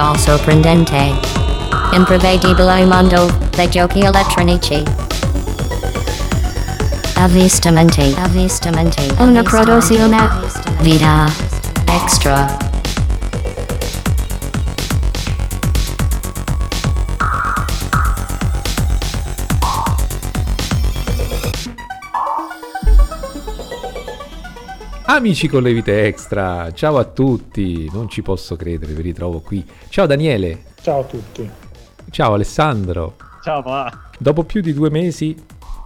[0.00, 1.12] mondo sorprendente.
[1.92, 4.82] Imprevedibile mondo dei giochi elettronici.
[7.16, 8.16] Avvistamenti.
[8.18, 9.12] Avvistamenti.
[9.18, 10.30] Una produzione.
[10.80, 11.30] Vita.
[11.84, 12.69] Extra.
[25.12, 29.66] Amici con le vite extra, ciao a tutti, non ci posso credere, vi ritrovo qui.
[29.88, 30.66] Ciao Daniele.
[30.80, 31.50] Ciao a tutti.
[32.10, 33.16] Ciao Alessandro.
[33.42, 34.10] Ciao pa.
[34.16, 35.34] Dopo più di due mesi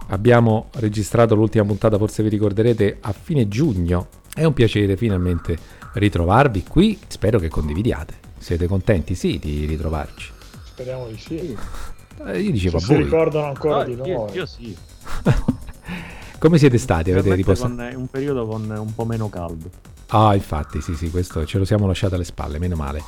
[0.09, 4.09] abbiamo registrato l'ultima puntata, forse vi ricorderete, a fine giugno.
[4.31, 5.57] È un piacere finalmente
[5.93, 8.13] ritrovarvi qui, spero che condividiate.
[8.37, 9.15] Siete contenti?
[9.15, 10.31] Sì, di ritrovarci.
[10.65, 11.57] Speriamo di sì.
[12.27, 13.03] Eh, io dicevo Se a si voi.
[13.03, 14.35] ricordano ancora No, di io, noi.
[14.35, 14.77] io sì.
[16.45, 17.11] Come siete stati?
[17.11, 17.73] Avete riposato?
[17.73, 19.67] con un periodo con un po' meno caldo.
[20.09, 23.01] Ah, infatti, sì, sì, questo ce lo siamo lasciato alle spalle, meno male.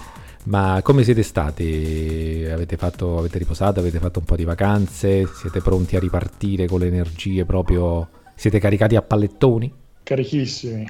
[0.45, 2.47] Ma come siete stati?
[2.51, 3.79] Avete, fatto, avete riposato?
[3.79, 5.27] Avete fatto un po' di vacanze?
[5.27, 8.09] Siete pronti a ripartire con le energie proprio...
[8.33, 9.71] Siete caricati a pallettoni?
[10.01, 10.89] Carichissimi.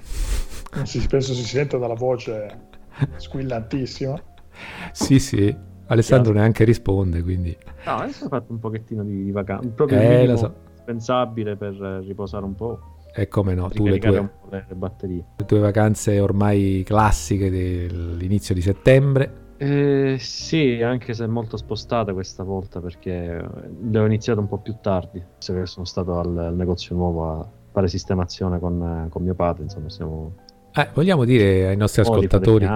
[0.83, 2.59] Si, penso si senta dalla voce
[3.17, 4.23] squillantissima.
[4.93, 5.53] Sì, sì.
[5.87, 7.53] Alessandro neanche risponde, quindi...
[7.85, 9.83] No, adesso ho fatto un pochettino di, di vacanza.
[9.89, 10.65] Eh, lo so.
[10.87, 11.73] Indispensabile per
[12.05, 12.79] riposare un po'.
[13.13, 15.25] E come no, tu le tue, le, le batterie.
[15.37, 19.45] le tue vacanze ormai classiche dell'inizio di settembre.
[19.57, 23.43] Eh, sì, anche se molto spostata questa volta perché
[23.89, 25.23] le ho iniziate un po' più tardi.
[25.35, 29.63] Visto che sono stato al, al negozio nuovo a fare sistemazione con, con mio padre.
[29.63, 30.33] Insomma, siamo
[30.73, 32.67] Eh, vogliamo dire ai nostri ascoltatori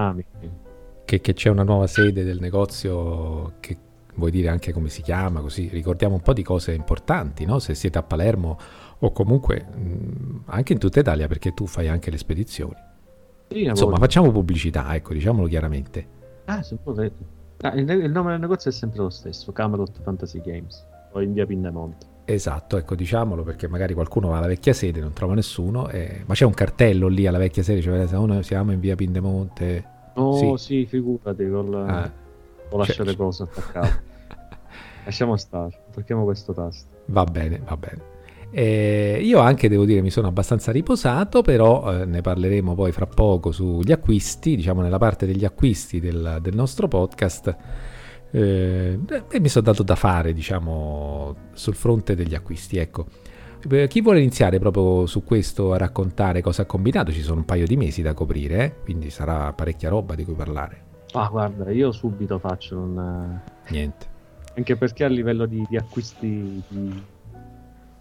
[1.04, 3.76] che, che c'è una nuova sede del negozio che
[4.14, 7.58] vuoi dire anche come si chiama, così ricordiamo un po' di cose importanti, no?
[7.58, 8.58] Se siete a Palermo
[8.98, 12.76] o comunque mh, anche in tutta Italia perché tu fai anche le spedizioni.
[13.48, 16.06] Sì, Insomma, facciamo pubblicità, ecco, diciamolo chiaramente.
[16.46, 17.40] Ah, se volete.
[17.62, 21.32] Ah, il, il nome del negozio è sempre lo stesso, Camelot Fantasy Games, o in
[21.32, 22.06] via Pindemonte.
[22.24, 26.34] Esatto, ecco, diciamolo perché magari qualcuno va alla vecchia sede, non trova nessuno, eh, ma
[26.34, 28.06] c'è un cartello lì alla vecchia sede, cioè
[28.42, 29.84] siamo in via Pindemonte.
[30.14, 30.64] Oh, Sì.
[30.64, 32.10] sì, figurati, col, Ah,
[32.72, 34.02] ho lasciato cioè- le cose attaccate.
[35.04, 36.88] Lasciamo stare, tocchiamo questo tasto.
[37.06, 38.10] Va bene, va bene.
[38.54, 43.06] Eh, io anche devo dire mi sono abbastanza riposato, però eh, ne parleremo poi fra
[43.06, 47.56] poco sugli acquisti, diciamo nella parte degli acquisti del, del nostro podcast.
[48.30, 52.76] Eh, e mi sono dato da fare, diciamo, sul fronte degli acquisti.
[52.78, 53.06] Ecco,
[53.68, 57.10] Eh, chi vuole iniziare proprio su questo a raccontare cosa ha combinato?
[57.10, 60.34] Ci sono un paio di mesi da coprire, eh, quindi sarà parecchia roba di cui
[60.34, 60.90] parlare.
[61.12, 63.38] Ah, guarda, io subito faccio un...
[63.68, 64.06] Niente,
[64.54, 67.02] Anche perché a livello di, di acquisti di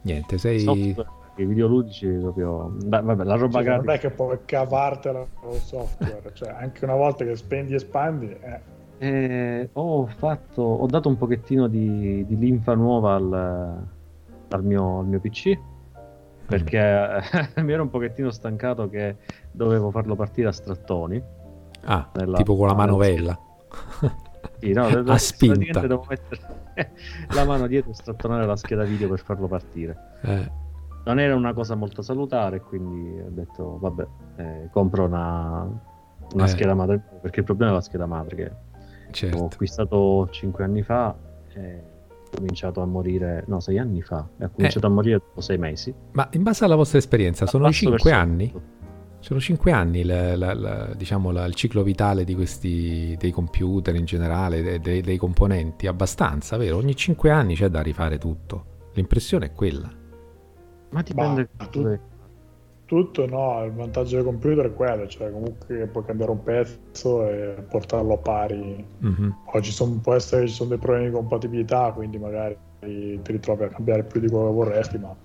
[0.02, 0.60] niente, sei...
[0.60, 2.74] software, i videoludici proprio...
[2.86, 4.04] Beh, vabbè, la roba Cioè, non gratis...
[4.04, 8.30] è che puoi cavartela con il software, cioè anche una volta che spendi e spandi,
[8.30, 8.60] eh,
[8.98, 13.88] Eh, ho fatto, ho dato un pochettino di, di linfa nuova al,
[14.50, 15.58] al mio, al mio PC
[16.52, 17.22] perché
[17.64, 19.16] mi ero un pochettino stancato che
[19.52, 21.22] dovevo farlo partire a strattoni.
[21.86, 23.38] Ah, nella- tipo con la manovella.
[24.59, 25.80] Sì, no, A spinta.
[25.81, 26.42] devo mettere
[27.34, 29.97] la mano dietro e strattonare la scheda video per farlo partire.
[30.22, 30.52] Eh,
[31.03, 35.68] Non era una cosa molto salutare, quindi ho detto, vabbè, eh, compro una,
[36.34, 36.47] una Eh.
[36.47, 39.46] scheda madre, perché il problema è la scheda madre che Ho certo.
[39.46, 41.16] acquistato 5 anni fa
[41.53, 41.84] e
[42.24, 45.58] ho cominciato a morire, no, 6 anni fa, e ho cominciato a morire dopo 6
[45.58, 45.94] mesi.
[46.12, 48.52] Ma in base alla vostra esperienza, sono Passo 5 verso anni?
[48.52, 48.80] tutto.
[49.22, 53.96] Sono 5 anni la- la- la- diciamo, la- il ciclo vitale di questi, dei computer
[53.96, 56.78] in generale, de- de- dei componenti, abbastanza, vero?
[56.78, 58.66] Ogni 5 anni c'è da rifare tutto.
[58.94, 59.90] L'impressione è quella.
[60.90, 62.00] Ma dipende da tu- dove-
[62.86, 67.64] tutto no, il vantaggio del computer è quello, cioè comunque puoi cambiare un pezzo e
[67.70, 68.84] portarlo a pari.
[68.98, 69.36] Mhm.
[69.53, 73.64] Oggi son- può essere che ci sono dei problemi di compatibilità, quindi magari ti ritrovi
[73.66, 75.16] a cambiare più di quello che vorresti, ma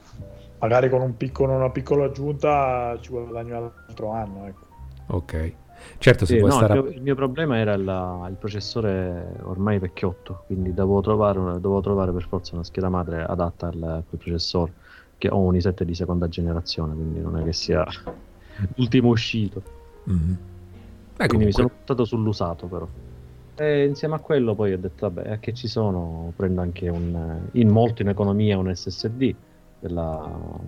[0.61, 3.51] magari con un piccolo- una piccola aggiunta ci guadagni
[3.97, 4.47] altro anno.
[4.47, 4.65] Ecco.
[5.09, 5.55] Ok.
[5.99, 6.75] Certo, si Sì, può no, stare...
[6.79, 11.59] il, mio, il mio problema era la- il processore ormai vecchiotto, quindi dovevo trovare, una-
[11.59, 14.73] dovevo trovare per forza una scheda madre adatta al, a quel processore,
[15.19, 17.85] che ho un i7 di seconda generazione, quindi non è che sia
[18.77, 19.63] l'ultimo uscito.
[20.05, 20.37] Mhm.
[21.19, 22.89] Eh, quindi mi sono comunque, buttato sull'usato però.
[23.59, 27.49] E insieme a quello poi ho detto, vabbè, a che ci sono, prendo anche un,
[27.53, 29.35] in molto in economia un SSD
[29.79, 30.59] per la,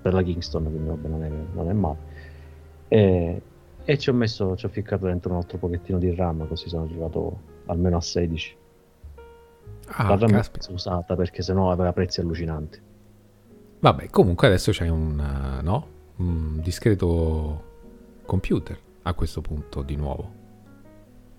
[0.00, 2.07] per la Kingston, quindi vabbè, non è, non è male.
[2.88, 3.42] E,
[3.84, 6.84] e ci ho messo, ci ho ficcato dentro un altro pochettino di RAM, così sono
[6.84, 8.56] arrivato almeno a 16.
[9.86, 10.68] ah, la RAM caspita.
[10.68, 12.80] è usata perché sennò aveva prezzi allucinanti.
[13.80, 15.86] Vabbè, comunque adesso c'hai un, eh, no?
[16.16, 17.64] un discreto
[18.24, 20.36] computer a questo punto di nuovo.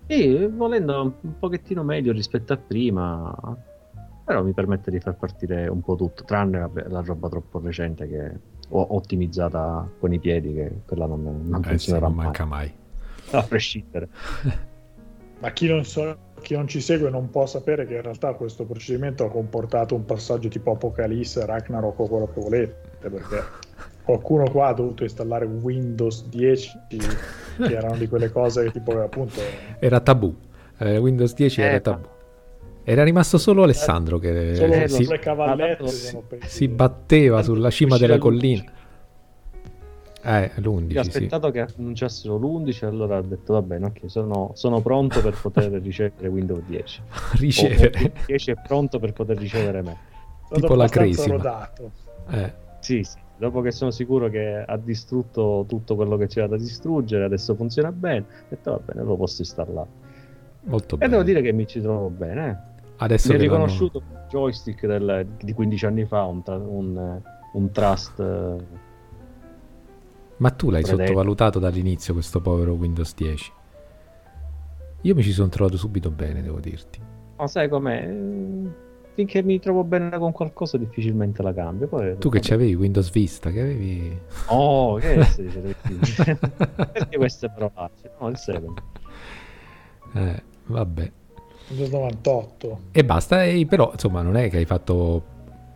[0.06, 3.32] Sì, volendo un pochettino meglio rispetto a prima,
[4.24, 8.08] però mi permette di far partire un po' tutto, tranne vabbè, la roba troppo recente
[8.08, 8.32] che
[8.70, 12.72] ottimizzata con i piedi, che quella non, non Eh sì, funzionerà non mai, manca mai.
[13.32, 14.08] a prescindere.
[15.40, 18.64] Ma chi non, so- chi non ci segue non può sapere che in realtà questo
[18.66, 23.42] procedimento ha comportato un passaggio tipo Apocalisse, Ragnarok o quello che volete, perché
[24.02, 29.40] qualcuno qua ha dovuto installare Windows 10, che erano di quelle cose che tipo appunto...
[29.78, 30.34] Era tabù.
[30.78, 32.06] Eh, Windows 10 era Eh, tabù.
[32.82, 35.04] Era rimasto solo Alessandro che Solo eh, le si,
[35.86, 38.18] si- si batteva sulla cima della l'11.
[38.20, 38.64] collina.
[40.22, 40.98] Eh, Io ho l'11, sì.
[40.98, 45.70] aspettato che annunciassero l'11 allora ho detto va bene, ok, sono, sono pronto per poter
[45.80, 47.00] ricevere Windows 10.
[47.00, 47.90] O- o Ricevere.
[47.98, 49.96] Windows 10 è pronto per poter ricevere me.
[50.48, 50.88] Sono tipo la
[51.26, 51.90] rodato.
[52.30, 56.56] Eh, Sì, sì, dopo che sono sicuro che ha distrutto tutto quello che c'era da
[56.58, 59.88] distruggere, adesso funziona bene, ho detto va bene, lo posso installare.
[60.64, 61.10] molto E bene.
[61.12, 62.68] devo dire che mi ci trovo bene.
[63.02, 67.20] Adesso Mi è riconosciuto un joystick del- di 15 anni fa, un, un,
[67.54, 68.20] un trust.
[68.20, 68.56] eh,
[70.36, 71.06] Ma tu l'hai Predetto.
[71.06, 73.52] sottovalutato dall'inizio questo povero Windows 10.
[75.02, 77.00] Io mi ci sono trovato subito bene, devo dirti.
[77.36, 78.06] Ma sai com'è?
[79.14, 81.88] Finché mi trovo bene con qualcosa difficilmente la cambio.
[81.88, 84.18] Poi, Tu che c'avevi Windows Vista, che avevi...
[84.48, 85.16] Oh, che
[85.98, 86.48] dicendo?
[86.92, 88.10] Perché queste parolacce?
[88.20, 88.66] No, il 7.
[90.14, 91.12] Eh, vabbè.
[91.70, 92.80] Windows 98.
[92.92, 95.22] E basta, e però insomma non è che hai fatto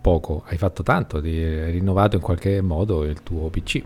[0.01, 3.83] poco, hai fatto tanto, hai rinnovato in qualche modo il tuo PC.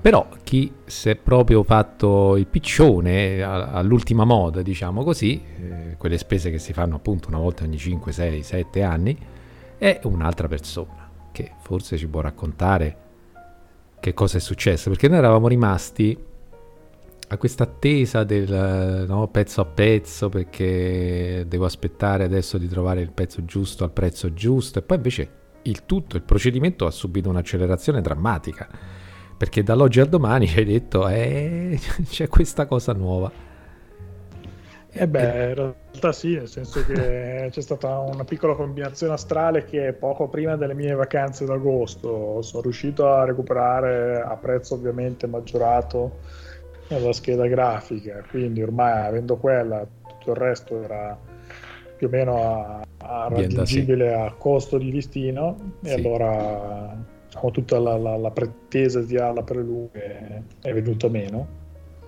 [0.00, 6.50] Però chi si è proprio fatto il piccione all'ultima moda, diciamo così, eh, quelle spese
[6.50, 9.16] che si fanno appunto una volta ogni 5, 6, 7 anni,
[9.76, 12.96] è un'altra persona che forse ci può raccontare
[14.00, 16.16] che cosa è successo, perché noi eravamo rimasti
[17.32, 23.12] a questa attesa del no, pezzo a pezzo perché devo aspettare adesso di trovare il
[23.12, 25.28] pezzo giusto al prezzo giusto e poi invece
[25.62, 28.68] il tutto, il procedimento ha subito un'accelerazione drammatica
[29.36, 33.48] perché dall'oggi al domani ci hai detto eh, c'è questa cosa nuova.
[34.92, 39.92] E beh, in realtà sì, nel senso che c'è stata una piccola combinazione astrale che
[39.92, 46.48] poco prima delle mie vacanze d'agosto sono riuscito a recuperare a prezzo ovviamente maggiorato
[46.98, 51.18] la scheda grafica, quindi ormai avendo quella tutto il resto era
[51.96, 55.94] più o meno a, a raggiungibile a costo di listino e Sì.
[55.94, 56.96] allora
[57.26, 61.58] diciamo, tutta la, la- la pretesa di tirarla per le lunghe è venuta meno.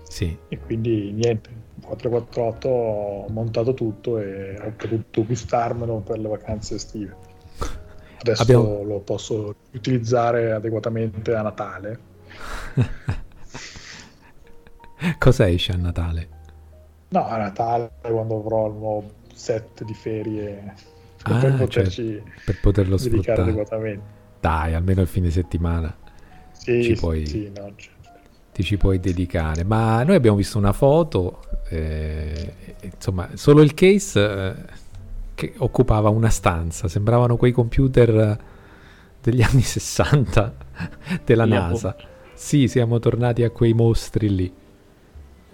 [0.08, 0.36] Sì.
[0.48, 1.48] E quindi niente
[1.84, 7.14] 448 ho montato tutto e ho potuto gustarmelo per le vacanze estive.
[8.20, 11.98] Adesso Abbiamo- lo posso utilizzare adeguatamente a Natale
[15.18, 16.28] cosa esce a Natale?
[17.10, 20.74] no a Natale quando avrò il nuovo set di ferie
[21.24, 25.96] Ah, per poterci per poterlo dedicare sfruttare adeguatamente dai almeno il fine settimana
[26.50, 27.90] sì, Ci puoi- sì, no, c-
[28.52, 29.64] ti ci puoi dedicare.
[29.64, 34.20] Ma noi abbiamo visto una foto, eh, insomma, solo il case
[34.50, 34.54] eh,
[35.34, 38.38] che occupava una stanza, sembravano quei computer eh,
[39.22, 40.54] degli anni 60
[41.24, 41.96] della NASA.
[42.34, 44.52] Sì, siamo tornati a quei mostri lì.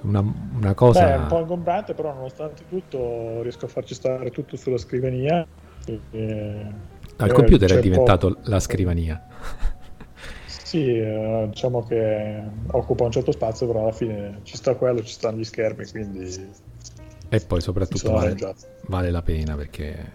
[0.00, 1.04] Una, una cosa...
[1.04, 5.46] Beh, è un po' ingombrante, però nonostante tutto riesco a farci stare tutto sulla scrivania.
[5.86, 6.66] e-
[7.16, 9.20] No, il computer è diventato poco- la scrivania.
[10.46, 15.12] Sì, eh, diciamo che occupa un certo spazio, però alla fine ci sta quello, ci
[15.12, 16.50] stanno gli schermi, quindi
[17.30, 18.36] E poi soprattutto vale,
[18.86, 20.12] vale la pena perché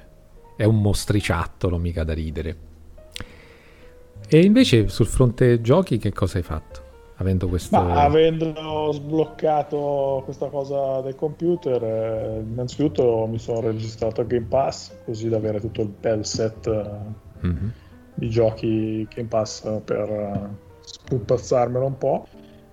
[0.55, 2.55] è un mostriciattolo mica da ridere.
[4.27, 6.82] E invece sul fronte giochi che cosa hai fatto?
[7.17, 7.79] Avendo questo...
[7.79, 14.97] Ma avendo sbloccato questa cosa del computer, eh, innanzitutto mi sono registrato a Game Pass,
[15.05, 17.71] così da avere tutto il bel set eh, Mhm.
[18.15, 20.49] di giochi Game Pass per eh,
[20.81, 22.25] spuppazzarmelo un po'.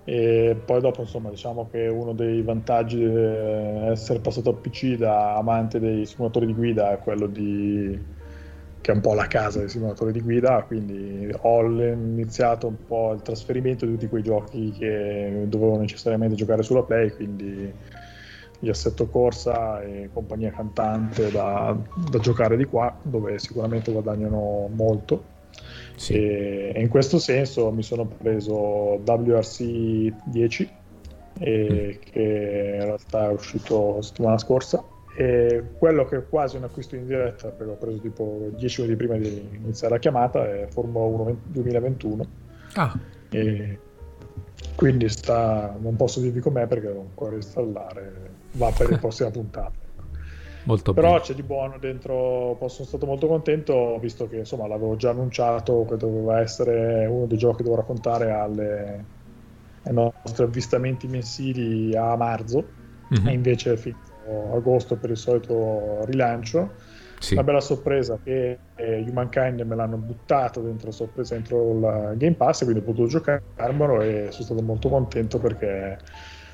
[0.03, 3.05] E poi dopo, insomma, diciamo che uno dei vantaggi di
[3.91, 7.97] essere passato a PC da amante dei simulatori di guida è quello di
[8.81, 13.13] che è un po' la casa dei simulatori di guida, quindi ho iniziato un po'
[13.13, 17.71] il trasferimento di tutti quei giochi che dovevo necessariamente giocare sulla Play, quindi
[18.59, 21.75] gli assetto corsa e compagnia cantante da,
[22.09, 25.23] da giocare di qua, dove sicuramente guadagnano molto.
[25.95, 26.13] Sì.
[26.13, 28.55] E, e in questo senso mi sono preso
[29.03, 30.69] WRC 10,
[31.39, 34.83] e che in realtà è uscito la settimana scorsa.
[35.13, 38.97] E quello che è quasi un acquisto in diretta, perché ho preso tipo 10 minuti
[38.97, 42.25] prima di iniziare la chiamata, è Formula 1 2021.
[42.75, 42.97] Ah,
[43.29, 43.79] E
[44.75, 48.11] quindi sta, non posso dirvi com'è perché devo ancora installare,
[48.53, 49.71] va per la prossima puntata.
[50.63, 51.21] Molto Però bene.
[51.21, 55.97] c'è di buono dentro, sono stato molto contento visto che insomma l'avevo già annunciato che
[55.97, 59.03] doveva essere uno dei giochi che devo raccontare alle,
[59.83, 62.63] ai nostri avvistamenti mensili a marzo
[63.09, 63.27] Mhm.
[63.27, 64.09] e invece è finito
[64.53, 66.71] agosto per il solito rilancio.
[67.19, 67.33] Sì.
[67.33, 72.61] Una bella sorpresa che eh, Humankind me l'hanno buttato dentro sorpresa dentro il Game Pass
[72.61, 75.99] e quindi ho potuto giocarmelo e sono stato molto contento perché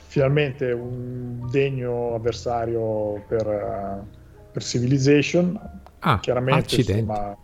[0.08, 4.04] finalmente un degno avversario per, eh,
[4.52, 7.00] per Civilization Ah, chiaramente accidenti.
[7.00, 7.36] insomma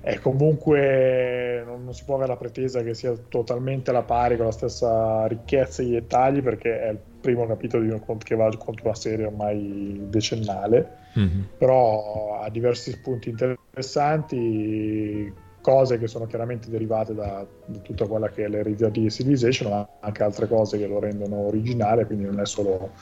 [0.00, 4.46] è comunque non, non si può avere la pretesa che sia totalmente alla pari con
[4.46, 8.86] la stessa ricchezza di dettagli perché è il primo capitolo di un, che va contro
[8.86, 11.48] una serie ormai decennale Mhm.
[11.58, 18.44] però ha diversi spunti interessanti cose che sono chiaramente derivate da, da tutta quella che
[18.44, 22.46] è l'eredità di Civilization ma anche altre cose che lo rendono originale quindi non è
[22.46, 22.92] solo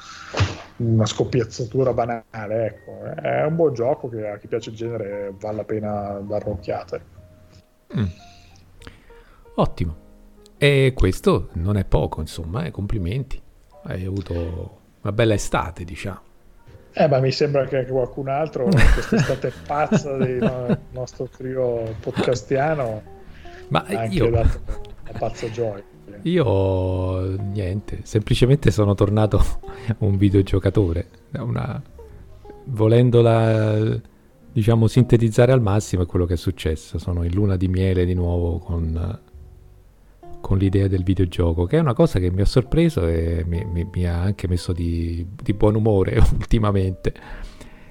[0.78, 3.02] una scoppiazzatura banale ecco.
[3.21, 7.00] è un buon gioco che a chi piace il genere vale la pena dare un'occhiata
[7.97, 8.04] Mm.
[9.54, 9.97] Ottimo.
[10.59, 13.40] E questo non è poco, insomma, eh, complimenti.
[13.87, 16.21] Hai avuto una bella estate, diciamo.
[16.93, 23.02] eh, ma mi sembra che anche qualcun altro quest'estate pazza del no- nostro trio podcastiano
[23.69, 24.61] Ma anche io, dato
[25.09, 25.85] una pazza gioia
[26.23, 29.43] io niente, semplicemente sono tornato
[29.99, 31.09] un videogiocatore.
[31.38, 31.81] Una,
[32.64, 34.00] volendola,
[34.52, 36.99] diciamo, sintetizzare al massimo è quello che è successo.
[36.99, 39.21] Sono in luna di miele di nuovo con,
[40.40, 43.88] con l'idea del videogioco, che è una cosa che mi ha sorpreso e mi, mi-
[43.93, 47.12] mi ha anche messo di, di buon umore ultimamente.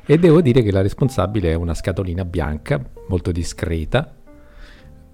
[0.05, 4.15] E devo dire che la responsabile è una scatolina bianca, molto discreta,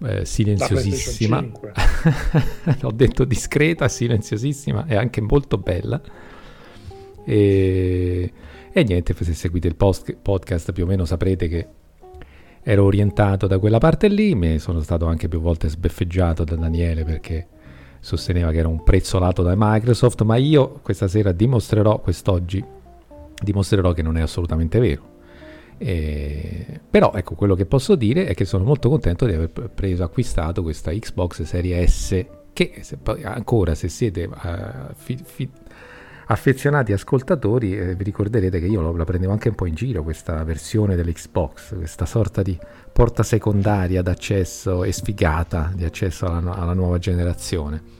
[0.03, 1.41] eh, silenziosissima.
[1.41, 2.88] Da PlayStation 5.
[2.88, 6.01] Ho detto discreta, silenziosissima e anche molto bella.
[7.23, 8.33] E,
[8.73, 11.67] e niente, se seguite il post- podcast più o meno saprete che
[12.63, 14.36] ero orientato da quella parte lì.
[14.36, 17.48] Mi sono stato anche più volte sbeffeggiato da Daniele perché
[18.00, 22.63] sosteneva che era un prezzolato da Microsoft, ma io questa sera dimostrerò, quest'oggi,
[23.41, 25.10] dimostrerò che non è assolutamente vero.
[25.77, 30.03] E- però ecco quello che posso dire è che sono molto contento di aver preso
[30.03, 35.50] acquistato questa Xbox Serie S che se ancora se siete eh, fi- fi-
[36.31, 40.43] affezionati ascoltatori eh, vi ricorderete che io la prendevo anche un po' in giro questa
[40.43, 42.57] versione dell'Xbox questa sorta di
[42.91, 48.00] porta secondaria d'accesso e sfigata di accesso alla, alla nuova generazione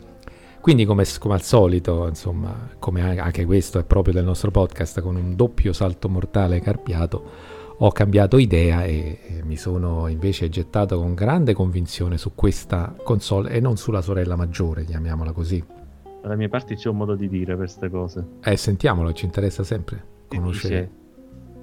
[0.62, 5.02] quindi come, come al solito insomma come an- anche questo è proprio del nostro podcast
[5.02, 11.00] con un doppio salto mortale carpiato ho cambiato idea e, e mi sono invece gettato
[11.00, 15.81] con grande convinzione su questa console e non sulla sorella maggiore, chiamiamola così.
[16.22, 18.24] Dalle mie parti c'è un modo di dire queste cose.
[18.44, 20.90] Eh, sentiamolo, ci interessa sempre conoscere.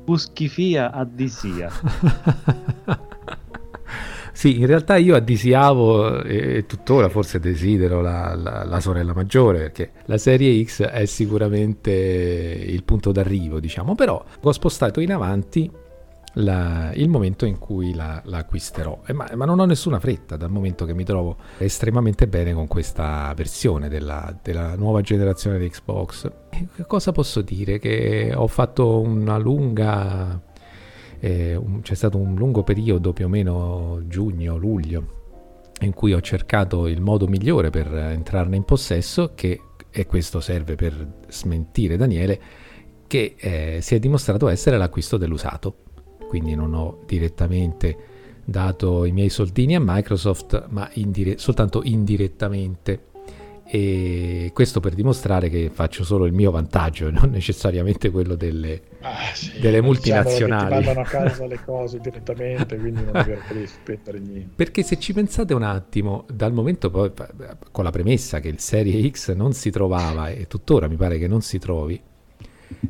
[0.04, 1.70] Puschifia a disia.
[4.32, 9.58] sì, in realtà io addisiavo e, e tuttora forse desidero la, la- la sorella maggiore
[9.58, 15.70] perché la serie X è sicuramente il punto d'arrivo, diciamo, però ho spostato in avanti
[16.38, 19.02] la- il momento in cui la, la acquisterò.
[19.06, 22.66] Eh, ma, ma non ho nessuna fretta dal momento che mi trovo estremamente bene con
[22.66, 26.30] questa versione della, della nuova generazione di Xbox.
[26.50, 27.78] E cosa posso dire?
[27.78, 30.40] Che ho fatto una lunga
[31.20, 35.16] eh, un- c'è stato un lungo periodo, più o meno giugno-luglio,
[35.80, 40.76] in cui ho cercato il modo migliore per entrarne in possesso, che, e questo serve
[40.76, 42.40] per smentire Daniele,
[43.08, 45.74] che eh, si è dimostrato essere l'acquisto dell'usato.
[46.28, 47.96] Quindi non ho direttamente
[48.44, 53.06] dato i miei soldini a Microsoft, ma indire- soltanto indirettamente.
[53.70, 59.16] E questo per dimostrare che faccio solo il mio vantaggio, non necessariamente quello delle, Ah,
[59.34, 60.62] sì, delle diciamo multinazionali.
[60.74, 64.98] che ti mandano a casa le cose direttamente quindi non devi spendere niente Perché se
[64.98, 67.12] ci pensate un attimo, dal momento poi,
[67.70, 71.28] con la premessa che il Serie X non si trovava e tuttora mi pare che
[71.28, 72.00] non si trovi,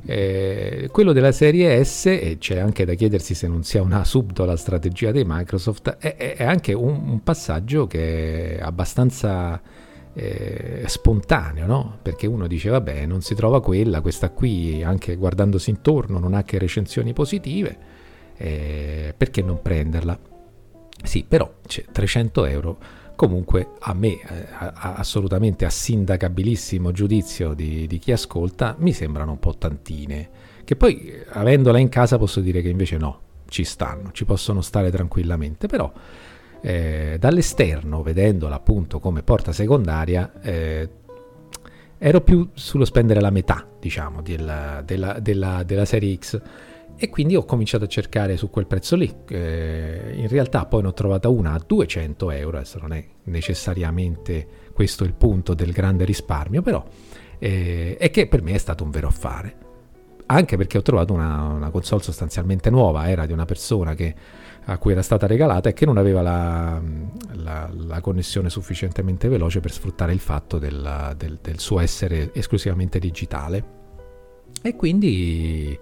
[0.05, 4.57] eh, quello della Serie S, e c'è anche da chiedersi se non sia una subdola
[4.57, 9.61] strategia di Microsoft, è, è- anche un, un passaggio che è abbastanza
[10.15, 11.99] eh, spontaneo, no?
[12.03, 16.43] Perché uno dice, vabbè, non si trova quella, questa qui, anche guardandosi intorno, non ha
[16.43, 17.77] che recensioni positive,
[18.37, 20.19] eh, perché non prenderla?
[21.03, 22.79] Sì, però c'è 300 euro.
[23.19, 28.93] Comunque a me, eh, a- a- assolutamente a sindacabilissimo giudizio di, di chi ascolta, mi
[28.93, 30.31] sembrano un po' tantine.
[30.63, 34.61] Che poi, eh, avendola in casa, posso dire che invece no, ci stanno, ci possono
[34.61, 35.67] stare tranquillamente.
[35.67, 35.93] Però
[36.61, 40.89] eh, dall'esterno, vedendola appunto come porta secondaria, eh,
[41.99, 46.41] ero più sullo spendere la metà, diciamo, della, della, della, della serie X.
[47.01, 49.15] E quindi ho cominciato a cercare su quel prezzo lì.
[49.29, 54.49] Eh, in realtà poi ne ho trovata una a 200 euro, adesso non è necessariamente
[54.73, 56.85] questo il punto del grande risparmio, però
[57.39, 59.67] eh, è che per me è stato un vero affare.
[60.27, 64.15] Anche perché ho trovato una, una console sostanzialmente nuova, era di una persona che
[64.65, 66.83] a cui era stata regalata e che non aveva la,
[67.35, 72.99] la, la connessione sufficientemente veloce per sfruttare il fatto del, del, del, suo essere esclusivamente
[72.99, 73.77] digitale.
[74.61, 75.79] E quindi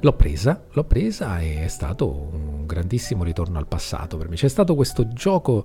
[0.00, 4.36] l'ho presa, l'ho presa e è stato un grandissimo ritorno al passato per me.
[4.36, 5.64] C'è stato questo gioco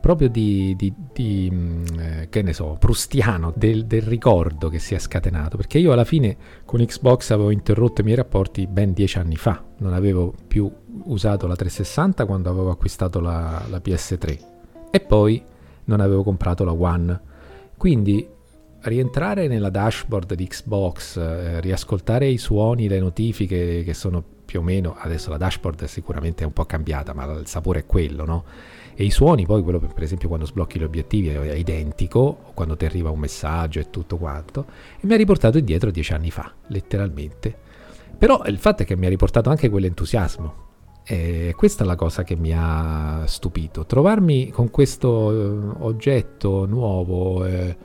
[0.00, 4.94] proprio di, di, di mm, eh, che ne so, prustiano del, del, ricordo che si
[4.94, 6.36] è scatenato, perché io alla fine
[6.66, 10.70] con Xbox avevo interrotto i miei rapporti ben dieci anni fa, non avevo più
[11.04, 14.38] usato la 360 quando avevo acquistato la, la PS3
[14.90, 15.42] e poi
[15.84, 17.20] non avevo comprato la One,
[17.78, 18.28] quindi
[18.84, 24.62] rientrare nella dashboard di Xbox, eh, riascoltare i suoni, le notifiche che sono più o
[24.62, 28.44] meno, adesso la dashboard sicuramente è un po' cambiata, ma il sapore è quello, no?
[28.94, 32.84] E i suoni, poi quello per esempio quando sblocchi gli obiettivi è identico, quando ti
[32.84, 34.66] arriva un messaggio e tutto quanto,
[35.00, 37.54] e mi ha riportato indietro dieci anni fa, letteralmente.
[38.16, 40.62] Però il fatto è che mi ha riportato anche quell'entusiasmo.
[41.06, 43.84] E questa è la cosa che mi ha stupito.
[43.84, 47.76] Trovarmi con questo eh, oggetto nuovo, eh,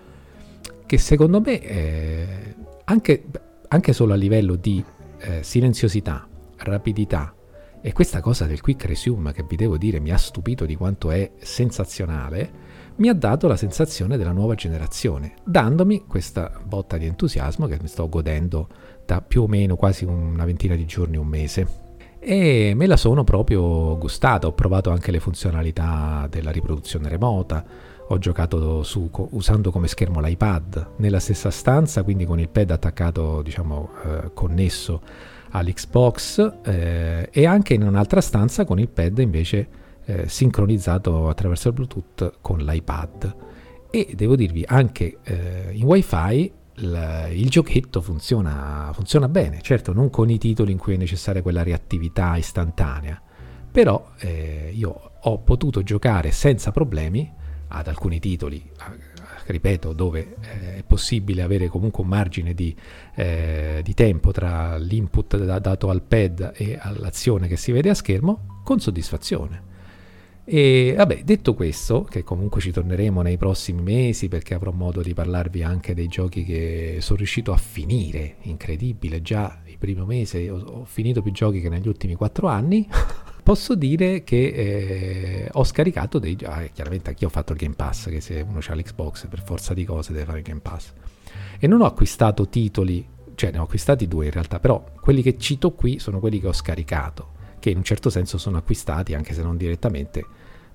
[0.89, 2.55] che secondo me, eh,
[2.85, 3.23] anche,
[3.67, 4.83] anche, solo a livello di
[5.19, 6.27] eh, silenziosità,
[6.57, 7.31] rapidità,
[7.79, 11.11] e questa cosa del quick resume che vi devo dire mi ha stupito di quanto
[11.11, 12.51] è sensazionale,
[12.95, 17.87] mi ha dato la sensazione della nuova generazione, dandomi questa botta di entusiasmo che mi
[17.87, 18.67] sto godendo
[19.05, 21.67] da più o meno quasi una ventina di giorni, un mese.
[22.17, 27.63] E me la sono proprio gustata, ho provato anche le funzionalità della riproduzione remota,
[28.11, 33.43] ho giocato su, usando come schermo l'iPad nella stessa stanza, quindi con il pad attaccato,
[33.43, 35.01] diciamo, eh, connesso
[35.51, 39.67] all'Xbox eh, e anche in un'altra stanza con il pad invece
[40.05, 43.35] eh, sincronizzato attraverso il Bluetooth con l'iPad.
[43.91, 50.09] E devo dirvi, anche eh, in WiFi il, il giochetto funziona, funziona, bene, certo non
[50.09, 53.21] con i titoli in cui è necessaria quella reattività istantanea,
[53.71, 57.37] però eh, io ho potuto giocare senza problemi
[57.69, 58.63] ad alcuni titoli
[59.51, 62.75] ripeto, dove eh, è possibile avere comunque un margine di,
[63.15, 67.93] eh, di tempo tra l'input da, dato al pad e all'azione che si vede a
[67.93, 69.67] schermo, con soddisfazione.
[70.51, 75.13] E vabbè, detto questo, che comunque ci torneremo nei prossimi mesi perché avrò modo di
[75.13, 80.57] parlarvi anche dei giochi che sono riuscito a finire, incredibile, già il primo mese ho,
[80.57, 82.87] ho finito più giochi che negli ultimi quattro anni.
[83.49, 86.37] posso dire che eh, ho scaricato dei.
[86.43, 89.73] Ah, chiaramente anch'io ho fatto il Game Pass, che se uno ha l'Xbox per forza
[89.73, 90.93] di cose deve fare il Game Pass.
[91.57, 95.35] E non ho acquistato titoli, cioè ne ho acquistati due in realtà, però quelli che
[95.39, 99.33] cito qui sono quelli che ho scaricato, che in un certo senso sono acquistati, anche
[99.33, 100.23] se non direttamente,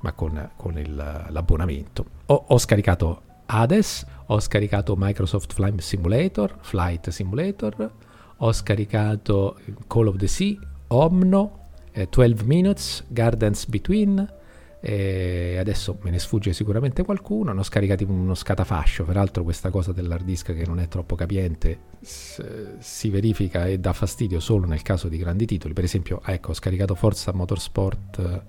[0.00, 0.96] ma con, con il,
[1.28, 2.04] l'abbonamento.
[2.26, 7.92] Ho, ho scaricato Hades, ho scaricato Microsoft Flight Simulator, Flight Simulator,
[8.37, 10.58] ho scaricato Call of the Sea,
[10.88, 11.63] Omno,
[11.94, 14.42] eh, 12 Minutes, Gardens Between,
[14.80, 20.26] e adesso me ne sfugge sicuramente qualcuno, hanno scaricato uno scatafascio, peraltro questa cosa dell'hard
[20.26, 25.16] disk che non è troppo capiente si verifica e dà fastidio solo nel caso di
[25.16, 28.42] grandi titoli, per esempio ecco ho scaricato Forza Motorsport,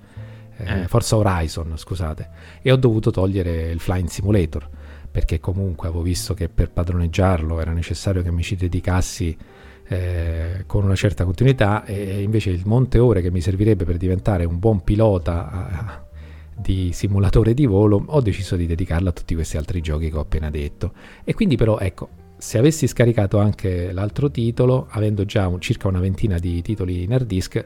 [0.58, 0.88] eh, eh.
[0.90, 2.30] Forza Horizon scusate,
[2.62, 4.68] e ho dovuto togliere il Flying Simulator
[5.10, 9.38] perché comunque avevo visto che per padroneggiarlo era necessario che mi ci dedicassi
[9.88, 14.46] eh, con una certa continuità e invece il monte ore che mi servirebbe per diventare
[14.46, 16.04] un buon pilota
[16.58, 20.22] di simulatore di volo ho deciso di dedicarlo a tutti questi altri giochi che ho
[20.22, 20.94] appena detto.
[21.24, 26.00] E quindi però ecco se avessi scaricato anche l'altro titolo avendo già un, circa una
[26.00, 27.66] ventina di titoli in hard disk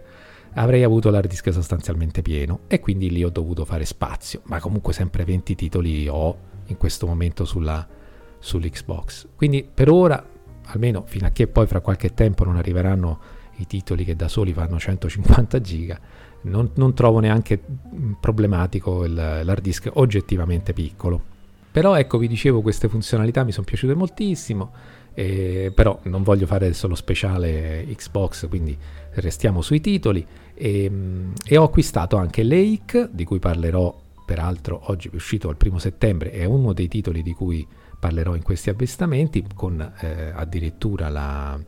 [0.54, 4.42] avrei avuto l'hard disk sostanzialmente pieno e quindi lì ho dovuto fare spazio.
[4.46, 7.88] Ma comunque sempre 20 titoli ho in questo momento sulla,
[8.40, 9.28] sull'Xbox.
[9.36, 10.24] Quindi per ora
[10.72, 13.20] almeno fino a che poi fra qualche tempo non arriveranno
[13.58, 16.00] i titoli che da soli vanno 150 giga,
[16.42, 17.62] non, non trovo neanche
[18.20, 21.38] problematico il, l'hard disk oggettivamente piccolo.
[21.72, 24.72] Però ecco, vi dicevo, queste funzionalità mi sono piaciute moltissimo,
[25.14, 28.78] eh, però non voglio fare adesso lo speciale Xbox, quindi
[29.14, 30.26] restiamo sui titoli.
[30.56, 30.92] E,
[31.46, 36.32] e ho acquistato anche Lake, di cui parlerò peraltro oggi è uscito il primo settembre,
[36.32, 37.66] è uno dei titoli di cui
[38.00, 41.60] parlerò in questi avvistamenti con eh, addirittura la,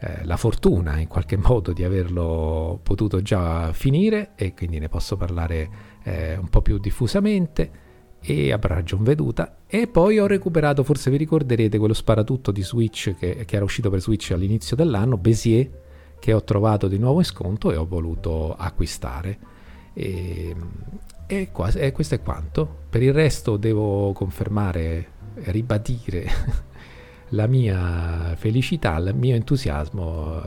[0.00, 5.16] eh, la, fortuna in qualche modo di averlo potuto già finire e quindi ne posso
[5.16, 5.70] parlare
[6.02, 7.88] eh, un po' più diffusamente
[8.20, 9.58] e avrà ragion veduta.
[9.66, 13.88] E poi ho recuperato forse vi ricorderete quello sparatutto di Switch che, che era uscito
[13.88, 15.70] per Switch all'inizio dell'anno Bézier
[16.18, 19.38] che ho trovato di nuovo in sconto e ho voluto acquistare.
[19.94, 20.54] E,
[21.26, 22.82] e, qua, e questo è quanto.
[22.90, 26.26] Per il resto devo confermare ribadire
[27.30, 30.42] la mia felicità il mio entusiasmo.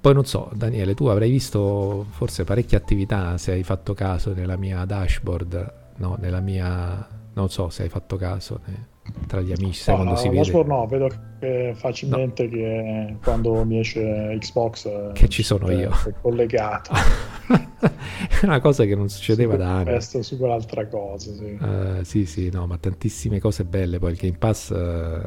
[0.00, 4.56] Poi non so Daniele tu avrai visto forse parecchie attività se hai fatto caso nella
[4.56, 7.06] mia dashboard no, nella mia...
[7.34, 8.89] non so se hai fatto caso eh,
[9.26, 10.64] tra gli amici, sai no, quando no, si vede...
[10.64, 11.08] no, vedo
[11.38, 12.50] che facilmente no.
[12.50, 14.86] che quando mi esce Xbox...
[14.86, 15.90] Eh, che ci sono io.
[15.90, 16.92] È collegato.
[17.80, 19.90] è una cosa che non succedeva da anni.
[19.90, 21.58] Questo su quell'altra cosa, sì.
[21.60, 24.70] Uh, sì, sì, no, ma tantissime cose belle, poi il Game Pass...
[24.70, 25.26] Uh...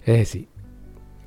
[0.00, 0.46] Eh sì,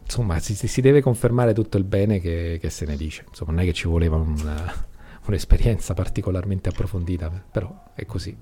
[0.02, 3.26] insomma, si, si, deve confermare tutto il bene che, che, se ne dice.
[3.28, 4.36] Insomma, non è che ci voleva un,
[5.26, 8.36] un'esperienza particolarmente approfondita, però è così.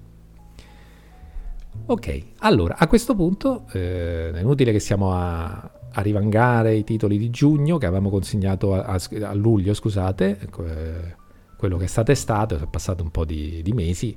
[1.86, 7.17] Ok, allora a questo punto eh, è inutile che siamo a, a, rivangare i titoli
[7.17, 11.15] di giugno che avevamo consegnato a, a, a luglio, scusate, ecco, eh,
[11.58, 14.15] quello che è stato estate, è passato un po' di, di mesi,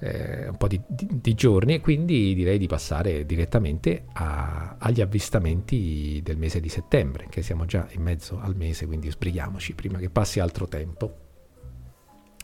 [0.00, 6.20] eh, un po' di, di, di, giorni e quindi direi di passare direttamente agli avvistamenti
[6.22, 10.10] del mese di settembre, che siamo già in mezzo al mese, quindi sbrighiamoci prima che
[10.10, 11.16] passi altro tempo.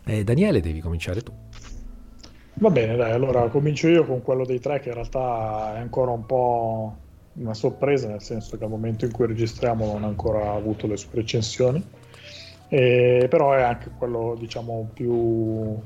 [0.05, 1.33] Eh, Daniele, devi cominciare tu.
[2.61, 6.11] Va bene, dai, allora comincio io con quello dei tre che in realtà è ancora
[6.11, 6.97] un po'
[7.35, 10.97] una sorpresa, nel senso che al momento in cui registriamo non ha ancora avuto le
[10.97, 11.81] sue recensioni,
[12.69, 15.81] e, però è anche quello diciamo più...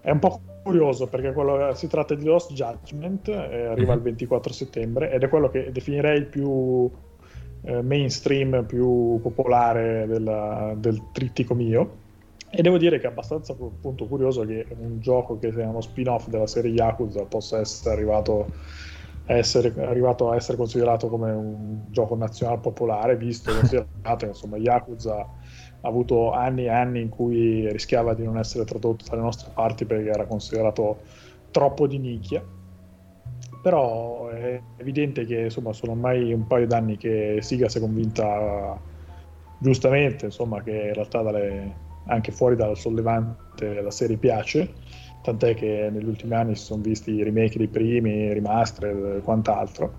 [0.00, 4.52] è un po' curioso perché quello, si tratta di Lost Judgment, eh, arriva il 24
[4.52, 6.88] settembre ed è quello che definirei il più
[7.62, 12.06] eh, mainstream, più popolare della, del trittico mio
[12.50, 16.28] e devo dire che è abbastanza appunto, curioso che un gioco che sia uno spin-off
[16.28, 18.46] della serie Yakuza possa essere arrivato
[19.26, 23.86] a essere, arrivato a essere considerato come un gioco nazionale popolare, visto che
[24.26, 29.22] insomma Yakuza ha avuto anni e anni in cui rischiava di non essere tradotto dalle
[29.22, 31.00] nostre parti perché era considerato
[31.50, 32.42] troppo di nicchia.
[33.62, 38.80] Però è evidente che insomma sono ormai un paio d'anni che Siga si è convinta
[39.58, 44.72] giustamente insomma, che in realtà dalle anche fuori dal sollevante la serie piace,
[45.22, 49.94] tant'è che negli ultimi anni si sono visti i remake dei primi, remastered e quant'altro.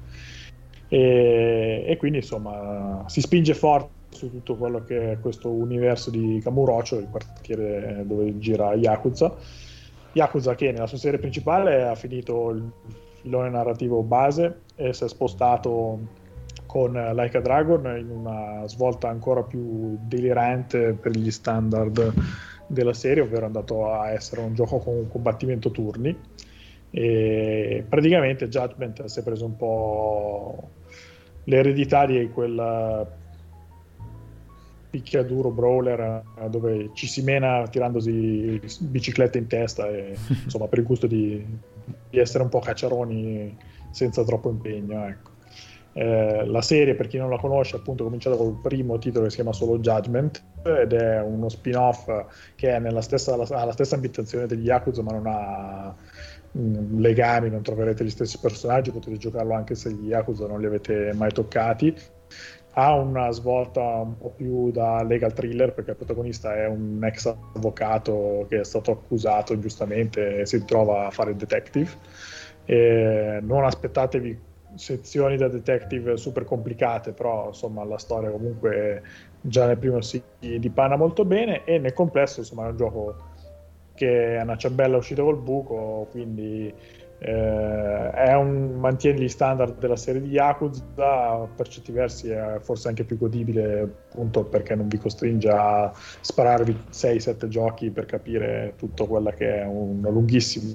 [0.88, 6.40] E, e, quindi insomma si spinge forte su tutto quello che è questo universo di
[6.44, 9.36] Kamurocho, il quartiere dove gira Yakuza.
[10.14, 12.72] Yakuza che nella sua serie principale ha finito il
[13.22, 16.00] filone narrativo base e si è spostato
[16.70, 22.14] con Like a Dragon in una svolta ancora più delirante per gli standard
[22.68, 26.16] della serie, ovvero è andato a essere un gioco con un combattimento turni.
[26.92, 30.70] E praticamente Judgment si è preso un po'
[31.46, 33.08] l'eredità di quel
[34.92, 40.86] picchiaduro brawler eh, dove ci si mena tirandosi biciclette in testa e insomma per il
[40.86, 41.44] gusto di,
[42.12, 43.58] di essere un po' cacciaroni
[43.90, 45.29] senza troppo impegno ecco.
[45.94, 49.32] Eh, la serie, per chi non la conosce, appunto, è cominciata col primo titolo che
[49.32, 52.10] si chiama solo Judgment ed è uno spin-off
[52.56, 55.96] che nella stessa, ha la stessa ambientazione degli Yakuza, ma non ha
[56.52, 60.60] mh, mm, legami, non troverete gli stessi personaggi, potete giocarlo anche se gli Yakuza non
[60.60, 61.96] li avete mai toccati.
[62.74, 67.26] Ha una svolta un po' più da legal thriller perché il protagonista è un ex
[67.56, 71.90] avvocato che è stato accusato ingiustamente e si trova a fare il detective.
[72.66, 79.02] E non aspettatevi sezioni da detective super complicate, però insomma la storia comunque
[79.42, 83.16] già nel primo si dipana molto bene e nel complesso insomma è un gioco
[83.96, 86.74] che è una ciambella uscita col buco, quindi
[87.20, 93.04] eh, un, mantiene gli standard della serie di Yakuza, per certi versi è forse anche
[93.04, 99.32] più godibile appunto perché non vi costringe a spararvi 6-7 giochi per capire tutto quella
[99.32, 100.74] che è una lunghissima,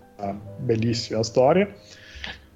[0.58, 1.66] bellissima storia.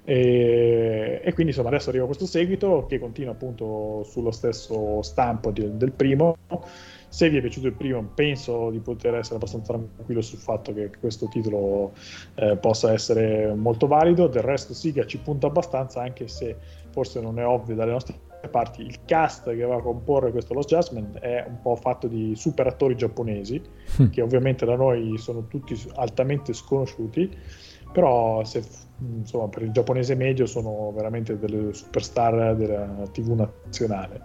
[0.09, 5.77] E, e, quindi insomma adesso arriva questo seguito che continua appunto sullo stesso stampo di,
[5.77, 6.35] del primo.
[7.09, 10.89] Se vi è piaciuto il primo, penso di poter essere abbastanza tranquillo sul fatto che
[10.99, 11.93] questo titolo
[12.35, 14.25] eh, possa essere molto valido.
[14.25, 16.55] Del resto, Siga ci punta abbastanza, anche se
[16.89, 18.15] forse non è ovvio dalle nostre
[18.49, 18.81] parti.
[18.81, 22.65] Il cast che va a comporre questo Lost Judgment è un po' fatto di super
[22.65, 23.61] attori giapponesi,
[24.01, 24.09] mm.
[24.09, 27.29] che ovviamente da noi sono tutti altamente sconosciuti
[27.91, 28.63] però se,
[28.99, 34.21] insomma, per il giapponese medio sono veramente delle superstar della TV nazionale.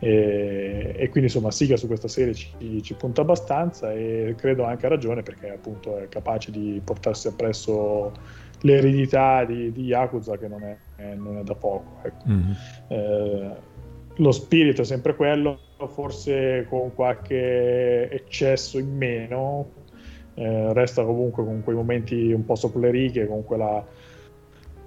[0.00, 2.48] E, e, quindi insomma Siga su questa serie ci,
[2.82, 8.12] ci, punta abbastanza e credo anche a ragione perché appunto è capace di portarsi appresso
[8.60, 12.00] l'eredità di, di Yakuza che non è, non è da poco.
[12.02, 12.28] Ecco.
[12.28, 12.50] Mm-hmm.
[12.88, 13.56] Eh,
[14.16, 15.58] lo spirito è sempre quello,
[15.88, 19.70] forse con qualche eccesso in meno,
[20.38, 23.84] eh, resta comunque con quei momenti un po' sopra le righe, con quella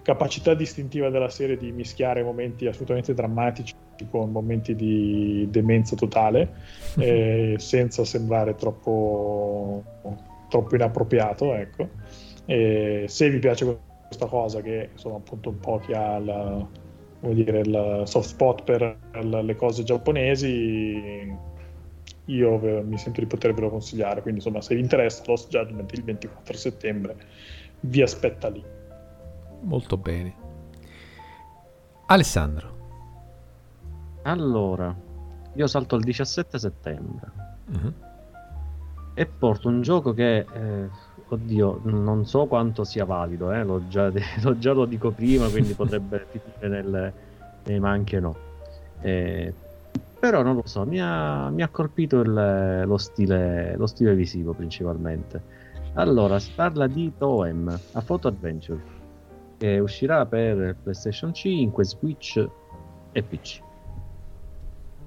[0.02, 3.76] capacità distintiva della serie di mischiare momenti assolutamente drammatici
[4.10, 6.54] con momenti di demenza totale,
[6.98, 9.84] eh, senza sembrare troppo,
[10.50, 11.54] troppo inappropriato.
[11.54, 11.90] Ecco.
[12.46, 16.66] E se vi piace questa cosa, che sono appunto un po' chi ha la,
[17.20, 21.30] dire, il soft spot per le cose giapponesi,
[22.36, 24.22] io mi sento di potervelo consigliare.
[24.22, 27.16] Quindi, insomma, se vi interessa, Lost Judgment il 24 settembre
[27.82, 28.64] vi aspetta lì.
[29.62, 30.34] Molto bene.
[32.08, 32.80] Alessandro.
[34.24, 34.94] Allora,
[35.54, 37.32] io salto il 17 settembre
[37.72, 37.94] uh-huh.
[39.14, 40.90] e porto un gioco che, eh,
[41.28, 44.12] oddio, non so quanto sia valido, eh, l'ho, già,
[44.44, 47.14] l'ho, già, lo dico prima, quindi potrebbe finire nel,
[47.64, 48.36] nei ma anche no.
[49.02, 49.54] Eh,
[50.22, 54.54] però non lo so, mi ha, mi ha colpito il, lo, stile, lo, stile, visivo
[54.54, 55.42] principalmente.
[55.94, 58.80] Allora, si parla di Toem, a Photo Adventure,
[59.58, 62.50] che uscirà per PlayStation 5, Switch
[63.12, 63.62] e PC.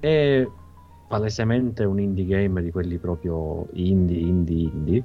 [0.01, 0.45] È
[1.07, 5.03] palesemente un indie game di quelli proprio indie, indie, indie.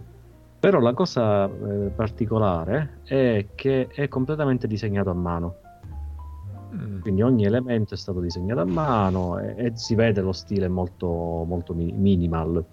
[0.59, 5.55] Però la cosa eh, particolare è che è completamente disegnato a mano
[6.75, 7.01] Mm.
[7.01, 11.07] Quindi ogni elemento è stato disegnato a mano e, e si vede lo stile molto,
[11.47, 12.65] molto mi- minimal.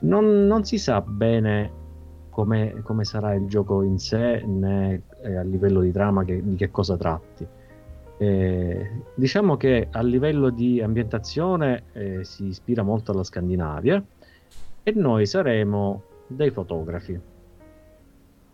[0.00, 1.72] Non, non, si sa bene
[2.30, 6.54] come, come, sarà il gioco in sé né eh, a livello di trama che, di
[6.56, 7.46] che cosa tratti.
[8.18, 14.02] Eh, diciamo che a livello di ambientazione eh, si ispira molto alla Scandinavia
[14.82, 17.18] e noi saremo dei fotografi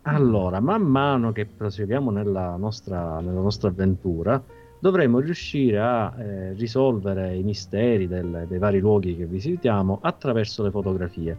[0.07, 4.41] allora, man mano che proseguiamo nella nostra, nella nostra avventura,
[4.79, 10.71] dovremo riuscire a eh, risolvere i misteri del, dei vari luoghi che visitiamo attraverso le
[10.71, 11.37] fotografie,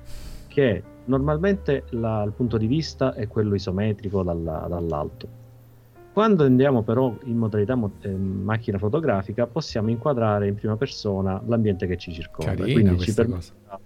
[0.49, 5.47] che normalmente la, il punto di vista è quello isometrico dalla, dall'alto.
[6.13, 11.87] Quando andiamo però in modalità mo- eh, macchina fotografica, possiamo inquadrare in prima persona l'ambiente
[11.87, 12.55] che ci circonda.
[12.55, 13.81] Carina Quindi ci, permetterà,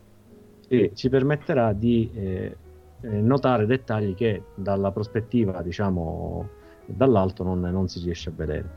[0.67, 2.57] sì, ci permetterà di eh,
[3.03, 6.49] notare dettagli che dalla prospettiva, diciamo,
[6.87, 8.69] dall'alto non, non, si riesce a vedere,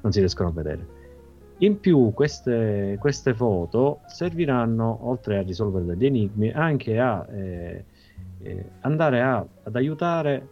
[0.00, 1.02] non si riescono a vedere.
[1.58, 7.84] In più queste, queste foto serviranno, oltre a risolvere degli enigmi, anche a eh,
[8.40, 10.48] eh, andare a, ad aiutare,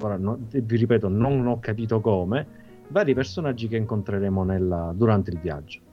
[0.00, 5.38] ora no, vi ripeto, non ho capito come, vari personaggi che incontreremo nella, durante il
[5.38, 5.91] viaggio.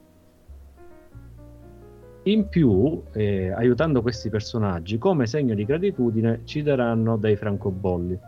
[2.29, 8.19] In più, eh, aiutando questi personaggi, come segno di gratitudine ci daranno dei francobolli.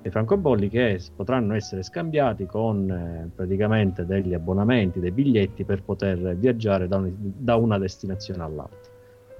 [0.00, 6.36] Dei francobolli che potranno essere scambiati con eh, praticamente degli abbonamenti, dei biglietti per poter
[6.36, 8.90] viaggiare da, un, da, una destinazione all'altra.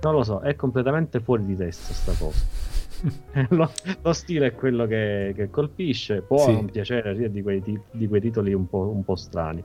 [0.03, 2.45] Non lo so, è completamente fuori di testa sta cosa.
[3.57, 3.71] lo,
[4.03, 6.53] lo, stile è quello che, che colpisce, può sì.
[6.53, 9.65] non piacere di quei, di quei titoli un po', un po' strani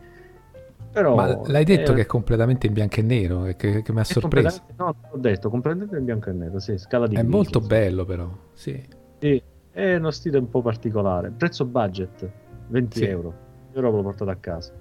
[0.95, 1.95] però, Ma l'hai detto è...
[1.95, 4.61] che è completamente in bianco e nero e che, che mi ha sorpreso.
[4.77, 7.67] No, ho detto completamente in bianco e nero, sì, scala di È grigio, molto sì.
[7.67, 8.81] bello però, sì.
[9.19, 9.43] sì.
[9.71, 11.31] È uno stile un po' particolare.
[11.31, 12.31] Prezzo budget,
[12.67, 13.03] 20 sì.
[13.03, 13.33] euro.
[13.73, 14.71] Io l'ho portato a casa.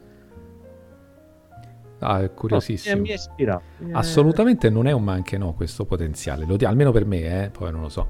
[1.99, 2.95] Ah, è curiosissimo.
[2.95, 3.63] No, mi è ispirato.
[3.91, 7.73] Assolutamente non è un ma anche no questo potenziale, lo, almeno per me, eh, poi
[7.73, 8.09] non lo so.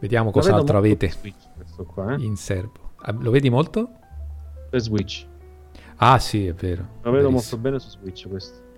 [0.00, 2.24] Vediamo cos'altro avete Switch, qua, eh?
[2.24, 2.94] in serbo.
[3.02, 3.90] Ah, lo vedi molto?
[4.70, 5.28] Per Switch.
[6.02, 6.86] Ah sì, è vero.
[7.02, 8.68] Lo vedo molto bene su Switch questo.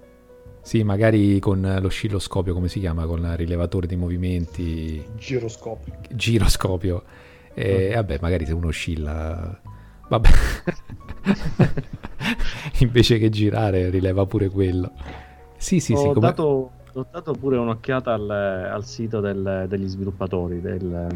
[0.61, 3.07] Sì, magari con l'oscilloscopio, come si chiama?
[3.07, 5.05] Con il rilevatore di movimenti.
[5.17, 5.99] Giroscopio.
[6.11, 7.05] Giroscopio.
[7.55, 7.95] E mm.
[7.95, 9.61] vabbè, magari se uno oscilla...
[10.09, 10.29] Vabbè.
[12.81, 14.91] Invece che girare rimeva pure quello.
[15.57, 16.07] Sì, sì, ho sì.
[16.07, 16.21] Come...
[16.21, 21.07] Dato, ho dato pure un'occhiata al, al sito del, degli sviluppatori del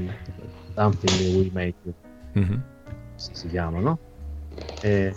[0.73, 1.95] Dumping We Make.
[2.39, 2.61] Mm-hmm.
[3.17, 3.99] Si chiama, no?
[4.83, 5.13] E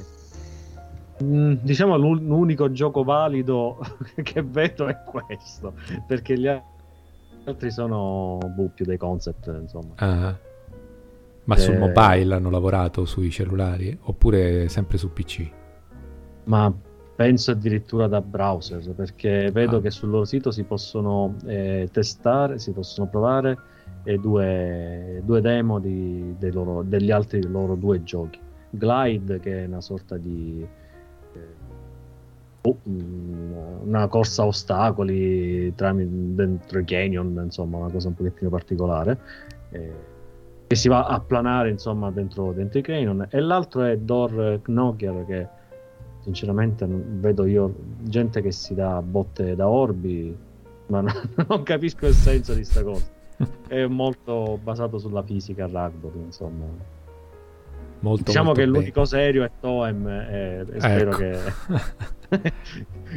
[1.22, 3.80] diciamo l'unico gioco valido
[4.24, 5.74] che vedo è questo,
[6.08, 6.48] perché gli
[7.46, 8.38] altri sono
[8.74, 9.94] più dei concept, insomma.
[10.00, 10.36] Uh-huh.
[11.44, 11.60] Ma eh...
[11.60, 15.50] sul mobile hanno lavorato sui cellulari oppure sempre su PC?
[16.46, 16.74] Ma
[17.16, 19.82] penso addirittura da browser, perché vedo ah.
[19.82, 23.58] che sul loro sito si possono eh, testare, si possono provare
[24.04, 28.40] eh, due, due, demo di, loro, degli altri loro due giochi.
[28.70, 30.66] Glide, che è una sorta di
[32.62, 39.19] una corsa a ostacoli tramite, dentro i canyon, insomma, una cosa un pochettino particolare.
[39.72, 40.17] Eh,
[40.69, 45.26] che si va a planare insomma dentro, dentro i canyon e l'altro è Dor Knocker
[45.26, 45.48] che
[46.19, 50.38] sinceramente vedo io gente che si dà botte da orbi
[50.88, 51.02] ma
[51.48, 53.04] non capisco il senso di sta cosa
[53.67, 56.65] è molto basato sulla fisica rugby insomma
[58.02, 58.78] molto, diciamo molto che bene.
[58.80, 61.18] l'unico serio è Toem e, e spero ecco.
[62.30, 62.54] che,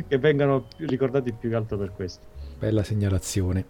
[0.08, 2.26] che vengano ricordati più che altro per questo
[2.58, 3.64] bella segnalazione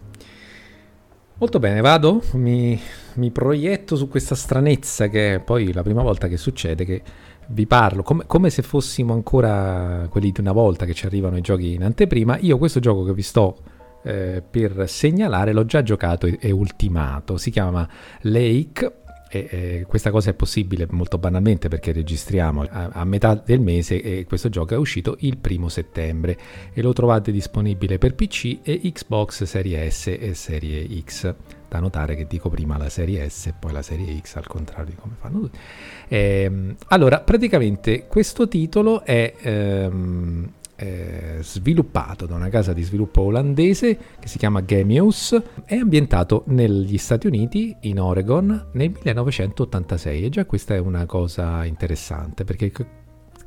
[1.35, 2.79] Molto bene, vado, mi,
[3.15, 7.01] mi, proietto su questa stranezza che è poi la prima volta che succede che
[7.47, 11.41] vi parlo, come, come, se fossimo ancora quelli di una volta che ci arrivano i
[11.41, 12.37] giochi in anteprima.
[12.39, 13.57] Io questo gioco che vi sto
[14.03, 17.87] eh, per segnalare l'ho già giocato e, e ultimato, si chiama
[18.21, 19.01] Lake
[19.33, 23.99] e, e questa cosa è possibile molto banalmente perché registriamo a, a, metà del mese
[23.99, 26.37] e questo gioco è uscito il primo settembre
[26.71, 31.33] e lo trovate disponibile per PC e Xbox Serie S e Serie X.
[31.67, 34.91] Da notare che dico prima la Serie S e poi la Serie X al contrario
[34.91, 35.57] di come fanno tutti.
[36.09, 43.97] Ehm, allora, praticamente questo titolo è ehm, eh, sviluppato da una casa di sviluppo olandese
[44.19, 50.45] che si chiama Gamius, è ambientato negli Stati Uniti, in Oregon, nel 1986 e già
[50.45, 52.71] questa è una cosa interessante perché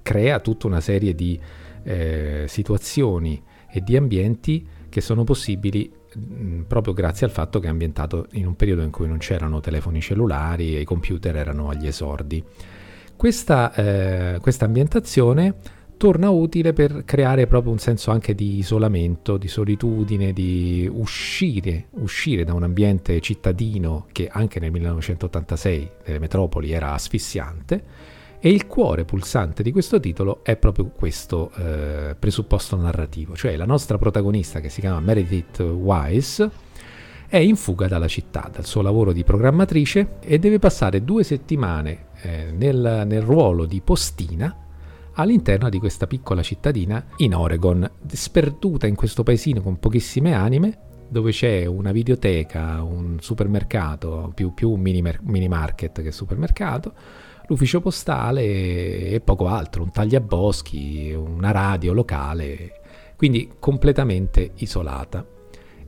[0.02, 1.38] crea tutta una serie di
[1.82, 5.92] eh, situazioni e di ambienti che sono possibili
[6.66, 10.00] proprio grazie al fatto che è ambientato in un periodo in cui non c'erano telefoni
[10.00, 12.42] cellulari e i computer erano agli esordi.
[13.16, 15.54] Questa, eh, ambientazione
[15.96, 22.44] torna utile per creare proprio un senso anche di isolamento, di solitudine, di uscire, uscire
[22.44, 27.82] da un ambiente cittadino che anche nel 1986 nelle metropoli era asfissiante
[28.38, 33.64] e il cuore pulsante di questo titolo è proprio questo eh, presupposto narrativo, cioè la
[33.64, 36.50] nostra protagonista che si chiama Meredith Wise
[37.28, 42.06] è in fuga dalla città, dal suo lavoro di programmatrice e deve passare due settimane
[42.20, 44.65] eh, nel, nel ruolo di postina
[45.16, 51.30] all'interno di questa piccola cittadina in Oregon, sperduta in questo paesino con pochissime anime, dove
[51.30, 56.92] c'è una videoteca, un supermercato, più, più un mini, mini market che supermercato,
[57.46, 62.80] l'ufficio postale e poco altro, un tagliaboschi, una radio locale,
[63.16, 65.24] quindi completamente isolata.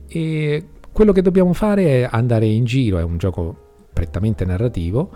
[0.07, 5.11] E quello che dobbiamo fare è andare in giro, è un gioco prettamente narrativo,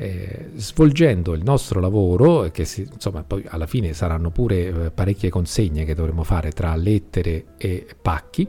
[0.00, 5.28] eh, svolgendo il nostro lavoro, che si, insomma poi alla fine saranno pure eh, parecchie
[5.28, 8.46] consegne che dovremo fare tra lettere e pacchi,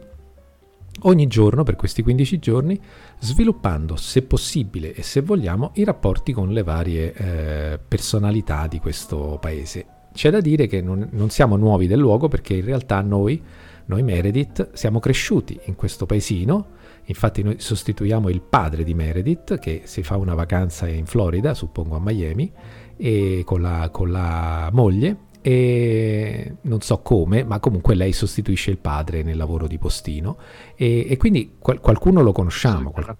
[1.03, 2.79] ogni giorno per questi 15 giorni,
[3.17, 9.39] sviluppando se possibile e se vogliamo i rapporti con le varie eh, personalità di questo
[9.41, 9.85] paese.
[10.13, 13.41] C'è da dire che non, non siamo nuovi del luogo perché in realtà noi,
[13.85, 16.77] noi Meredith, siamo cresciuti in questo paesino,
[17.09, 21.95] Infatti noi sostituiamo il padre di Meredith che si fa una vacanza in Florida, suppongo
[21.95, 22.51] a Miami,
[22.95, 28.77] e con la, con la moglie e non so come, ma comunque lei sostituisce il
[28.77, 30.37] padre nel lavoro di postino
[30.75, 32.91] e, e quindi qual- qualcuno lo conosciamo.
[32.91, 33.17] Qual-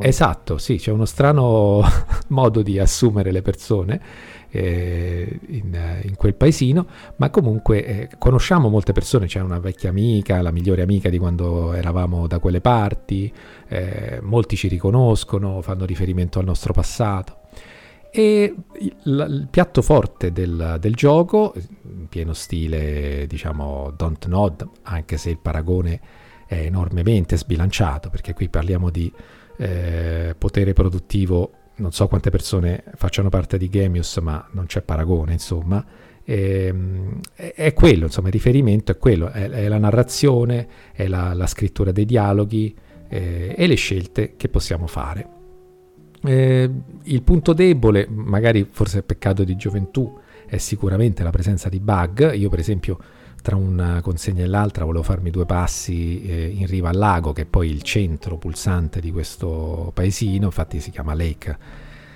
[0.00, 1.82] esatto, sì, c'è uno strano
[2.28, 4.02] modo di assumere le persone
[4.54, 6.86] eh, in, in, quel paesino,
[7.16, 11.72] ma comunque eh, conosciamo molte persone, c'è una vecchia amica, la migliore amica di quando
[11.72, 13.32] eravamo da quelle parti,
[13.66, 17.38] eh, molti ci riconoscono, fanno riferimento al nostro passato.
[18.12, 25.16] E il, il piatto forte del, del, gioco, in pieno stile, diciamo, Don't Nod, anche
[25.16, 26.00] se il paragone
[26.46, 29.12] è enormemente sbilanciato, perché qui parliamo di
[29.56, 35.32] eh, potere produttivo non so quante persone facciano parte di Gamius, ma non c'è paragone,
[35.32, 35.84] insomma.
[36.24, 41.06] E, ehm, è, è, quello, insomma, il riferimento è quello, è, è la narrazione, è
[41.06, 42.74] la, la, scrittura dei dialoghi
[43.08, 45.28] eh, e le scelte che possiamo fare.
[46.22, 46.70] Eh,
[47.02, 52.34] il punto debole, magari forse è peccato di gioventù, è sicuramente la presenza di bug.
[52.34, 52.98] Io, per esempio,
[53.44, 57.42] tra una consegna e l'altra volevo farmi due passi eh, in riva al lago, che
[57.42, 61.58] è poi il centro pulsante di questo paesino, infatti si chiama Lake,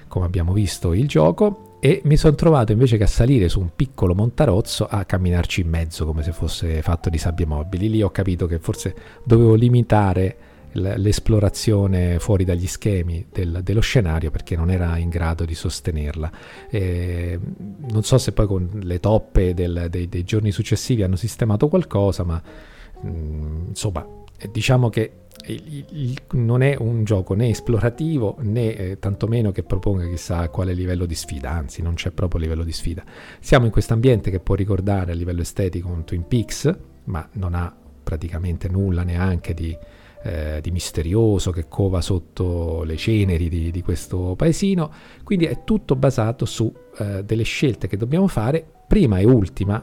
[0.08, 3.68] come abbiamo visto il gioco, e mi sono trovato invece che a salire su un
[3.76, 7.90] piccolo montarozzo a camminarci in mezzo come se fosse fatto di sabbie mobili.
[7.90, 10.36] Lì ho capito che forse dovevo limitare
[10.72, 16.30] l'esplorazione fuori dagli schemi del, dello scenario perché non era in grado di sostenerla.
[16.70, 17.38] E
[17.90, 22.22] non so se poi con le toppe del, dei, dei, giorni successivi hanno sistemato qualcosa,
[22.24, 22.40] ma
[23.00, 24.06] mh, mm, insomma
[24.50, 25.12] diciamo che
[25.46, 30.72] il, il, non è un gioco né esplorativo né eh, tantomeno che proponga chissà quale
[30.72, 33.04] livello di sfida, anzi non c'è proprio livello di sfida.
[33.40, 37.54] Siamo in questo ambiente che può ricordare a livello estetico un Twin Peaks, ma non
[37.54, 39.76] ha praticamente nulla neanche di,
[40.22, 44.90] eh, di misterioso che cova sotto le ceneri di, di, questo paesino,
[45.24, 49.82] quindi è tutto basato su eh, delle scelte che dobbiamo fare, prima e ultima,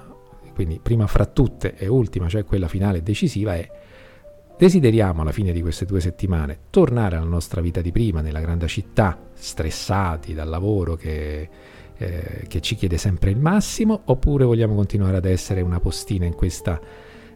[0.53, 3.69] quindi prima fra tutte e ultima, cioè quella finale decisiva, è
[4.57, 8.67] desideriamo alla fine di queste due settimane tornare alla nostra vita di prima, nella grande
[8.67, 11.49] città, stressati dal lavoro che,
[11.97, 16.33] eh, che ci chiede sempre il massimo, oppure vogliamo continuare ad essere una postina in
[16.33, 16.79] questa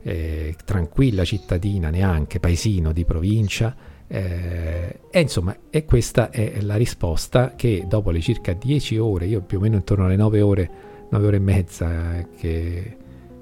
[0.02, 3.76] eh, tranquilla cittadina, neanche paesino di provincia.
[4.08, 9.41] Eh, e insomma, e questa è la risposta che dopo le circa 10 ore, io
[9.41, 10.72] più o meno intorno alle 9 ore,
[11.10, 12.97] 9 ore e mezza che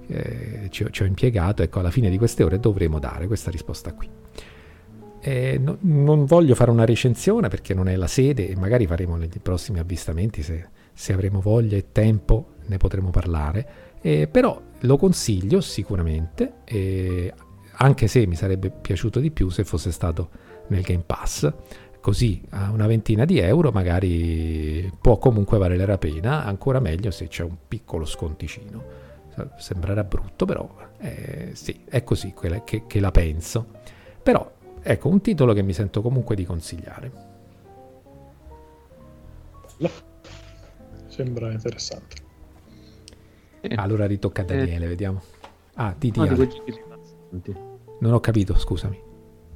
[0.08, 3.94] eh, ci, ci, ho impiegato, ecco, alla fine di queste ore dovremo dare questa risposta
[3.94, 4.10] qui.
[5.20, 9.16] Eh, no, non voglio fare una recensione perché non è la sede e magari faremo
[9.16, 13.68] nei prossimi avvistamenti se, se avremo voglia e tempo ne potremo parlare,
[14.02, 16.54] eh, però lo consiglio sicuramente,
[17.80, 20.30] anche se mi sarebbe piaciuto di più se fosse stato
[20.68, 21.52] nel Game Pass.
[22.00, 27.28] Così a una ventina di euro magari può comunque valere la pena, ancora meglio se
[27.28, 29.06] c'è un piccolo sconticino.
[29.58, 30.68] Sembrerà brutto, però
[31.00, 33.68] eh, sì, è così che, che la penso.
[34.24, 34.52] Però
[34.82, 37.12] ecco un titolo che mi sento comunque di consigliare.
[41.08, 42.16] Sembra interessante.
[43.62, 43.76] Eh.
[43.76, 44.48] Allora ritocca a eh.
[44.48, 44.90] Daniele, eh.
[44.90, 45.22] vediamo.
[45.76, 47.56] Ah, di no, di quei giochi rilassanti.
[48.00, 49.06] Non ho capito, scusami.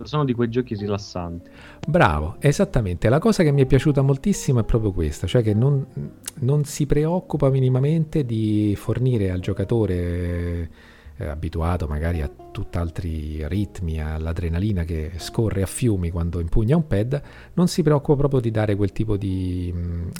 [0.03, 1.49] Sono di quei giochi rilassanti.
[1.87, 3.09] Bravo, esattamente.
[3.09, 5.85] La cosa che mi è piaciuta moltissimo è proprio questa, cioè che non,
[6.39, 10.69] non si preoccupa minimamente di fornire al giocatore
[11.17, 17.21] eh, abituato magari a tutt'altri ritmi, all'adrenalina che scorre a fiumi quando impugna un pad,
[17.53, 19.73] non si preoccupa proprio di dare quel tipo di,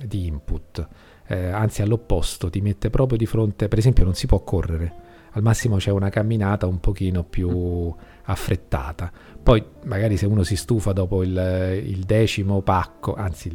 [0.06, 0.88] di input
[1.32, 4.94] eh, anzi all'opposto, ti mette proprio di fronte, per esempio non si può correre,
[5.32, 9.10] al massimo c'è una camminata un pochino più affrettata.
[9.42, 13.50] Poi magari se uno si stufa dopo il, il decimo pacco, anzi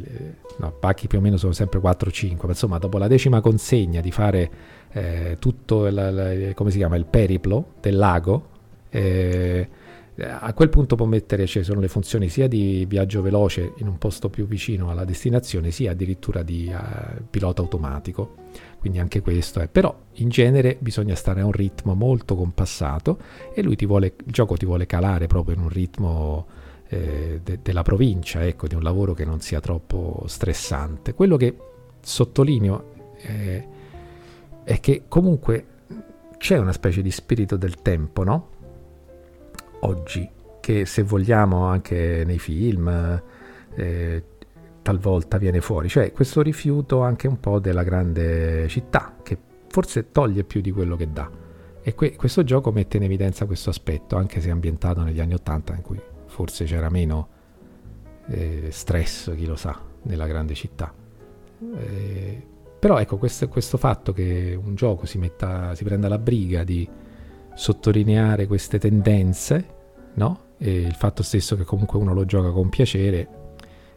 [0.57, 4.11] no, pacchi più o meno sono sempre 4-5, ma insomma dopo la decima consegna di
[4.11, 4.51] fare
[4.91, 8.47] eh, tutto il, si chiama, il periplo del lago,
[8.89, 9.69] eh,
[10.25, 13.87] a quel punto può mettere, ci cioè, sono le funzioni sia di viaggio veloce in
[13.87, 18.45] un posto più vicino alla destinazione, sia addirittura di uh, pilota automatico.
[18.79, 19.67] Quindi anche questo è.
[19.67, 23.19] Però in genere bisogna stare a un ritmo molto compassato
[23.53, 26.47] e lui ti vuole, il gioco ti vuole calare proprio in un ritmo
[26.87, 31.13] eh, de- della provincia, ecco, di un lavoro che non sia troppo stressante.
[31.13, 31.55] Quello che
[32.01, 33.67] sottolineo eh,
[34.63, 35.65] è che comunque
[36.37, 38.49] c'è una specie di spirito del tempo, no?
[39.81, 43.21] Oggi, che se vogliamo anche nei film
[43.75, 44.23] eh,
[44.81, 49.37] talvolta viene fuori, cioè questo rifiuto anche un po' della grande città, che
[49.69, 51.29] forse toglie più di quello che dà.
[51.81, 55.73] E que- questo gioco mette in evidenza questo aspetto, anche se ambientato negli anni Ottanta,
[55.73, 57.29] in cui forse c'era meno
[58.27, 60.93] eh, stress, chi lo sa, nella grande città.
[61.75, 62.45] Eh,
[62.79, 66.87] però ecco, questo, questo, fatto che un gioco si, metta, si prenda la briga di
[67.57, 69.65] sottolineare queste tendenze,
[70.13, 70.41] no?
[70.59, 73.27] E il fatto stesso che comunque uno lo gioca con piacere,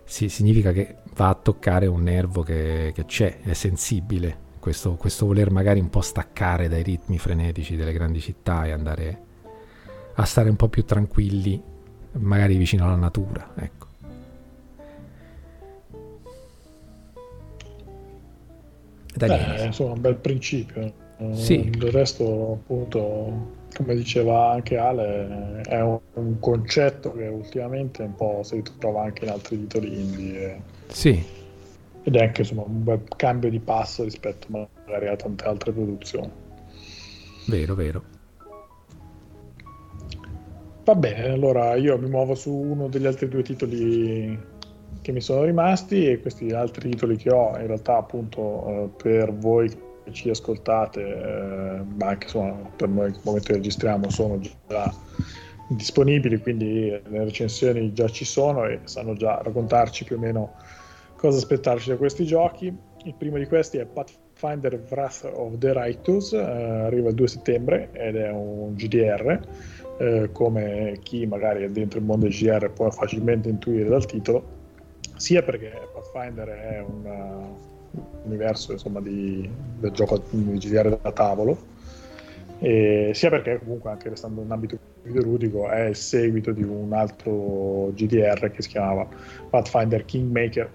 [0.05, 4.49] sì, significa che va a toccare un nervo che, che c'è, è sensibile.
[4.59, 9.23] Questo, questo, voler magari un po' staccare dai ritmi frenetici delle grandi città e andare
[10.15, 11.63] a stare un po' più tranquilli,
[12.13, 13.87] magari vicino alla natura, ecco.
[19.15, 19.57] Daniele.
[19.57, 21.09] Beh, insomma, un bel principio.
[21.33, 21.71] Sì.
[21.71, 28.43] Del resto, appunto, come diceva anche Ale, è un, un, concetto che ultimamente un po'
[28.43, 30.63] si ritrova anche in altri titoli indie.
[30.89, 31.23] Sì.
[32.03, 36.31] Ed è anche insomma, un bel cambio di passo rispetto magari a tante altre produzioni.
[37.47, 38.03] Vero, vero.
[40.85, 44.39] Va bene, allora io mi muovo su uno degli altri due titoli
[45.03, 49.33] che mi sono rimasti e questi altri titoli che ho in realtà appunto eh, per
[49.33, 49.71] voi
[50.13, 54.93] ci ascoltate, eh, ma anche insomma, per noi nel momento che registriamo sono già
[55.69, 60.55] disponibili, quindi le recensioni già ci sono e sanno già raccontarci più o meno
[61.17, 62.75] cosa aspettarci da questi giochi.
[63.05, 67.91] Il primo di questi è Pathfinder Wrath of the Righteous, eh, arriva il 2 settembre
[67.93, 69.41] ed è un GDR.
[69.99, 74.43] Eh, come chi magari è dentro il mondo del GDR può facilmente intuire dal titolo,
[75.17, 77.69] sia perché Pathfinder è un
[78.25, 81.79] universo insomma, di, del gioco di GDR da tavolo.
[82.63, 87.91] E sia perché comunque anche restando in ambito videoludico è il seguito di un altro
[87.95, 89.09] GDR che si chiamava
[89.49, 90.71] Pathfinder Kingmaker.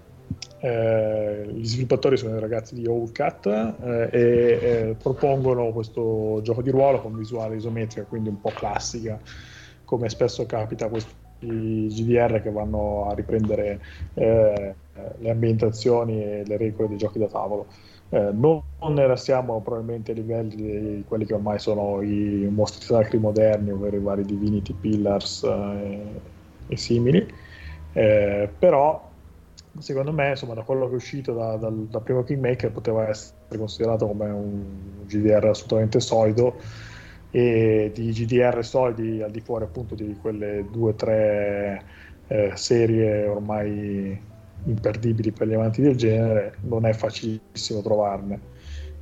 [0.58, 6.70] Eh, gli sviluppatori sono i ragazzi di Owlcat eh, e eh, propongono questo gioco di
[6.70, 9.20] ruolo con visuale isometrica, quindi un po' classica,
[9.84, 13.80] come spesso capita questi GDR che vanno a riprendere
[14.14, 14.74] eh,
[15.18, 17.66] le ambientazioni e le regole dei giochi da tavolo.
[18.08, 23.18] Eh, non, ne siamo probabilmente a livelli di quelli che ormai sono i mostri sacri
[23.18, 26.00] moderni, ovvero i vari Divinity Pillars eh,
[26.68, 27.26] e simili,
[27.92, 29.06] però
[29.78, 33.34] secondo me, insomma, da quello che è uscito da, dal, dal, primo Kingmaker poteva essere
[33.56, 34.64] considerato come un
[35.06, 36.56] GDR assolutamente solido
[37.30, 41.84] e di GDR solidi al di fuori appunto di quelle due o tre
[42.28, 44.18] eh, serie ormai
[44.66, 48.54] imperdibili per gli amanti del genere non è facilissimo trovarne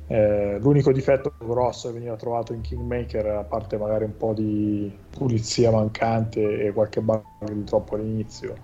[0.07, 4.95] eh, l'unico difetto grosso che veniva trovato in Kingmaker a parte magari un po' di
[5.09, 8.55] pulizia mancante e qualche bug di troppo all'inizio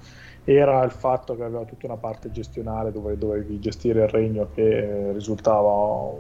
[0.44, 5.10] era il fatto che aveva tutta una parte gestionale dove dovevi gestire il regno che
[5.10, 6.14] eh, risultava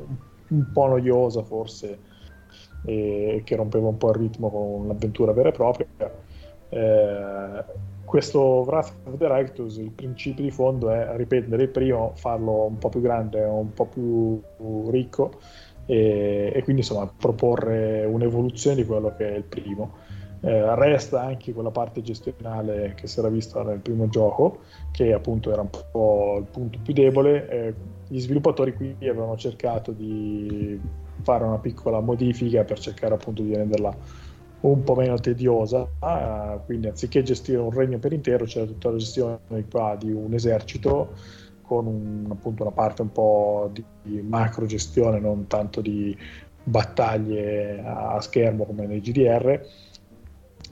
[0.47, 1.99] un, po' noiosa forse
[2.83, 5.87] e che rompeva un po' il ritmo con un'avventura vera e propria.
[6.69, 7.63] Eh,
[8.11, 12.77] questo Wrath of the Rectus, il principio di fondo è ripetere il primo, farlo un
[12.77, 14.41] po' più grande, un po' più
[14.89, 15.39] ricco
[15.85, 19.93] e, e quindi insomma proporre un'evoluzione di quello che è il primo
[20.41, 24.59] eh, resta anche quella parte gestionale che si era vista nel primo gioco,
[24.91, 27.47] che appunto era un po' il punto più debole.
[27.47, 27.73] Eh,
[28.09, 30.77] gli sviluppatori qui avevano cercato di
[31.21, 33.95] fare una piccola modifica per cercare appunto di renderla
[34.61, 38.97] un po' meno tediosa, eh, quindi anziché gestire un regno per intero c'era tutta la
[38.97, 39.39] gestione
[39.69, 41.13] qua di un esercito
[41.61, 46.15] con un, appunto una parte un po' di, di macro gestione, non tanto di
[46.63, 49.59] battaglie a schermo come nei GDR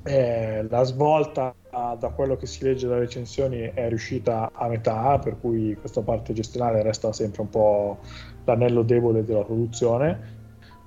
[0.03, 5.39] eh, la svolta da quello che si legge dalle recensioni è riuscita a metà, per
[5.39, 7.99] cui questa parte gestionale resta sempre un po'
[8.45, 10.37] l'anello debole della produzione,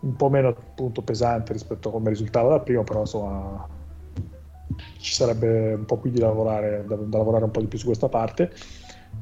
[0.02, 3.66] un po' meno appunto pesante rispetto a come risultava da prima, però insomma
[4.98, 7.86] ci sarebbe un po' qui di lavorare, da, da lavorare un po' di più su
[7.86, 8.50] questa parte.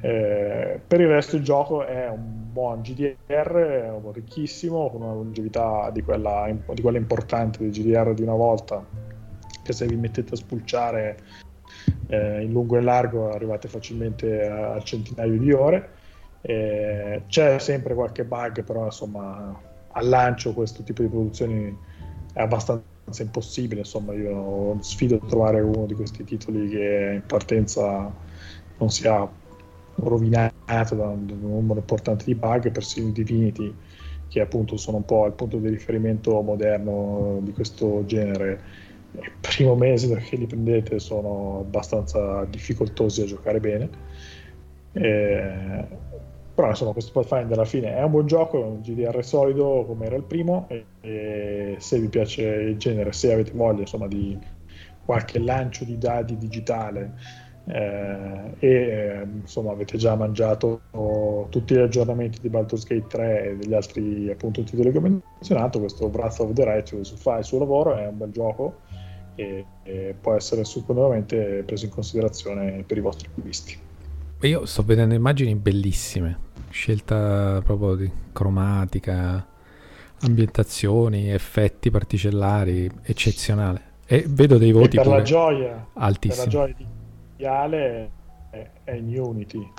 [0.03, 5.91] Eh, per il resto il gioco è un buon GDR, un ricchissimo, con una longevità
[5.91, 8.85] di quella, di quella importante del GDR di una volta
[9.63, 11.19] che se vi mettete a spulciare
[12.07, 15.89] eh, in lungo e largo arrivate facilmente a, a centinaio di ore.
[16.43, 21.77] Eh, c'è sempre qualche bug, però insomma al lancio questo tipo di produzioni
[22.33, 23.81] è abbastanza impossibile.
[23.81, 28.13] Insomma, io sfido a trovare uno di questi titoli che in partenza
[28.79, 29.29] non sia
[29.97, 33.75] rovinato da un, numero importante di bug, persino Divinity,
[34.29, 39.75] che appunto sono un po' il punto di riferimento moderno di questo genere il primo
[39.75, 43.91] mese che li prendete sono abbastanza difficoltosi a giocare bene.
[44.93, 45.85] Eh,
[46.61, 50.05] però insomma questo Pathfinder alla fine è un buon gioco, è un GDR solido come
[50.05, 54.39] era il primo e, e se vi piace il genere, se avete voglia insomma di
[55.07, 57.15] qualche lancio di dadi digitale
[57.65, 60.83] eh, e eh, insomma avete già mangiato
[61.49, 65.79] tutti gli aggiornamenti di Baldur's Gate 3 e degli altri appunto titoli che ho menzionato
[65.81, 68.81] questo Wrath of the Righteous fa il suo lavoro è un bel gioco
[69.35, 73.79] e, e può essere sicuramente preso in considerazione per i vostri acquisti.
[74.43, 79.47] Io sto vedendo immagini bellissime, scelta proprio di cromatica,
[80.23, 83.89] ambientazioni, effetti particellari, eccezionale.
[84.07, 86.45] E vedo dei voti e per la gioia, altissimi.
[86.45, 86.75] Per la gioia
[87.37, 88.11] di Ale
[88.51, 89.73] è, è in Unity.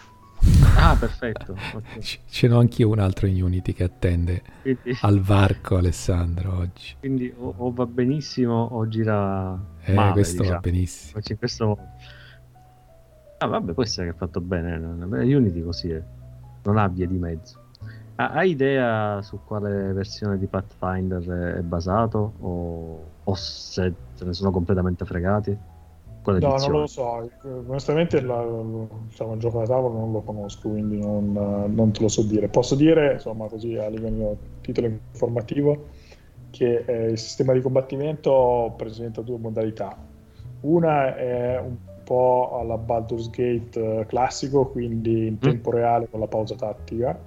[0.75, 1.51] Ah, perfetto.
[1.51, 2.01] Okay.
[2.25, 6.95] Ce n'ho anch'io un altro in Unity che attende quindi, al varco Alessandro oggi.
[6.99, 10.55] Quindi o, o va benissimo o gira eh, male, questo diciamo.
[10.55, 11.21] va benissimo.
[11.37, 11.77] Questo...
[13.37, 14.75] Ah, vabbè, può essere che è fatto bene.
[14.77, 16.03] Unity così è.
[16.63, 17.59] Non ha via di mezzo.
[18.15, 22.33] Ah, hai idea su quale versione di Pathfinder è basato?
[22.39, 25.57] O, o se se ne sono completamente fregati?
[26.23, 27.27] no, non lo so.
[27.41, 28.45] Onestamente la,
[29.07, 31.31] diciamo, il gioco da tavolo non lo conosco, quindi non,
[31.73, 32.47] non, te lo so dire.
[32.49, 35.87] Posso dire, insomma, così a livello titolo informativo,
[36.51, 39.97] che eh, il sistema di combattimento presenta due modalità.
[40.59, 45.37] Una è un po' alla Baldur's Gate eh, classico, quindi in mm.
[45.37, 47.17] tempo reale con la pausa tattica.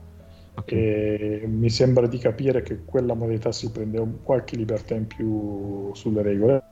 [0.57, 0.79] Okay.
[0.79, 6.23] E mi sembra di capire che quella modalità si prende qualche libertà in più sulle
[6.23, 6.63] regole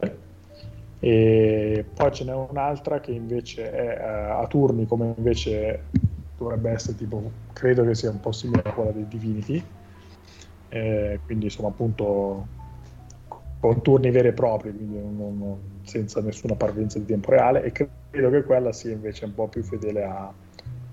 [1.00, 5.86] e poi ce n'è un'altra che invece è uh, a turni come invece
[6.38, 9.60] dovrebbe essere tipo credo che sia un po' simile a quella dei Divinity
[10.68, 12.46] eh, quindi insomma appunto
[13.62, 17.72] con turni veri e propri, quindi non, non, senza nessuna parvenza di tempo reale, e
[17.72, 20.32] credo che quella sia invece un po' più fedele a,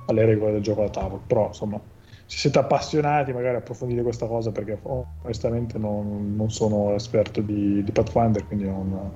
[0.05, 1.21] alle regole del gioco da tavolo.
[1.25, 1.79] Però, insomma,
[2.25, 4.77] se siete appassionati, magari approfondite questa cosa perché
[5.23, 9.11] onestamente non, non sono esperto di, di Pathfinder, quindi non,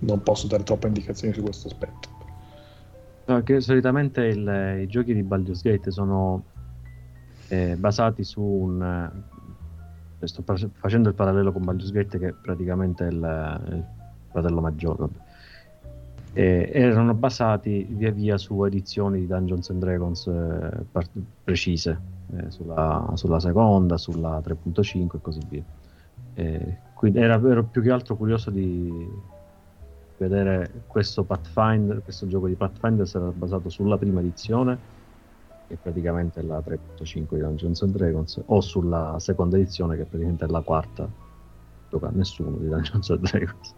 [0.00, 2.08] non, posso dare troppe indicazioni su questo aspetto.
[3.26, 6.44] No, solitamente il, i giochi di Baldur's Gate sono
[7.48, 9.10] eh, basati su un
[10.26, 10.42] sto
[10.72, 13.84] facendo il parallelo con Baldur's Gate che è praticamente il, il
[14.34, 15.08] fratello maggiore
[16.32, 21.10] e erano basati via via su edizioni di Dungeons and Dragons eh, part-
[21.44, 21.96] precise
[22.36, 25.62] eh, sulla, sulla, seconda, sulla 3.5 e così via
[26.34, 29.08] e quindi era, ero più che altro curioso di
[30.16, 34.94] vedere questo Pathfinder questo gioco di Pathfinder sarà basato sulla prima edizione
[35.68, 40.44] che praticamente è la 3.5 di Dungeons and Dragons, o sulla seconda edizione che praticamente
[40.44, 41.08] è la quarta,
[41.88, 43.74] gioca nessuno di Dungeons and Dragons.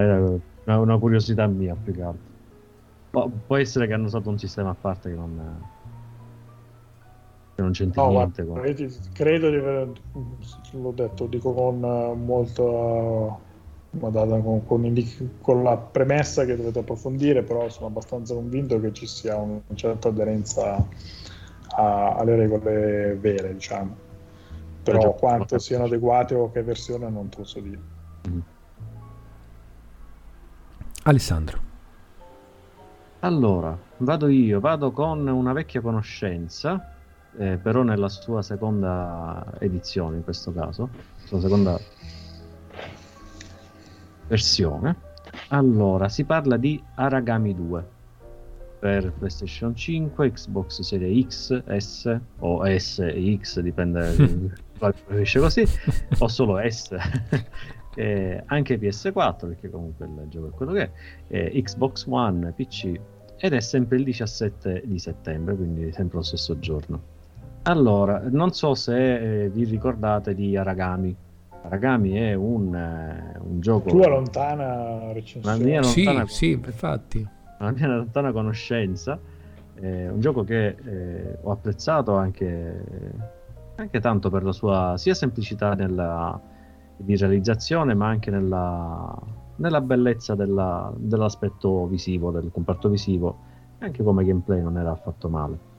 [0.00, 2.30] Era una, curiosità mia più che altro.
[3.10, 5.60] Ma può essere che hanno usato un sistema a parte che non,
[7.54, 8.42] che non c'entra no, niente.
[8.42, 8.92] Guarda, con...
[9.12, 9.92] credo di aver,
[10.72, 11.80] l'ho detto, dico con
[12.24, 13.50] molto
[13.90, 19.06] data con, con, con, la premessa che dovete approfondire, però sono abbastanza convinto che ci
[19.06, 20.76] sia una certa aderenza
[21.76, 23.94] a, alle regole vere, diciamo.
[24.82, 27.78] Però quanto siano adeguate o che versione non posso dire.
[28.28, 28.38] Mm.
[31.04, 31.70] Alessandro.
[33.20, 36.94] Allora, vado io, vado con una vecchia conoscenza,
[37.36, 40.88] eh, però nella sua seconda edizione in questo caso,
[41.24, 41.78] sua seconda
[44.26, 44.96] versione.
[45.48, 47.84] Allora, si parla di Aragami 2
[48.78, 55.64] per PlayStation 5, Xbox Series X, S o S e X, dipende preferisce così,
[56.18, 56.96] o solo S.
[57.94, 60.90] eh, anche PS4, perché comunque il gioco è quello che è,
[61.28, 62.92] eh, Xbox One, PC
[63.36, 67.10] ed è sempre il 17 di settembre, quindi sempre lo stesso giorno.
[67.62, 71.16] Allora, non so se eh, vi ricordate di Aragami,
[71.62, 73.88] Aragami è un, uh, un gioco.
[73.88, 75.58] Tua lontana recensione.
[75.58, 77.28] La mia lontana, sì, sì, infatti.
[77.58, 79.18] La mia lontana conoscenza.
[79.74, 82.84] È un gioco che eh, ho apprezzato anche,
[83.76, 86.40] anche, tanto per la sua sia semplicità nella,
[87.02, 89.16] di realizzazione, ma anche nella,
[89.56, 93.50] nella bellezza della, dell'aspetto visivo, del comparto visivo.
[93.78, 95.70] Anche come gameplay non era affatto male.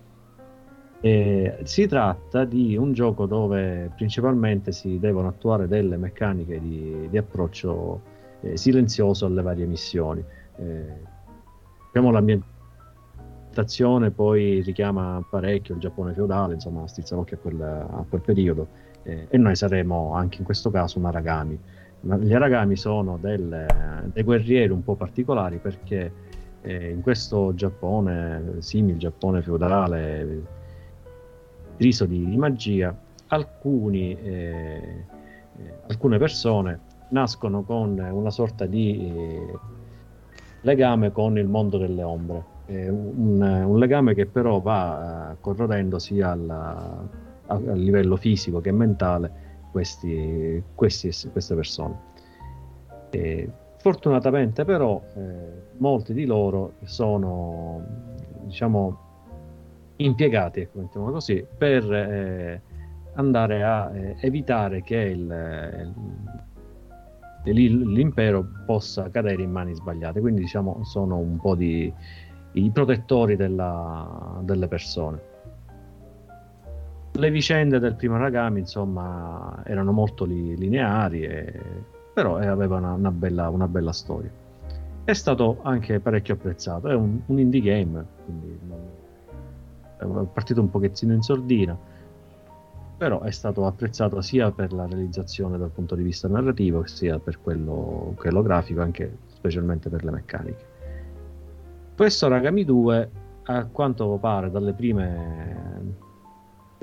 [0.99, 7.17] E si tratta di un gioco dove principalmente si devono attuare delle meccaniche di, di
[7.17, 8.01] approccio
[8.41, 10.23] eh, silenzioso alle varie missioni.
[10.55, 11.11] Eh,
[11.91, 18.21] diciamo l'ambientazione poi richiama parecchio il Giappone feudale, insomma strizza l'occhio a quel, a quel
[18.21, 18.67] periodo
[19.03, 21.59] eh, e noi saremo anche in questo caso un Aragami.
[22.19, 23.65] Gli Aragami sono del,
[24.11, 26.11] dei guerrieri un po' particolari perché
[26.61, 30.41] eh, in questo Giappone, simile Giappone feudale,
[31.77, 32.95] riso di, di magia,
[33.27, 35.05] alcuni, eh,
[35.87, 36.79] alcune persone
[37.09, 39.59] nascono con una sorta di eh,
[40.61, 47.05] legame con il mondo delle ombre, un, un, legame che però va corrodendo sia alla,
[47.53, 49.31] a, a, livello fisico che mentale
[49.71, 52.11] questi, questi, queste persone.
[53.09, 57.83] E, fortunatamente però eh, molti di loro sono
[58.43, 58.99] diciamo
[59.97, 62.61] impiegati, ecco, così, per eh,
[63.15, 65.91] andare a eh, evitare che il, eh,
[67.51, 70.19] l'impero possa cadere in mani sbagliate.
[70.19, 71.93] Quindi diciamo sono un po' di,
[72.53, 75.31] i protettori della, delle persone.
[77.15, 81.61] Le vicende del primo Ragami, insomma, erano molto li, lineari, e,
[82.13, 84.31] però eh, aveva una, una, bella, una, bella, storia.
[85.03, 88.59] È stato anche parecchio apprezzato, è un, un indie game, quindi
[89.97, 91.77] è partito un pochettino in sordina,
[92.97, 97.39] però è stato apprezzato sia per la realizzazione dal punto di vista narrativo sia per
[97.41, 100.65] quello, quello grafico, anche specialmente per le meccaniche.
[101.95, 103.09] Questo Ragami 2,
[103.43, 105.95] a quanto pare dalle prime,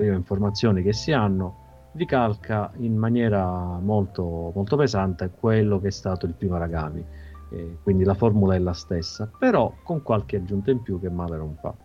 [0.01, 6.25] prime informazioni che si hanno, ricalca in maniera molto, molto pesante quello che è stato
[6.25, 7.05] il primo Ragami.
[7.51, 11.37] Eh, quindi la formula è la stessa, però con qualche aggiunta in più che male
[11.37, 11.75] non fa.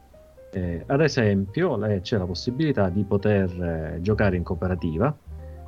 [0.53, 5.15] Eh, ad esempio, eh, c'è la possibilità di poter eh, giocare in cooperativa,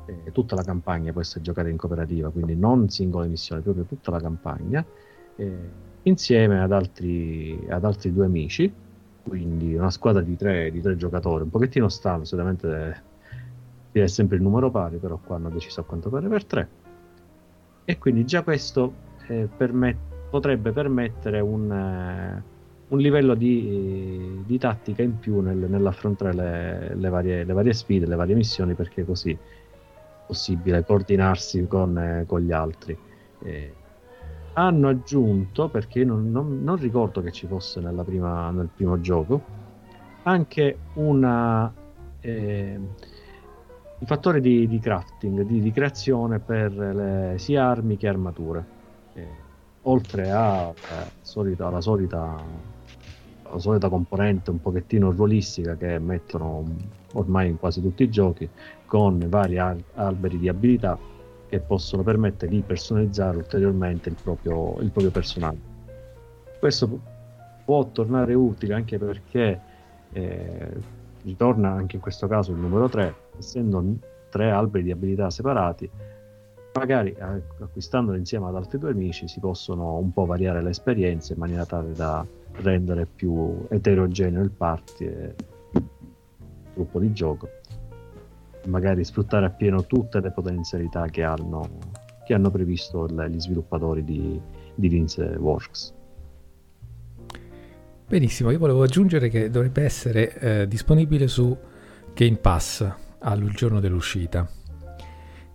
[0.05, 4.09] eh, tutta la campagna può essere giocata in cooperativa, quindi non singole missioni, proprio tutta
[4.09, 4.83] la campagna,
[5.35, 5.57] eh,
[6.03, 8.73] insieme ad altri, ad altri, due amici,
[9.29, 13.03] quindi una squadra di tre, di tre giocatori, un pochettino strano, solitamente
[13.91, 16.69] è sempre il numero pari, però qua hanno deciso a quanto pare per tre.
[17.85, 18.93] e quindi già questo
[19.27, 19.97] eh, permet-
[20.29, 22.43] potrebbe permettere un, eh,
[22.89, 28.05] un livello di, di, tattica in più nel, nell'affrontare le, le, varie, le, varie, sfide,
[28.05, 29.37] le varie missioni, perché così è
[30.27, 32.97] possibile coordinarsi con, eh, con gli altri.
[33.41, 33.73] Eh,
[34.59, 39.41] hanno aggiunto, perché non, non, non, ricordo che ci fosse prima, nel primo gioco,
[40.23, 41.71] anche una,
[42.19, 48.65] eh, un fattore di, di crafting, di, di, creazione per le, sia armi che armature.
[49.13, 49.27] Eh,
[49.83, 50.73] oltre a, eh,
[51.21, 52.35] solita, alla solita,
[53.43, 56.65] alla solita componente un pochettino ruolistica che mettono
[57.13, 58.47] ormai in quasi tutti i giochi,
[58.85, 60.97] con vari al- alberi di abilità
[61.49, 65.77] che possono permettere di personalizzare ulteriormente il proprio, il proprio personaggio.
[66.59, 66.99] Questo
[67.65, 69.59] può tornare utile anche perché
[70.11, 70.71] eh,
[71.23, 73.83] ritorna anche in questo caso il numero 3, essendo
[74.29, 75.89] tre alberi di abilità separati,
[76.75, 81.39] magari acquistandoli insieme ad altri due amici si possono un po' variare le esperienze in
[81.39, 82.25] maniera tale da
[82.61, 85.35] rendere più eterogeneo il party e
[85.73, 85.83] il
[86.73, 87.49] gruppo di gioco
[88.65, 91.67] magari sfruttare appieno tutte le potenzialità che hanno,
[92.25, 94.39] che hanno previsto gli sviluppatori di,
[94.75, 95.93] di Vince Works.
[98.07, 101.55] Benissimo, io volevo aggiungere che dovrebbe essere eh, disponibile su
[102.13, 104.49] Game Pass al giorno dell'uscita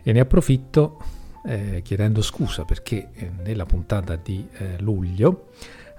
[0.02, 1.00] e ne approfitto
[1.46, 5.48] eh, chiedendo scusa perché eh, nella puntata di eh, luglio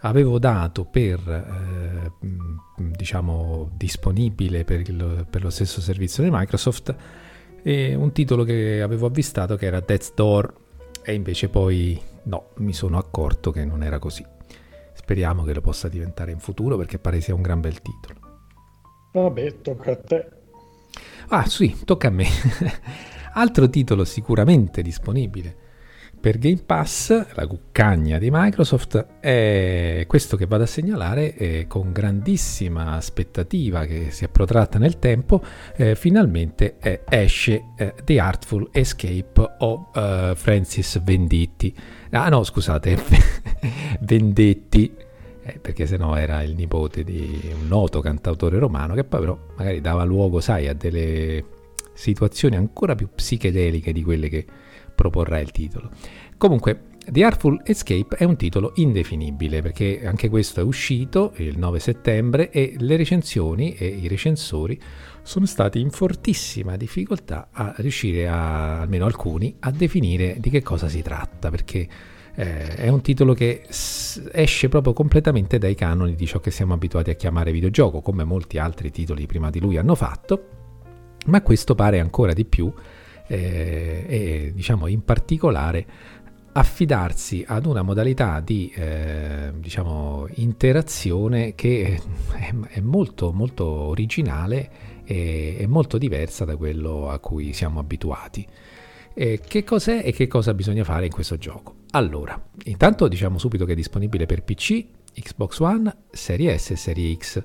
[0.05, 2.11] avevo dato per eh,
[2.75, 6.95] diciamo disponibile per, il, per, lo stesso servizio di Microsoft
[7.63, 10.53] un titolo che avevo avvistato che era Death's Door
[11.03, 14.23] e invece poi no, mi sono accorto che non era così.
[14.93, 18.19] Speriamo che lo possa diventare in futuro perché pare sia un gran bel titolo.
[19.13, 20.27] Vabbè, tocca a te.
[21.29, 22.25] Ah sì, tocca a me.
[23.33, 25.64] Altro titolo sicuramente disponibile
[26.19, 32.93] per Game Pass, la cuccagna di Microsoft, è questo che vado a segnalare con grandissima
[32.93, 35.41] aspettativa che si è protratta nel tempo,
[35.75, 41.73] eh, finalmente eh, esce eh, The Artful Escape of eh, Francis Venditti.
[42.11, 42.97] Ah no, scusate,
[44.01, 44.93] Vendetti.
[45.43, 49.79] Eh, perché sennò era il nipote di un noto cantautore romano che poi però magari
[49.79, 51.43] dava luogo, sai, a delle
[51.93, 54.45] situazioni ancora più psichedeliche di quelle che
[54.95, 55.89] proporrà il titolo.
[56.37, 61.79] Comunque, The Artful Escape è un titolo indefinibile perché anche questo è uscito il 9
[61.79, 64.79] settembre e le recensioni e i recensori
[65.21, 70.87] sono stati in fortissima difficoltà a riuscire a, almeno alcuni, a definire di che cosa
[70.87, 71.87] si tratta perché
[72.35, 73.63] eh, è un titolo che
[74.31, 78.57] esce proprio completamente dai canoni di ciò che siamo abituati a chiamare videogioco, come molti
[78.57, 80.47] altri titoli prima di lui hanno fatto,
[81.27, 82.71] ma questo pare ancora di più
[83.27, 85.85] eh, e diciamo in particolare
[86.57, 91.99] affidarsi ad una modalità di eh, diciamo, interazione che
[92.31, 98.47] è, è, molto molto originale e, e molto diversa da quello a cui siamo abituati.
[99.13, 101.83] E che cos'è e che cosa bisogna fare in questo gioco?
[101.91, 107.15] Allora, intanto diciamo subito che è disponibile per PC, Xbox One, Serie S e Serie
[107.15, 107.43] X.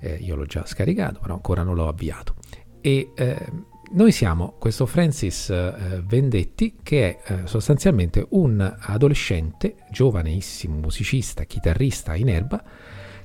[0.00, 2.36] Eh, io l'ho già scaricato, però ancora non l'ho avviato.
[2.80, 3.46] E eh,
[3.92, 12.14] noi siamo questo Francis eh, Vendetti che è eh, sostanzialmente un adolescente, giovanissimo musicista, chitarrista
[12.14, 12.62] in erba,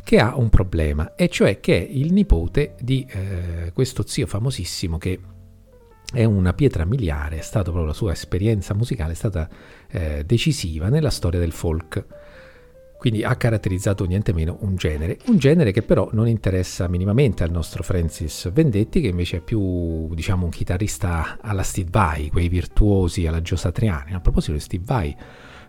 [0.03, 4.97] che ha un problema, e cioè che è il nipote di eh, questo zio famosissimo
[4.97, 5.19] che
[6.11, 9.49] è una pietra miliare, è stata proprio la sua esperienza musicale, è stata
[9.89, 12.05] eh, decisiva nella storia del folk
[12.97, 17.51] quindi ha caratterizzato niente meno un genere, un genere che però non interessa minimamente al
[17.51, 23.27] nostro Francis Vendetti, che invece è più, diciamo, un chitarrista alla Steve Vai, quei virtuosi
[23.27, 24.13] alla Gio Satriani.
[24.13, 25.15] A proposito di Steve Vai,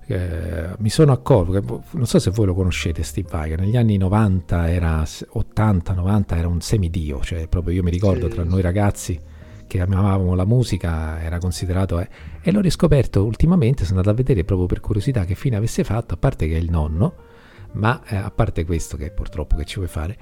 [0.07, 3.97] eh, mi sono accorto, non so se voi lo conoscete Steve Vai, che negli anni
[3.97, 9.21] 90 era 80-90 era un semidio, cioè proprio io mi ricordo sì, tra noi ragazzi
[9.67, 12.09] che amavamo la musica era considerato eh,
[12.41, 16.15] e l'ho riscoperto ultimamente sono andato a vedere proprio per curiosità che fine avesse fatto
[16.15, 17.15] a parte che è il nonno
[17.73, 20.19] ma eh, a parte questo che purtroppo che ci vuoi fare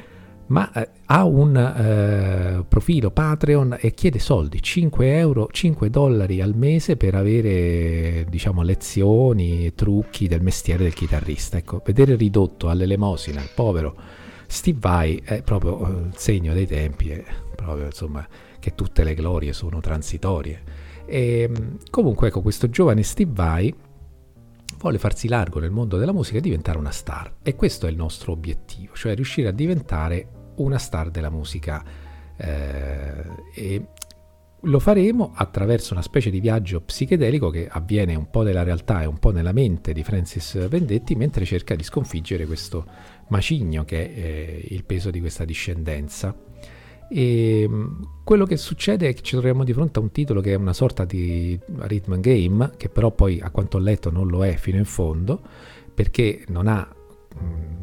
[0.46, 6.54] ma eh, ha un eh, profilo Patreon e chiede soldi 5 euro 5 dollari al
[6.54, 11.56] mese per avere diciamo lezioni e trucchi del mestiere del chitarrista.
[11.56, 13.96] Ecco vedere ridotto all'elemosina il povero
[14.46, 17.24] Steve Vai è proprio eh, il segno dei tempi è
[17.56, 18.26] proprio insomma
[18.64, 20.62] che tutte le glorie sono transitorie.
[21.04, 23.74] E, ehm, comunque, ecco, questo giovane Steve Vai
[24.78, 27.30] vuole farsi largo nel mondo della musica e diventare una star.
[27.42, 31.84] E questo è il nostro obiettivo, cioè riuscire a diventare una star della musica.
[32.38, 33.86] Eh, e
[34.62, 39.04] lo faremo attraverso una specie di viaggio psichedelico che avviene un po' nella realtà e
[39.04, 42.86] un po' nella mente di Francis Vendetti mentre cerca di sconfiggere questo
[43.28, 46.34] macigno che è eh, il peso di questa discendenza.
[47.08, 50.52] E mm, quello che succede è che ci troviamo di fronte a un titolo che
[50.52, 54.44] è una sorta di rhythm game, che però poi a quanto ho letto non lo
[54.44, 55.40] è fino in fondo,
[55.94, 56.88] perché non ha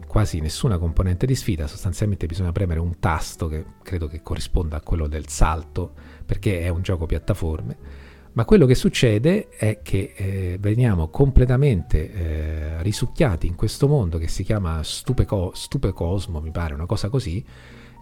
[0.07, 4.82] quasi nessuna componente di sfida, sostanzialmente bisogna premere un tasto che credo che corrisponda a
[4.82, 5.93] quello del salto,
[6.26, 7.78] perché è un gioco piattaforme.
[8.34, 14.30] Ma quello che succede è che eh, veniamo completamente eh, risucchiati in questo mondo che
[14.30, 17.43] si chiama Stupeco- Stupecosmo, mi pare, una cosa così,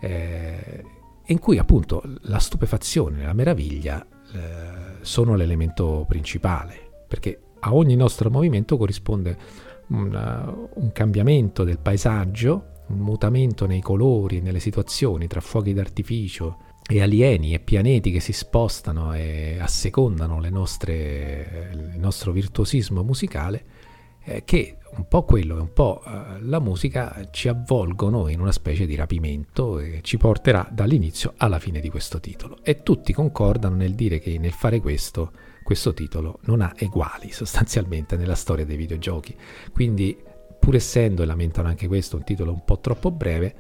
[0.01, 0.83] eh,
[1.29, 8.29] in cui appunto la stupefazione, la meraviglia eh, sono l'elemento principale, perché a ogni nostro
[8.29, 9.37] movimento corrisponde
[9.89, 16.57] un, un cambiamento del paesaggio, un mutamento nei colori, nelle situazioni, tra fuochi d'artificio
[16.87, 23.63] e alieni e pianeti che si spostano e assecondano nostre, il nostro virtuosismo musicale,
[24.29, 28.51] eh, che un po' quello e un po' eh, la musica ci avvolgono in una
[28.51, 32.57] specie di rapimento che ci porterà dall'inizio alla fine di questo titolo.
[32.61, 35.31] E tutti concordano nel dire che nel fare questo
[35.63, 39.35] questo titolo non ha eguali sostanzialmente nella storia dei videogiochi.
[39.71, 40.17] Quindi,
[40.59, 43.55] pur essendo, e lamentano anche questo, un titolo un po' troppo breve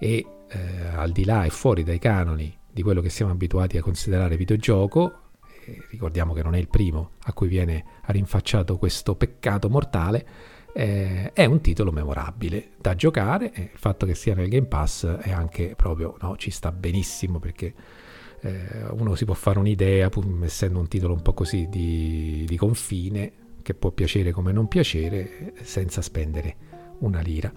[0.00, 3.82] e eh, al di là e fuori dai canoni di quello che siamo abituati a
[3.82, 5.30] considerare videogioco,
[5.90, 10.26] ricordiamo che non è il primo a cui viene rinfacciato questo peccato mortale,
[10.74, 15.06] eh, è un titolo memorabile da giocare e il fatto che sia nel Game Pass
[15.06, 17.74] è anche proprio, no, ci sta benissimo perché
[18.40, 20.10] eh, uno si può fare un'idea,
[20.42, 23.32] essendo un titolo un po' così di, di confine,
[23.62, 26.56] che può piacere come non piacere, senza spendere
[26.98, 27.52] una lira.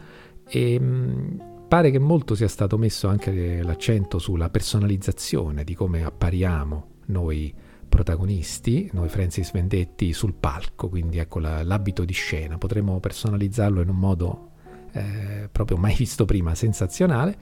[0.47, 6.03] E mh, mm, pare che molto sia stato messo anche l'accento sulla personalizzazione di come
[6.03, 7.53] appariamo noi
[7.95, 13.87] protagonisti, noi Francis Vendetti, sul palco, quindi ecco la, l'abito di scena, potremmo personalizzarlo in
[13.87, 14.49] un modo
[14.91, 17.37] eh, proprio mai visto prima, sensazionale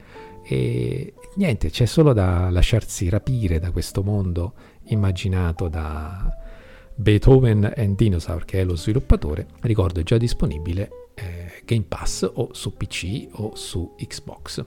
[0.46, 6.32] e niente, c'è solo da lasciarsi rapire da questo mondo immaginato da
[6.94, 9.48] Beethoven and Dinosaur, che è lo sviluppatore.
[9.62, 14.64] Ricordo è già disponibile eh, Game Pass o su PC o su Xbox.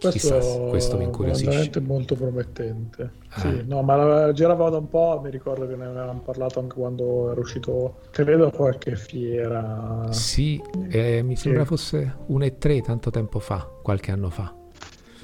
[0.00, 1.44] Questo, Chissà, questo mi incuriosisce.
[1.44, 3.10] È veramente molto promettente.
[3.28, 3.40] Ah.
[3.40, 6.74] Sì, no, ma la giravamo da un po', mi ricordo che ne avevamo parlato anche
[6.74, 10.06] quando era uscito, credo, qualche fiera.
[10.08, 10.58] Sì,
[10.88, 14.54] eh, mi sembra fosse un E3 tanto tempo fa, qualche anno fa.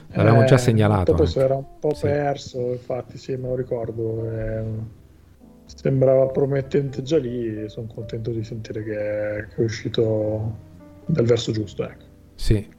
[0.08, 1.12] L'avevamo già eh, segnalato.
[1.12, 2.02] Dopo si era un po' sì.
[2.02, 4.30] perso, infatti sì, me lo ricordo.
[4.30, 4.64] Eh,
[5.64, 10.54] sembrava promettente già lì, sono contento di sentire che, che è uscito
[11.06, 11.82] nel verso giusto.
[11.82, 12.04] Ecco.
[12.34, 12.75] Sì.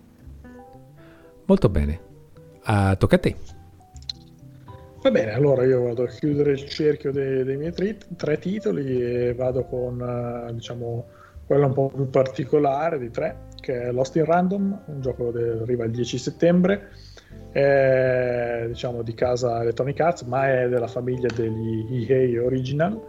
[1.47, 1.99] Molto bene.
[2.65, 3.35] Uh, tocca a te.
[5.01, 9.01] Va bene, allora io vado a chiudere il cerchio dei, dei miei tre, tre, titoli
[9.01, 11.05] e vado con, uh, diciamo,
[11.45, 15.41] quello un po' più particolare di tre, che è Lost in Random, un gioco che
[15.61, 16.89] arriva il 10 settembre
[17.51, 22.99] è diciamo di casa Electronic Arts, ma è della famiglia degli EA Original,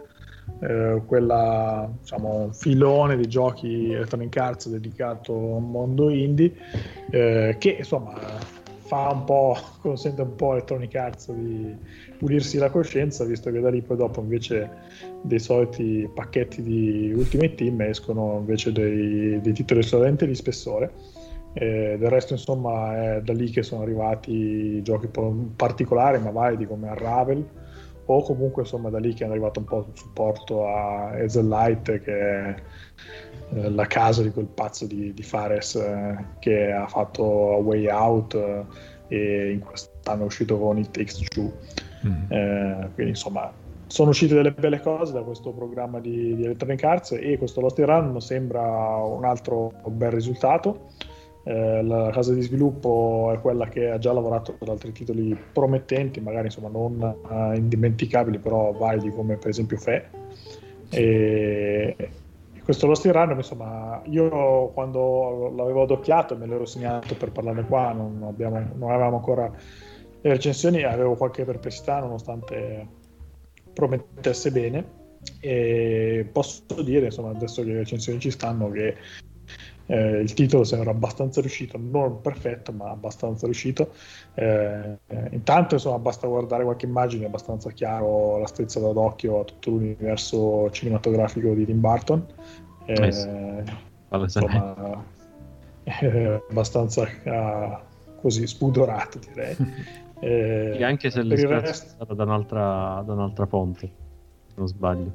[0.61, 6.53] eh, quella diciamo filone di giochi Electronic Arts dedicato a un mondo indie,
[7.11, 8.13] eh, che insomma
[8.89, 11.75] fa un po', consente un po' Electronic Arts di
[12.17, 14.69] pulirsi la coscienza, visto che da lì poi dopo invece
[15.21, 20.91] dei soliti pacchetti di Ultimate Team escono invece dei, dei titoli solamente di spessore.
[21.53, 25.09] E del resto, insomma, è da lì che sono arrivati giochi
[25.55, 27.45] particolari, ma validi come Unravel,
[28.13, 32.13] o comunque, insomma, da lì che è arrivato un po' il supporto a Light, che
[32.13, 32.55] è
[33.53, 37.87] eh, la casa di quel pazzo di, di Fares eh, che ha fatto A Way
[37.87, 38.65] Out eh,
[39.07, 41.51] e in quest'anno è uscito con It Takes Two.
[42.07, 42.31] Mm.
[42.31, 43.51] Eh, quindi, insomma,
[43.87, 47.79] sono uscite delle belle cose da questo programma di, di Electronic Arts e questo Lost
[47.79, 48.61] Run sembra
[49.03, 50.91] un altro bel risultato
[51.43, 56.19] eh, la casa di sviluppo è quella che ha già lavorato ad altri titoli promettenti,
[56.19, 60.09] magari insomma non uh, indimenticabili, però validi come per esempio Fe.
[60.89, 61.95] E
[62.63, 67.65] questo Lost in Random, insomma, io quando l'avevo adocchiato e me l'ero segnato per parlarne
[67.65, 69.51] qua, non, abbiamo, non avevamo ancora
[70.21, 72.87] le recensioni, avevo qualche perplessità nonostante
[73.73, 74.97] promettesse bene.
[75.39, 78.95] E posso dire, insomma, adesso che le recensioni ci stanno, che
[79.89, 83.91] eh, il titolo sembra abbastanza riuscito, non perfetto, ma abbastanza riuscito.
[84.35, 84.99] Eh,
[85.31, 90.69] intanto, insomma, basta guardare qualche immagine, è abbastanza chiaro la strizza d'occhio a tutto l'universo
[90.69, 92.23] cinematografico di Tim Burton.
[92.85, 93.27] Eh, eh sì.
[94.11, 95.03] insomma,
[95.83, 99.55] è abbastanza uh, così spudorato, direi.
[100.21, 103.89] Eh, Sì, anche se l'ispirazione resto- è stata da un'altra, da un'altra fonte,
[104.47, 105.13] se non sbaglio.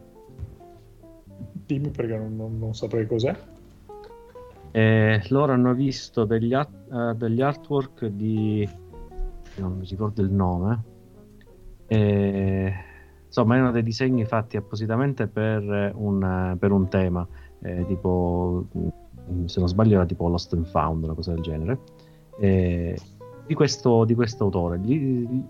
[1.53, 3.37] Dimmi perché non, non- non saprei cos'è.
[4.77, 8.69] E loro hanno visto degli, art- eh, degli artwork di...
[9.59, 10.85] non mi ricordo il nome.
[11.87, 12.75] E,
[13.25, 17.25] insomma, erano dei disegni fatti appositamente per un, per un tema,
[17.63, 21.79] eh, tipo, mm, se non sbaglio era tipo Lost and Found, una cosa del genere,
[23.47, 24.81] di questo, di questo autore.
[24.81, 25.45] Gli- gli-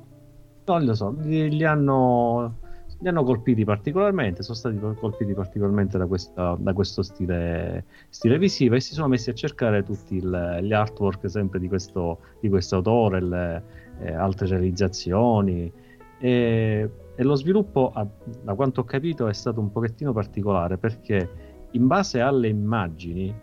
[0.67, 2.57] non lo so, li, li hanno,
[3.01, 8.77] li hanno colpiti particolarmente, sono stati colpiti particolarmente da, questa- da questo stile, stile visivo
[8.77, 12.77] e si sono messi a cercare tutti il- gli artwork sempre di questo, di questo
[12.77, 13.63] autore, le,
[14.01, 15.71] eh, altre realizzazioni.
[16.19, 18.07] E, e lo sviluppo, a-
[18.43, 21.29] da quanto ho capito, è stato un pochettino particolare perché
[21.73, 23.35] in base alle immagini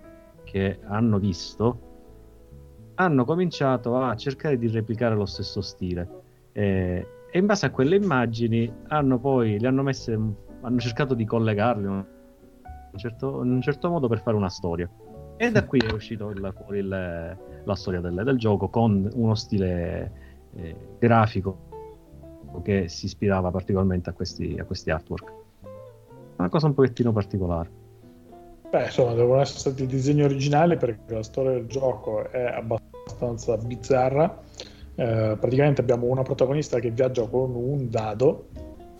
[0.43, 1.89] che hanno visto
[2.95, 6.09] hanno cominciato a cercare di replicare lo stesso stile.
[6.51, 10.19] Eh, e in base a quelle immagini hanno poi le hanno messe
[10.61, 12.05] hanno cercato di collegarle in un
[12.97, 14.89] certo, in un certo modo per fare una storia.
[15.37, 20.11] E da qui è uscito il- il- la storia del, del gioco con uno stile
[20.55, 21.69] eh, grafico
[22.63, 25.33] che si ispirava particolarmente a questi, a questi artwork.
[26.35, 27.69] Una cosa un pochettino particolare.
[28.69, 34.37] Beh, insomma, devono essere stati disegni originali perché la storia del gioco è abbastanza bizzarra.
[34.95, 38.49] Eh, praticamente abbiamo una protagonista che viaggia con un dado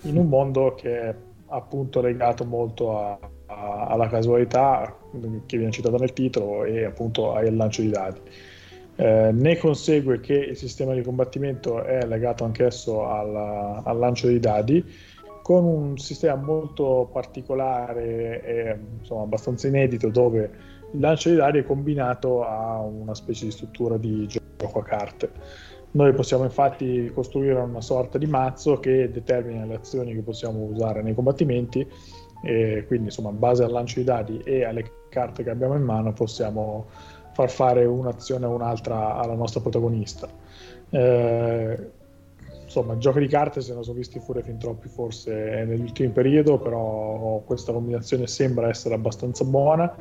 [0.04, 1.16] in un mondo che è
[1.48, 4.98] appunto legato molto a- a- alla casualità
[5.46, 8.20] che viene citata nel titolo e appunto al lancio di dadi.
[8.96, 14.40] Eh, ne consegue che il sistema di combattimento è legato anch'esso alla- al lancio dei
[14.40, 14.84] dadi
[15.44, 20.52] con un sistema molto particolare e insomma, abbastanza inedito dove
[20.94, 25.32] il lancio dei dadi è combinato a una specie di struttura di gioco a carte.
[25.94, 31.02] Noi possiamo infatti costruire una sorta di mazzo che determina le azioni che possiamo usare
[31.02, 31.86] nei combattimenti
[32.44, 35.84] e quindi insomma in base al lancio di dadi e alle carte che abbiamo in
[35.84, 36.88] mano possiamo
[37.34, 40.28] far fare un'azione o un'altra alla nostra protagonista.
[40.90, 41.92] Eh,
[42.64, 47.42] insomma, giochi di carte se ne sono visti fuori fin troppi forse nell'ultimo periodo, però
[47.46, 49.94] questa combinazione sembra essere abbastanza buona.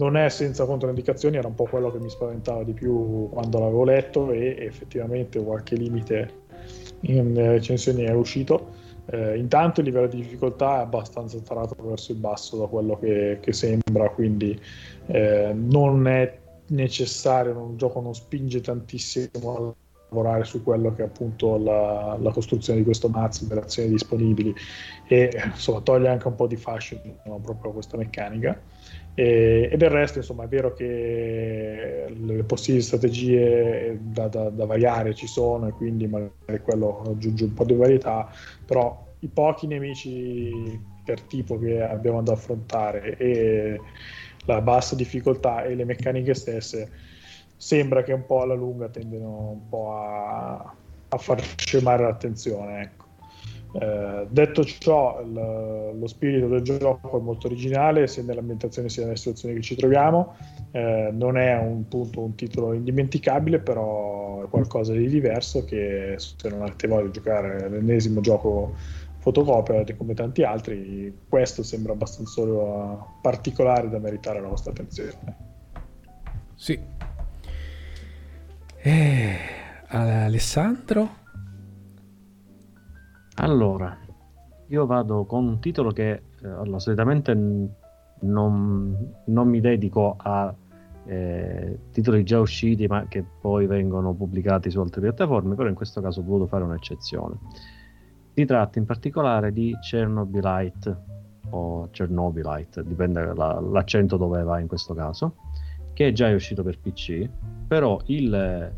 [0.00, 3.84] Non è senza controindicazioni, era un po' quello che mi spaventava di più quando l'avevo
[3.84, 6.32] letto e effettivamente qualche limite
[7.02, 8.70] in recensioni è uscito.
[9.10, 13.40] Eh, intanto il livello di difficoltà è abbastanza tarato verso il basso da quello che,
[13.42, 14.58] che sembra, quindi
[15.08, 16.38] eh, non è
[16.68, 19.74] necessario, un gioco non spinge tantissimo a
[20.08, 24.54] lavorare su quello che è appunto la, la costruzione di questo mazzo, le azioni disponibili
[25.08, 28.58] e insomma toglie anche un po' di fascino no, proprio questa meccanica.
[29.14, 35.14] E, e, del resto, insomma, è vero che le possibili strategie da, da, da, variare
[35.14, 38.30] ci sono e quindi magari quello aggiunge un po' di varietà,
[38.64, 43.80] però i pochi nemici per tipo che abbiamo da affrontare e
[44.46, 46.90] la bassa difficoltà e le meccaniche stesse
[47.56, 50.74] sembra che un po' alla lunga tendano un po' a,
[51.08, 52.92] a far scemare l'attenzione.
[53.72, 55.32] Eh, detto ciò, il,
[55.98, 60.34] lo spirito del gioco è molto originale, sia nell'ambientazione sia nelle situazioni che ci troviamo.
[60.72, 66.48] Eh, non è un, punto, un titolo indimenticabile, però è qualcosa di diverso che se
[66.48, 68.74] non avete voglia di giocare l'ennesimo gioco
[69.18, 72.42] fotocopia come tanti altri, questo sembra abbastanza
[73.20, 75.36] particolare da meritare la vostra attenzione.
[76.54, 76.78] Sì.
[78.82, 79.36] Eh,
[79.88, 81.19] Alessandro?
[83.42, 83.96] Allora,
[84.66, 86.10] io vado con un titolo che
[86.42, 90.54] eh, allora, solitamente non, non, mi dedico a
[91.06, 96.02] eh, titoli già usciti ma che poi vengono pubblicati su altre piattaforme, però in questo
[96.02, 97.38] caso ho voluto fare un'eccezione.
[98.34, 100.96] Si tratta in particolare di Chernobylite
[101.48, 105.36] o Chernobylite, dipende la, l'accento dove va in questo caso,
[105.94, 107.26] che è già uscito per PC,
[107.66, 108.70] però il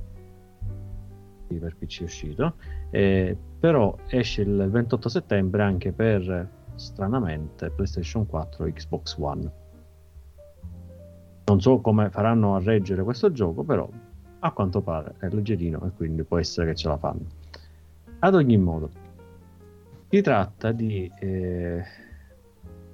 [1.58, 2.54] per PC uscito,
[2.90, 9.52] eh, però esce il 28 settembre anche per stranamente PlayStation 4 e Xbox One.
[11.44, 13.88] Non so come faranno a reggere questo gioco, però
[14.40, 17.26] a quanto pare è leggerino e quindi può essere che ce la fanno.
[18.20, 18.90] Ad ogni modo,
[20.08, 21.84] si tratta di eh,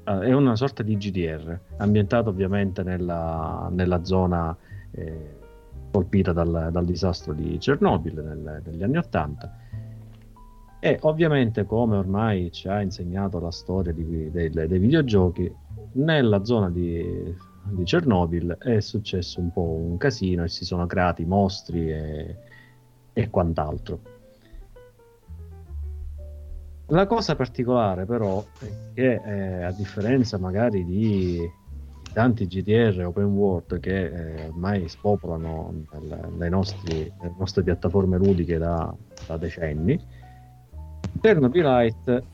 [0.04, 4.56] è una sorta di GDR ambientato ovviamente nella, nella zona
[4.92, 5.36] eh,
[5.90, 9.56] colpita dal, dal, disastro di Chernobyl nel, negli anni 80
[10.80, 15.52] e ovviamente come ormai ci ha insegnato la storia di, dei, dei, videogiochi
[15.92, 17.34] nella zona di,
[17.64, 22.36] di, Chernobyl è successo un po' un casino e si sono creati mostri e,
[23.12, 24.16] e quant'altro.
[26.90, 31.40] La cosa particolare però è che eh, a differenza magari di
[32.18, 35.84] tanti GDR open world che eh, ormai spopolano
[36.36, 38.92] nei nostri, nelle nostre piattaforme ludiche da,
[39.28, 39.96] da decenni,
[41.20, 42.24] Chernobylite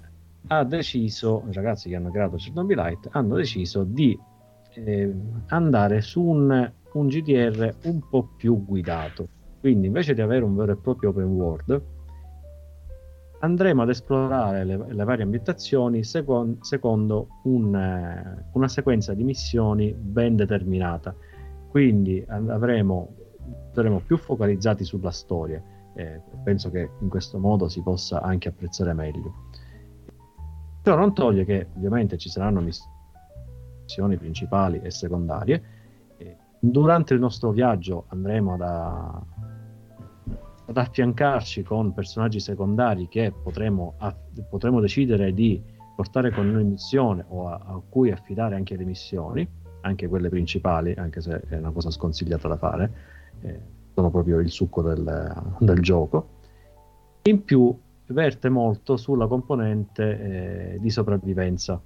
[0.46, 4.18] ha deciso, i ragazzi che hanno creato Chernobylite hanno deciso di
[4.72, 5.14] eh,
[5.48, 9.28] andare su un, un GDR un po' più guidato.
[9.60, 11.82] Quindi invece di avere un vero e proprio open world,
[13.40, 19.92] andremo ad esplorare le, le varie ambientazioni secon- secondo un, eh, una sequenza di missioni
[19.92, 21.14] ben determinata.
[21.68, 23.14] Quindi avremo,
[23.72, 25.62] saremo più focalizzati sulla storia.
[25.96, 29.32] Eh, penso che in questo modo si possa anche apprezzare meglio.
[30.82, 35.62] Però non toglie che ovviamente ci saranno missioni principali e secondarie.
[36.64, 38.62] Durante il nostro viaggio andremo ad,
[40.66, 44.14] ad affiancarci con personaggi secondari che potremo, a,
[44.48, 45.62] potremo decidere di
[45.94, 49.46] portare con noi in missione o a, a, cui affidare anche le missioni,
[49.82, 52.92] anche quelle principali, anche se è una cosa sconsigliata da fare,
[53.42, 53.60] eh,
[53.94, 56.28] sono proprio il succo del, del, gioco.
[57.24, 61.80] In più verte molto sulla componente eh, di sopravvivenza.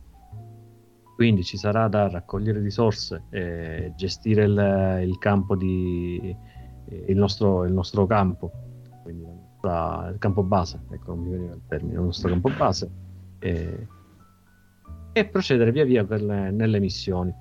[1.14, 6.34] Quindi ci sarà da raccogliere risorse, eh, gestire il, il campo di,
[7.06, 8.67] il nostro, il nostro campo
[9.08, 12.90] quindi nostra, il campo base, ecco, mi veniva il termine, il nostro campo base,
[13.38, 13.86] e,
[15.12, 17.32] e procedere via via le, nelle missioni.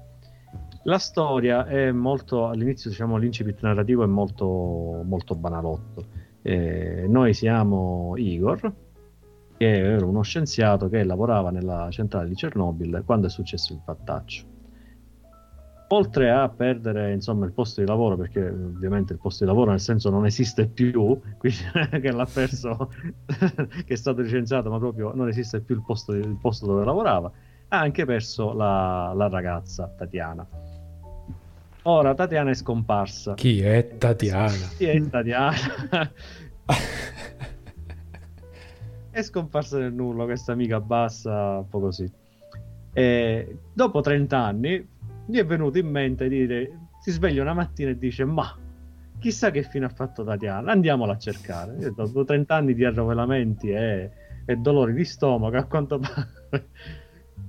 [0.83, 6.05] La storia è molto, all'inizio diciamo l'incipit narrativo è molto, molto banalotto.
[6.41, 8.73] Eh, noi siamo Igor,
[9.57, 14.55] che era uno scienziato che lavorava nella centrale di Chernobyl quando è successo il fattaccio
[15.89, 19.79] oltre a perdere insomma, il posto di lavoro, perché ovviamente il posto di lavoro nel
[19.79, 21.59] senso non esiste più, quindi
[22.01, 22.91] che l'ha perso,
[23.25, 27.31] che è stato licenziato, ma proprio non esiste più il posto, il posto dove lavorava,
[27.69, 30.47] ha anche perso la, la ragazza Tatiana.
[31.83, 33.33] Ora Tatiana è scomparsa.
[33.35, 34.67] Chi è Tatiana?
[34.75, 35.55] Chi è Tatiana?
[39.09, 42.11] è scomparsa nel nulla questa amica bassa, un po' così.
[42.91, 44.85] E dopo 30 anni
[45.27, 48.57] gli è venuto in mente di dire, si sveglia una mattina e dice, ma
[49.19, 51.75] chissà che fine ha fatto Tatiana, andiamola a cercare.
[51.79, 54.11] Io dopo 30 anni di arrovelamenti e,
[54.45, 56.67] e dolori di stomaco, a quanto pare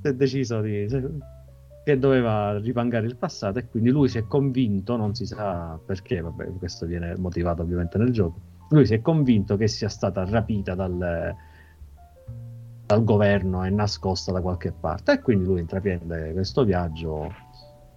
[0.03, 0.87] si è deciso di,
[1.85, 6.21] che doveva ripangare il passato e quindi lui si è convinto, non si sa perché,
[6.21, 10.75] vabbè, questo viene motivato ovviamente nel gioco, lui si è convinto che sia stata rapita
[10.75, 11.35] dal,
[12.85, 17.47] dal governo e nascosta da qualche parte e quindi lui intraprende questo viaggio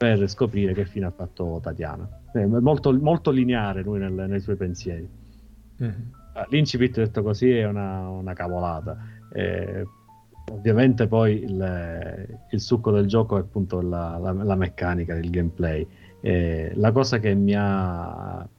[0.01, 2.09] per scoprire che fine ha fatto Tatiana.
[2.33, 5.07] È molto, molto lineare lui nel, nei suoi pensieri.
[5.79, 6.01] Mm-hmm.
[6.49, 8.97] L'incipit detto così è una, una cavolata.
[9.31, 9.85] Eh,
[10.51, 15.87] ovviamente poi il, il, succo del gioco è appunto la, la, la meccanica, il gameplay.
[16.19, 18.49] Eh, la cosa che mi ha,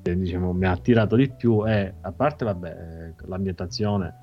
[0.00, 4.14] diciamo, mi ha attirato di più è, a parte vabbè, l'ambientazione,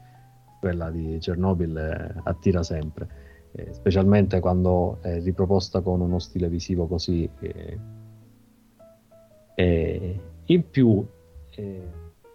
[0.60, 3.26] quella di Chernobyl eh, attira sempre
[3.58, 7.28] eh, specialmente quando è riproposta con uno stile visivo così.
[7.40, 7.80] Eh,
[9.56, 11.04] eh, in più,
[11.56, 11.88] eh,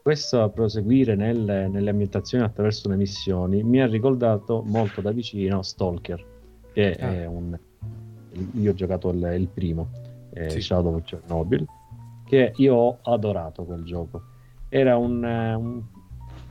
[0.02, 6.24] questo proseguire nelle, nelle, ambientazioni attraverso le missioni mi ha ricordato molto da vicino Stalker,
[6.72, 7.12] che ah.
[7.12, 7.56] è un.
[8.54, 9.90] Io ho giocato il, il primo,
[10.32, 10.60] eh, sì.
[10.60, 11.64] Shadow of Chernobyl,
[12.24, 14.22] che io ho adorato quel gioco.
[14.68, 15.82] Era un, un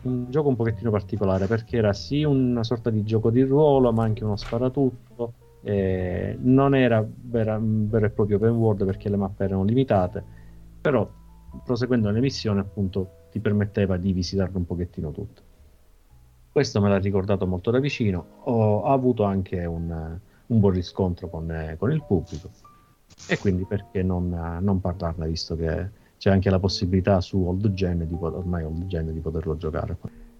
[0.03, 4.03] un gioco un pochettino particolare perché era sì una sorta di gioco di ruolo ma
[4.03, 5.33] anche uno sparatutto
[5.63, 10.23] eh, non era vera, vero e proprio open world perché le mappe erano limitate
[10.81, 11.07] però
[11.63, 15.41] proseguendo le missioni appunto ti permetteva di visitarlo un pochettino tutto.
[16.51, 21.29] Questo me l'ha ricordato molto da vicino ho, ho avuto anche un, un buon riscontro
[21.29, 22.49] con, con, il pubblico
[23.27, 25.89] e quindi perché non, non parlarne visto che
[26.21, 29.97] c'è anche la possibilità su Old Gen di, ormai Old Gen di poterlo giocare.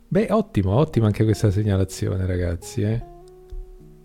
[0.10, 2.84] Beh, ottimo, ottima anche questa segnalazione, ragazzi.
[2.84, 3.04] Eh.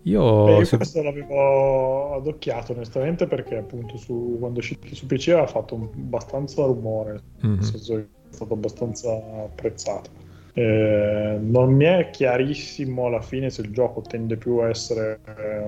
[0.01, 0.77] Io, Beh, io se...
[0.77, 7.21] questo l'avevo adocchiato onestamente perché appunto su, quando uscito su PC aveva fatto abbastanza rumore,
[7.45, 7.55] mm-hmm.
[7.57, 9.11] nel senso che è stato abbastanza
[9.43, 10.09] apprezzato.
[10.53, 15.63] Eh, non mi è chiarissimo alla fine se il gioco tende più a essere eh,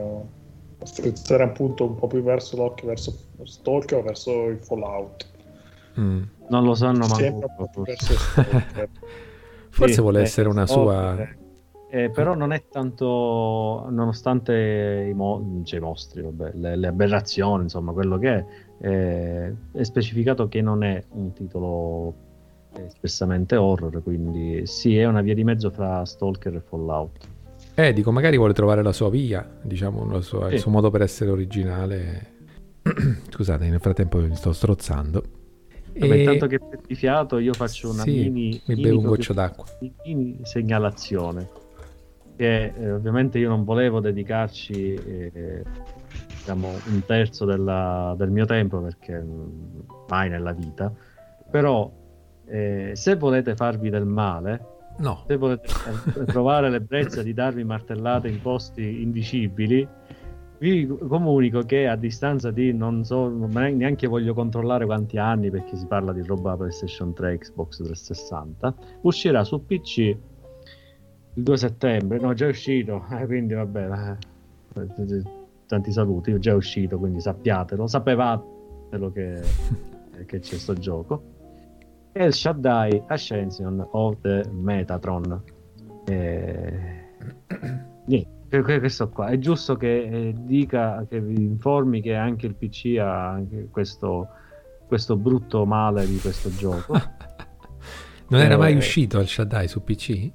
[0.80, 5.38] a strizzare appunto un po' più verso l'occhio verso Stalker o verso il Fallout
[5.99, 6.21] Mm.
[6.49, 7.67] Non lo sanno manco.
[7.71, 8.15] Forse,
[9.69, 11.38] forse sì, vuole essere una sua...
[11.91, 17.63] Eh, però non è tanto, nonostante i, mo- cioè, i mostri, vabbè, le, le, aberrazioni,
[17.63, 18.45] insomma, quello che è,
[18.81, 22.13] eh, è specificato che non è un titolo
[22.77, 27.27] espressamente horror, quindi sì, è una via di mezzo fra Stalker e Fallout.
[27.73, 30.53] Eh, dico, magari vuole trovare la sua via, diciamo, la sua- Sì.
[30.55, 32.38] il suo modo per essere originale.
[33.31, 35.23] Scusate, nel frattempo mi sto strozzando.
[35.97, 39.05] Vabbè, E- intanto che prendi fiato, io faccio una Sì, mini, mi mini bevo un
[39.05, 39.65] goccio d'acqua.
[40.03, 41.57] mini segnalazione.
[42.35, 45.63] Che eh, ovviamente io non volevo dedicarci eh,
[46.37, 50.91] diciamo, un terzo della- del mio tempo perché mm, mai nella vita.
[51.51, 51.91] Però
[52.47, 55.67] eh, se volete farvi del male, No, se volete
[56.25, 59.87] provare l'ebbrezza di darvi martellate in posti indicibili,
[60.60, 65.86] vi comunico che a distanza di non so, neanche voglio controllare quanti anni perché si
[65.86, 69.98] parla di roba PlayStation 3, Xbox 360, uscirà su PC
[71.34, 74.18] il 2 settembre, no, già è uscito, eh, quindi vabbè,
[74.76, 75.23] eh,
[75.65, 79.41] tanti saluti, già è uscito, quindi sappiatelo, sapevatelo che,
[80.26, 81.38] che c'è sto gioco.
[82.11, 85.41] El Shaddai Ascension of the Metatron.
[86.06, 87.07] Eh,
[88.06, 88.38] niente,
[88.80, 89.27] questo qua.
[89.27, 94.27] È giusto che eh, dica, che vi informi che anche il PC ha anche questo,
[94.88, 96.93] questo brutto male di questo gioco.
[98.30, 100.31] non era Eh, mai uscito al Shaddai su PC?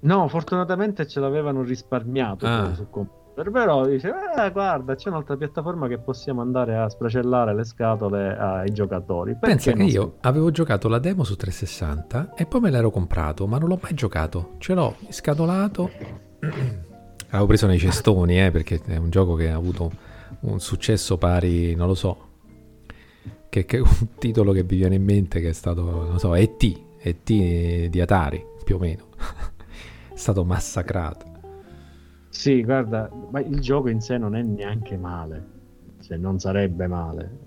[0.00, 2.72] No, fortunatamente ce l'avevano risparmiato Ah.
[2.74, 3.16] su computer.
[3.52, 8.72] Però dice: "Eh, guarda, c'è un'altra piattaforma che possiamo andare a spracellare le scatole ai
[8.72, 9.32] giocatori.
[9.38, 13.46] Perché Pensa che io avevo giocato la demo su 360 e poi me l'ero comprato,
[13.46, 14.54] ma non l'ho mai giocato.
[14.58, 15.88] Ce l'ho scatolato.
[17.30, 19.90] Avevo preso nei cestoni, eh, perché è un gioco che ha avuto
[20.40, 22.26] un successo pari, non lo so.
[23.50, 26.80] Che, che un titolo che vi viene in mente che è stato, non so, ET,
[26.98, 29.08] ET di Atari, più o meno.
[30.12, 31.26] è stato massacrato.
[32.30, 35.44] Sì, guarda, ma il gioco in sé non è neanche male,
[35.98, 37.46] se non sarebbe male.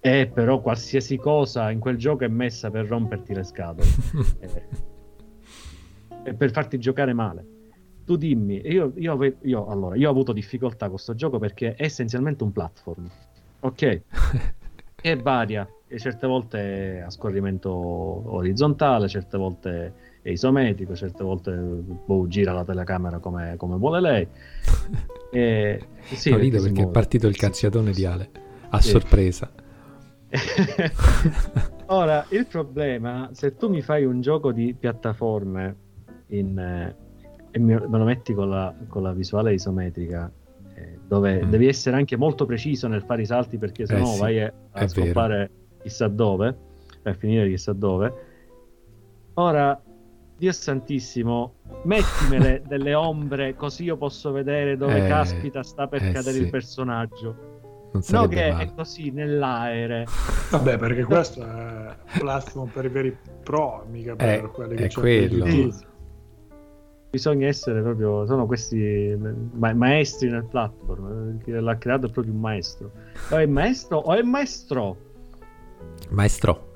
[0.00, 3.88] E però qualsiasi cosa in quel gioco è messa per romperti le scatole
[6.22, 7.54] e per farti giocare male.
[8.06, 11.84] Tu dimmi, io, io, io- allora, io ho avuto difficoltà con questo gioco perché è
[11.84, 13.10] essenzialmente un platform,
[13.60, 14.02] ok?
[14.94, 21.52] Che varia, e certe volte è a scorrimento orizzontale, certe volte è isometrico, certe volte
[21.52, 24.28] boh, gira la telecamera come, come vuole lei.
[25.28, 28.30] E, sì, No, rido perché è partito il sì, di Ale,
[28.70, 28.88] a Sì.
[28.90, 29.52] sorpresa.
[31.86, 35.76] Ora, il problema, se tu mi fai un gioco di piattaforme
[36.28, 36.96] in, eh,
[37.56, 40.30] e me lo metti con la, con la visuale isometrica,
[40.74, 41.50] eh, dove Mm.
[41.50, 44.86] devi essere anche molto preciso nel fare i salti perché sennò sì, vai a, a
[44.88, 45.50] scoppare
[45.82, 46.54] chissà dove,
[47.02, 48.12] a finire chissà dove.
[49.34, 49.80] Ora,
[50.38, 51.54] Dio santissimo,
[51.84, 56.42] mettimele delle ombre così io posso vedere dove Eh, caspita sta per eh, cadere sì.
[56.42, 57.54] il personaggio.
[57.92, 58.64] Non No, che male.
[58.64, 60.04] è così nell'aere.
[60.50, 64.94] Vabbè, perché questo è platform per i veri pro, mica per Eh, quelli che di
[64.94, 65.46] quello.
[65.46, 65.85] YouTube.
[67.16, 69.16] Bisogna essere proprio, sono questi
[69.52, 71.42] ma- maestri nel platform.
[71.42, 72.90] Chi l'ha creato è proprio un maestro.
[73.30, 74.96] O è maestro o è maestro.
[76.10, 76.74] Maestro.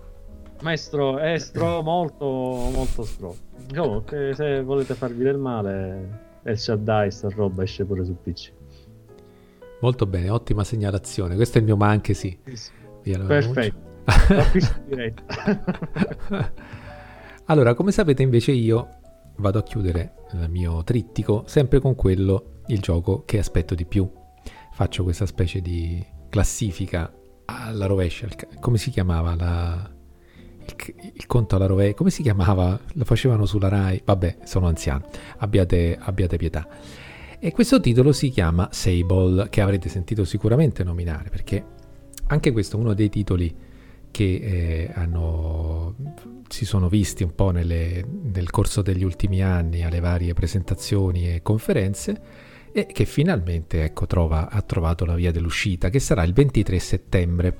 [0.62, 3.36] Maestro è stro, molto, molto stro.
[3.74, 8.52] Comunque, se volete farvi del male, El Shaddai, sta roba esce pure su PC.
[9.82, 11.34] Molto bene, ottima segnalazione.
[11.34, 12.34] Questo è il mio ma anche sì.
[13.02, 13.88] Via la Perfetto.
[17.44, 18.99] allora, come sapete invece io
[19.40, 24.10] vado a chiudere il mio trittico sempre con quello, il gioco che aspetto di più.
[24.72, 27.12] Faccio questa specie di classifica
[27.46, 28.28] alla rovescia.
[28.60, 29.90] Come si chiamava la...
[30.60, 31.94] Il, il conto alla rovescia?
[31.94, 32.78] Come si chiamava?
[32.94, 34.00] Lo facevano sulla Rai?
[34.04, 35.06] Vabbè, sono anziano.
[35.38, 36.66] Abbiate, abbiate pietà.
[37.38, 41.64] E questo titolo si chiama Sable, che avrete sentito sicuramente nominare, perché
[42.26, 43.54] anche questo è uno dei titoli
[44.20, 45.94] che eh, hanno,
[46.46, 51.40] si sono visti un po' nelle- nel corso degli ultimi anni alle varie presentazioni e
[51.40, 52.20] conferenze
[52.70, 57.58] e che finalmente ecco, trova- ha trovato la via dell'uscita, che sarà il 23 settembre.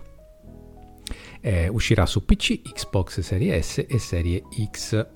[1.41, 5.07] Eh, uscirà su PC, Xbox Serie S e Serie X.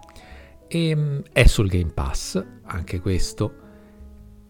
[0.67, 3.55] E, mm, è sul Game Pass, anche questo.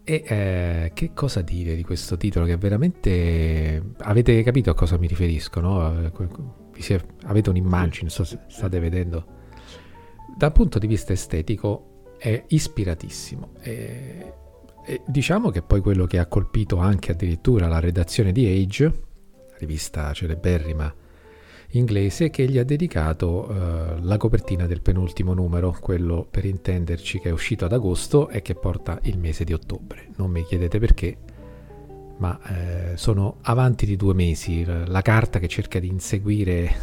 [0.05, 2.47] E eh, che cosa dire di questo titolo?
[2.47, 6.63] Che veramente avete capito a cosa mi riferisco, no?
[6.79, 9.27] Si- avete un'immagine, non so se state vedendo.
[10.37, 13.53] Dal punto di vista estetico è ispiratissimo.
[13.61, 14.33] E,
[14.85, 18.93] e diciamo che poi quello che ha colpito anche addirittura la redazione di Age,
[19.59, 20.93] rivista celeberrima
[21.71, 27.29] inglese, che gli ha dedicato eh, la copertina del penultimo numero, quello per intenderci che
[27.29, 30.09] è uscito ad agosto e che porta il mese di ottobre.
[30.17, 31.17] Non mi chiedete perché,
[32.19, 34.65] ma eh, sono avanti di due mesi.
[34.65, 36.75] La carta che cerca di inseguire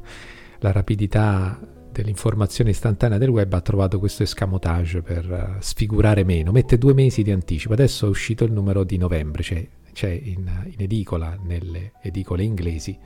[0.60, 1.58] la rapidità
[1.92, 6.52] dell'informazione istantanea del web ha trovato questo escamotage per eh, sfigurare meno.
[6.52, 7.72] Mette due mesi di anticipo.
[7.72, 12.96] Adesso è uscito il numero di novembre, cioè c'è in, in edicola, nelle edicole inglesi,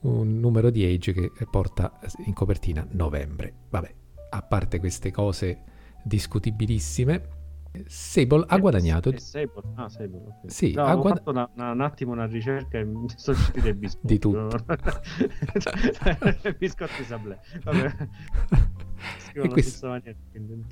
[0.00, 3.52] un numero di Age che porta in copertina novembre.
[3.70, 3.94] Vabbè,
[4.30, 5.62] a parte queste cose
[6.02, 7.28] discutibilissime,
[7.86, 9.10] Sable ha guadagnato.
[9.10, 9.62] Eh, Sable.
[9.74, 10.18] Ah, Sable.
[10.18, 10.50] Okay.
[10.50, 11.16] Sì, no, ha guad...
[11.16, 14.06] fatto una, una, un attimo una ricerca e mi sono usciti dei biscotti.
[14.06, 14.48] Di tutto.
[16.58, 17.40] biscotti sablé.
[17.62, 17.92] Vabbè.
[19.34, 19.88] e questo...
[19.88, 20.64] maniera, quindi...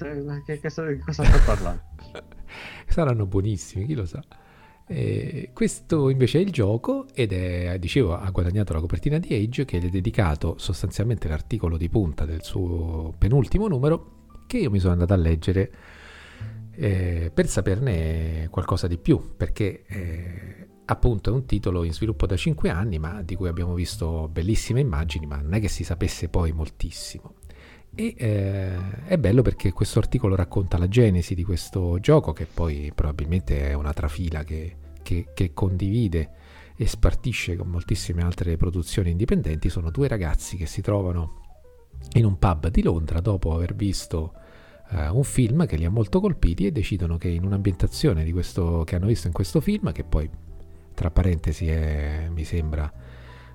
[0.47, 1.83] che, che, cosa sto parlando?
[2.87, 4.23] Saranno buonissimi, chi lo sa.
[4.87, 9.65] Eh, questo invece è il gioco ed è, dicevo, ha guadagnato la copertina di Age
[9.65, 14.81] che gli è dedicato sostanzialmente l'articolo di punta del suo penultimo numero che io mi
[14.81, 15.73] sono andato a leggere
[16.75, 22.37] eh, per saperne qualcosa di più, perché eh, appunto è un titolo in sviluppo da
[22.37, 26.29] 5 anni, ma di cui abbiamo visto bellissime immagini, ma non è che si sapesse
[26.29, 27.35] poi moltissimo.
[27.95, 32.91] E eh, è bello perché questo articolo racconta la genesi di questo gioco, che poi
[32.95, 36.31] probabilmente è una trafila che, che, che condigide
[36.75, 39.69] e spartisce con moltissime altre produzioni indipendenti.
[39.69, 41.41] Sono due ragazzi che si trovano
[42.15, 44.33] in un pub di Londra dopo aver visto
[44.93, 48.85] uh, un film che li ha molto colpiti e decidono che in un'ambientazione di questo,
[48.85, 50.29] che hanno visto in questo film, che poi
[50.95, 52.93] tra parentesi è, mi sembra,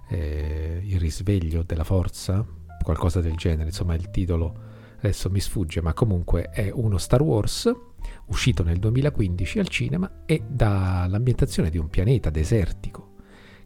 [0.09, 2.45] eh, il risveglio della forza,
[2.81, 4.65] qualcosa del genere, insomma il titolo
[4.97, 7.72] adesso mi sfugge, ma comunque è uno Star Wars
[8.27, 13.15] uscito nel 2015 al cinema e dall'ambientazione di un pianeta desertico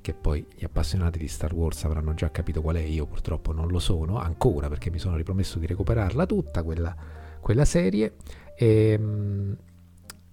[0.01, 3.67] che poi gli appassionati di Star Wars avranno già capito qual è, io purtroppo non
[3.67, 6.95] lo sono ancora perché mi sono ripromesso di recuperarla tutta, quella
[7.41, 8.13] quella serie.
[8.55, 9.57] E, ehm,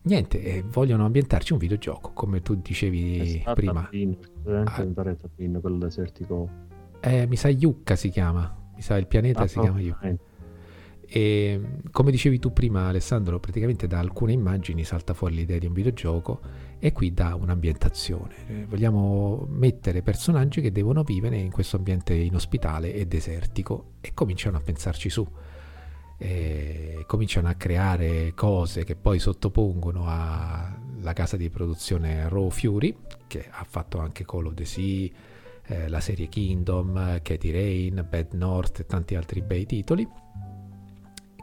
[0.02, 3.86] niente, eh, vogliono ambientarci un videogioco, come tu dicevi prima.
[3.90, 4.16] Pin,
[4.46, 4.86] ah,
[5.34, 6.48] Pin, quello desertico.
[7.00, 10.16] Eh, mi sa Yucca si chiama, mi sa il pianeta ah, si chiama Yucca.
[11.10, 15.66] E ehm, come dicevi tu prima, Alessandro, praticamente da alcune immagini salta fuori l'idea di
[15.66, 16.40] un videogioco
[16.78, 18.34] e qui da un'ambientazione.
[18.46, 24.58] Eh, vogliamo mettere personaggi che devono vivere in questo ambiente inospitale e desertico e cominciano
[24.58, 25.26] a pensarci su
[26.18, 32.94] e cominciano a creare cose che poi sottopongono alla casa di produzione Raw Fury,
[33.28, 35.08] che ha fatto anche Call of the Sea,
[35.66, 40.06] eh, la serie Kingdom, Katie Rain, Bad North e tanti altri bei titoli,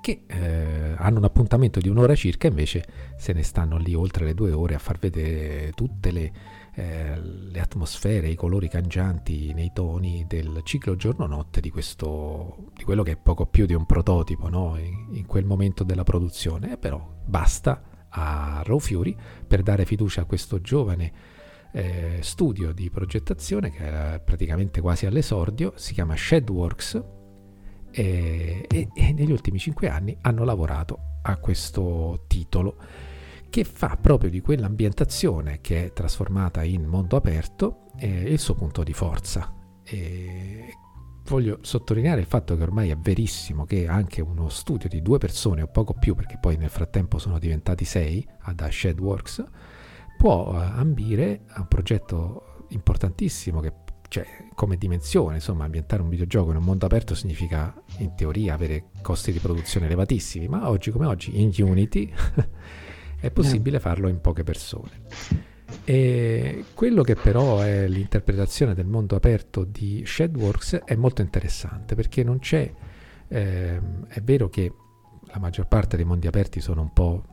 [0.02, 2.86] che eh, hanno un appuntamento di un'ora circa, invece
[3.18, 6.32] se ne stanno lì oltre le due ore a far vedere tutte le
[6.76, 13.02] eh, le atmosfere, i colori cangianti nei toni del ciclo giorno-notte di, questo, di quello
[13.02, 14.78] che è poco più di un prototipo no?
[14.78, 19.16] in, in, quel momento della produzione, eh, però basta a Raw Fury
[19.48, 21.14] per dare fiducia a questo giovane
[21.72, 27.04] eh, studio di progettazione che era praticamente quasi all'esordio, si chiama Shedworks
[27.92, 32.78] e, e, e negli ultimi cinque anni hanno lavorato a questo titolo
[33.56, 38.84] che fa proprio di quell'ambientazione che è trasformata in mondo aperto eh, il suo punto
[38.84, 39.50] di forza.
[39.82, 40.74] E
[41.24, 45.62] voglio sottolineare il fatto che ormai è verissimo che anche uno studio di due persone
[45.62, 49.46] o poco più, perché poi nel frattempo sono diventati sei da Shedworks,
[50.18, 53.72] può eh, ambire a un progetto importantissimo che
[54.10, 58.88] cioè, come dimensione, insomma, ambientare un videogioco in un mondo aperto significa in teoria avere
[59.02, 62.12] costi di produzione elevatissimi, ma oggi come oggi in Unity
[63.26, 65.02] è possibile farlo in poche persone.
[65.84, 72.24] E quello che però è l'interpretazione del mondo aperto di Shedworks è molto interessante perché
[72.24, 72.72] non c'è,
[73.28, 74.72] eh, è vero che
[75.28, 77.24] la maggior parte dei mondi aperti sono un po'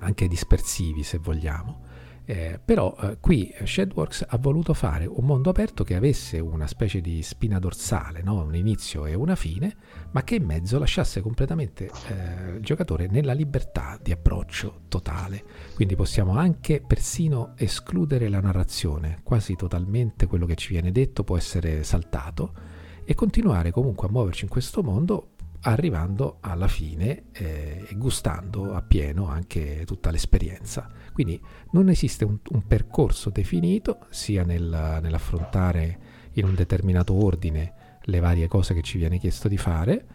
[0.00, 1.80] anche dispersivi se vogliamo,
[2.28, 7.00] eh, però eh, qui Shedworks ha voluto fare un mondo aperto che avesse una specie
[7.00, 8.42] di spina dorsale, no?
[8.42, 9.76] un inizio e una fine,
[10.10, 15.44] ma che in mezzo lasciasse completamente eh, il giocatore nella libertà di approccio totale.
[15.76, 21.36] Quindi possiamo anche persino escludere la narrazione, quasi totalmente quello che ci viene detto può
[21.36, 22.74] essere saltato
[23.04, 25.35] e continuare comunque a muoverci in questo mondo
[25.66, 30.88] arrivando alla fine eh, e gustando appieno anche tutta l'esperienza.
[31.12, 31.40] Quindi
[31.72, 35.98] non esiste un, un percorso definito sia nel, nell'affrontare
[36.32, 40.06] in un determinato ordine le varie cose che ci viene chiesto di fare,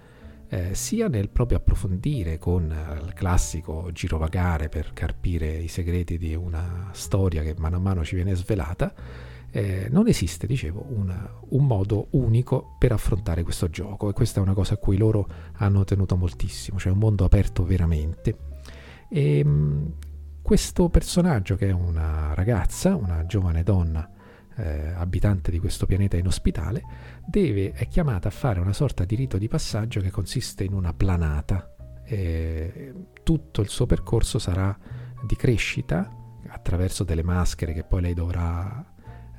[0.48, 2.74] eh, sia nel proprio approfondire con
[3.04, 8.16] il classico girovagare per carpire i segreti di una storia che mano a mano ci
[8.16, 8.94] viene svelata,
[9.52, 14.44] eh, non esiste, dicevo, una, un modo unico per affrontare questo gioco e questa è
[14.44, 18.38] una cosa a cui loro hanno tenuto moltissimo, cioè un mondo aperto veramente.
[19.10, 19.94] E, mh,
[20.42, 24.10] questo personaggio che è una ragazza, una giovane donna
[24.56, 26.82] eh, abitante di questo pianeta inospitale,
[27.26, 30.94] deve, è chiamata a fare una sorta di rito di passaggio che consiste in una
[30.94, 31.76] planata.
[32.04, 34.78] Eh, tutto il suo percorso sarà
[35.26, 36.10] di crescita
[36.48, 38.91] attraverso delle maschere che poi lei dovrà,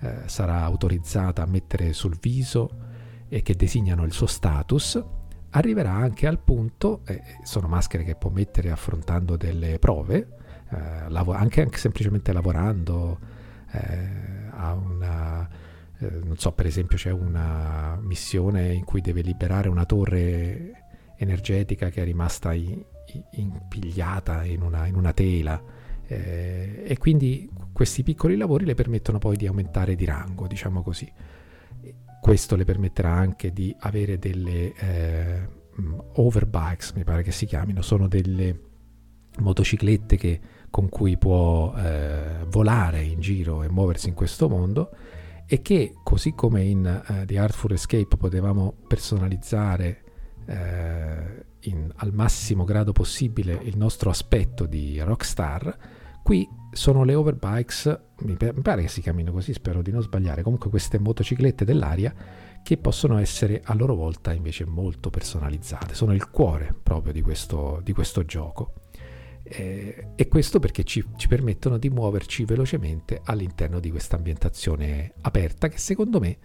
[0.03, 2.70] eh, sarà autorizzata a mettere sul viso
[3.29, 5.03] e che designano il suo status.
[5.51, 10.39] Arriverà anche al punto, eh, sono maschere che può mettere affrontando delle prove,
[10.70, 13.19] eh, lav- anche, anche semplicemente lavorando
[13.70, 15.49] eh, a una,
[15.99, 20.85] eh, non so, per esempio c'è una missione in cui deve liberare una torre
[21.16, 22.53] energetica che è rimasta
[23.33, 25.62] impigliata in in una tela
[26.13, 31.11] eh, e quindi questi piccoli lavori le permettono poi di aumentare di rango, diciamo così.
[32.21, 35.49] Questo le permetterà anche di avere delle eh,
[36.15, 38.71] overbikes, mi pare che si chiamino, sono delle
[39.39, 40.41] motociclette che
[40.71, 44.91] con cui può eh, volare in giro e muoversi in questo mondo
[45.47, 50.03] e che così come in uh, The Artful Escape potevamo personalizzare
[50.47, 55.77] eh, in, al massimo grado possibile il nostro aspetto di rockstar,
[56.23, 60.70] qui sono le overbikes, mi, pare che si chiamino così, spero di non sbagliare, comunque
[60.70, 62.15] queste motociclette dell'aria
[62.62, 67.81] che possono essere a loro volta invece molto personalizzate, sono il cuore proprio di questo,
[67.82, 68.74] di questo gioco.
[69.44, 75.66] Eh, e questo perché ci, ci, permettono di muoverci velocemente all'interno di questa ambientazione aperta
[75.66, 76.39] che secondo me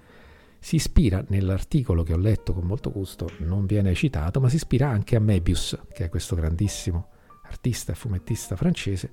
[0.59, 4.89] si ispira nell'articolo che ho letto con molto gusto, non viene citato, ma si ispira
[4.89, 7.09] anche a Mebius, che è questo grandissimo
[7.43, 9.11] artista e fumettista francese,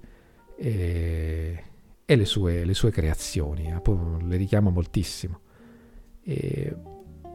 [0.56, 1.64] e,
[2.04, 3.72] e le, sue, le, sue, creazioni,
[4.22, 5.40] le richiama moltissimo.
[6.22, 6.74] E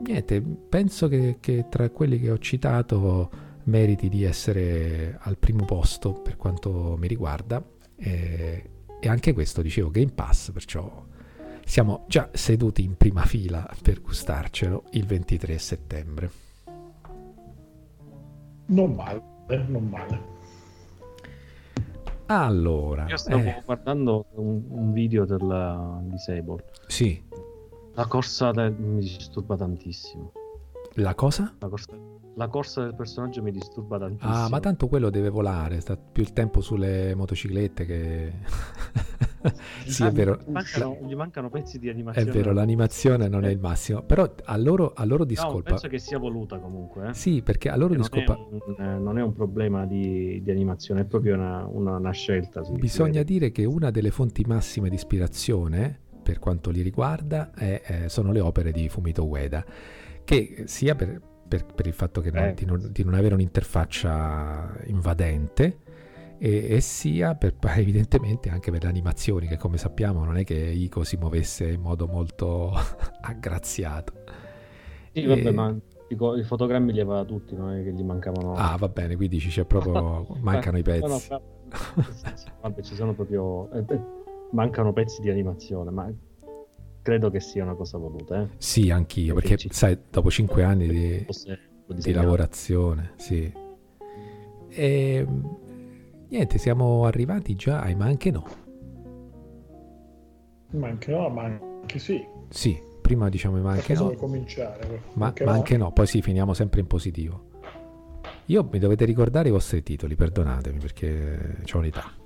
[0.06, 6.14] niente, penso che, che tra quelli che ho citato meriti di essere al primo posto
[6.14, 7.64] per quanto mi riguarda.
[7.96, 8.70] E,
[9.00, 11.06] e anche questo, dicevo, Game Pass, perciò
[11.66, 16.32] siamo già seduti in prima fila per gustarcelo il 23 settembre.
[18.66, 19.22] Non male,
[19.68, 20.38] non male.
[22.32, 23.62] Allora, io stavo eh.
[23.66, 26.64] guardando un, un, video della Disable.
[26.86, 27.20] Sì.
[27.94, 28.72] La corsa del...
[28.72, 30.32] mi disturba tantissimo.
[31.02, 31.56] La cosa?
[31.60, 31.98] La corsa
[32.40, 34.32] la corsa del personaggio mi disturba tantissimo.
[34.32, 38.32] Ah, ma tanto quello deve volare, sta più il tempo sulle motociclette che...
[39.86, 40.40] sì, è vero.
[40.46, 42.30] Gli mancano, gli mancano, pezzi di animazione.
[42.30, 45.58] È vero, l'animazione non è il massimo, però a loro, a loro discolpa...
[45.58, 47.10] No, penso che sia voluta comunque.
[47.10, 47.14] Eh?
[47.14, 48.36] Sì, perché a loro discolpa...
[48.36, 51.98] Non è un, eh, non è un problema di, di, animazione, è proprio una, una,
[51.98, 52.64] una scelta.
[52.64, 57.82] Sì, Bisogna dire che una delle fonti massime di ispirazione, per quanto li riguarda, è,
[57.86, 59.66] eh, sono le opere di Fumito Ueda,
[60.30, 62.54] che sia per per, per il fatto non, eh.
[62.54, 65.80] di, non, di, non, avere un'interfaccia invadente
[66.38, 70.54] e, e, sia per, evidentemente anche per le animazioni che come sappiamo non è che
[70.54, 72.72] Ico si muovesse in modo molto
[73.22, 74.14] aggraziato.
[75.12, 75.52] Sì, vabbè, e...
[75.52, 75.76] ma
[76.08, 78.54] dico, i fotogrammi li aveva tutti, non è che gli mancavano...
[78.54, 80.28] Ah, va bene, quindi c'è proprio...
[80.42, 81.30] mancano i pezzi.
[81.30, 81.42] No, no,
[82.62, 83.72] vabbè, ci sono proprio...
[83.72, 84.02] Eh, eh,
[84.52, 86.12] mancano pezzi di animazione, ma
[87.10, 88.44] credo che sia una cosa voluta.
[88.44, 88.50] Eh?
[88.58, 91.26] Sì, anch'io, perché, perché sai, dopo cinque anni di,
[91.88, 93.52] di lavorazione, sì.
[94.70, 95.28] E
[96.28, 98.48] niente, siamo arrivati già ai ma anche no.
[100.72, 102.24] Ma anche no, ma anche sì.
[102.50, 104.12] Sì, prima diciamo ma anche no.
[104.12, 105.02] cominciare.
[105.14, 105.58] Ma, anche, ma no.
[105.58, 107.48] anche no, poi sì, finiamo sempre in positivo.
[108.46, 112.19] Io mi dovete ricordare i vostri titoli, perdonatemi perché ho un'età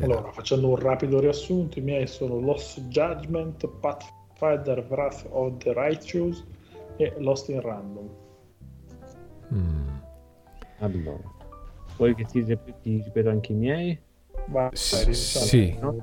[0.00, 0.32] allora, età.
[0.32, 6.44] facendo un rapido riassunto, i miei sono Lost Judgment, Pathfinder Wrath of the Righteous
[6.96, 8.08] e Lost in Random.
[9.52, 9.96] Mm.
[10.78, 11.20] Allora,
[11.96, 13.98] vuoi che ti, ti ripeto anche i miei?
[14.46, 15.76] Vai, S- sì.
[15.80, 15.96] No?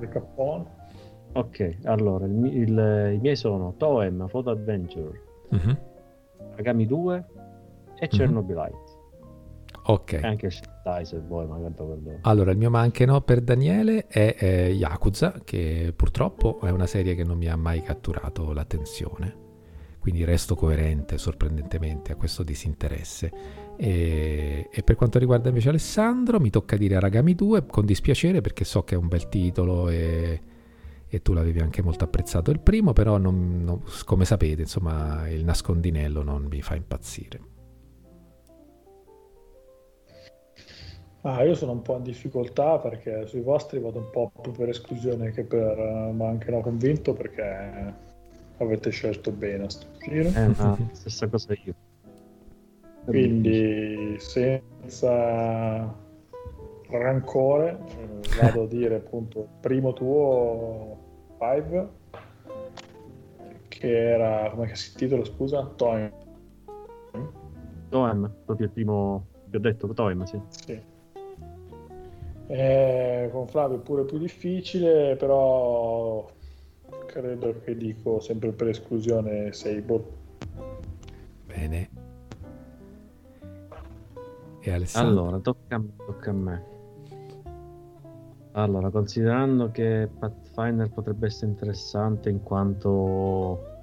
[1.32, 5.20] Ok, allora il, il, i miei sono Toem, Photo Adventure,
[5.54, 5.74] mm-hmm.
[6.56, 8.08] Agami 2 e mm-hmm.
[8.08, 8.83] Chernobylite.
[9.86, 10.20] Ok.
[10.22, 12.18] Anche Shantai se vuoi, magari quello.
[12.22, 16.86] Allora, il mio ma anche no per Daniele è, è Yakuza, che purtroppo è una
[16.86, 19.42] serie che non mi ha mai catturato l'attenzione.
[19.98, 23.32] Quindi resto coerente, sorprendentemente, a questo disinteresse.
[23.76, 28.64] E, e, per quanto riguarda invece Alessandro, mi tocca dire Aragami 2 con dispiacere perché
[28.64, 30.40] so che è un bel titolo e,
[31.08, 35.44] e tu l'avevi anche molto apprezzato il primo, però non, non, come sapete, insomma, il
[35.44, 37.52] nascondinello non mi fa impazzire.
[41.26, 44.68] Ah, io sono un po' in difficoltà perché sui vostri vado un po' più per
[44.68, 45.78] esclusione che per...
[46.12, 47.94] ma anche no convinto perché
[48.58, 50.28] avete scelto bene a sto giro.
[50.28, 51.74] Eh, no, stessa cosa io.
[53.06, 55.94] Quindi senza
[56.90, 57.78] rancore
[58.38, 60.98] vado a dire appunto primo tuo
[61.38, 61.88] 5
[63.68, 65.72] che era, come si titola, scusa?
[65.74, 66.12] Toem.
[67.88, 70.40] Toem, proprio il primo che ho detto, Toem, sì.
[70.48, 70.92] Sì.
[72.46, 76.26] Eh, con Flavio è pure più difficile, però
[77.06, 80.04] credo che dico sempre per esclusione Sable.
[81.46, 81.90] Bene.
[84.60, 85.22] E Alessandro?
[85.22, 85.92] Allora, tocca a me.
[86.06, 86.64] Tocca a me.
[88.52, 93.73] Allora, considerando che Pathfinder potrebbe essere interessante in quanto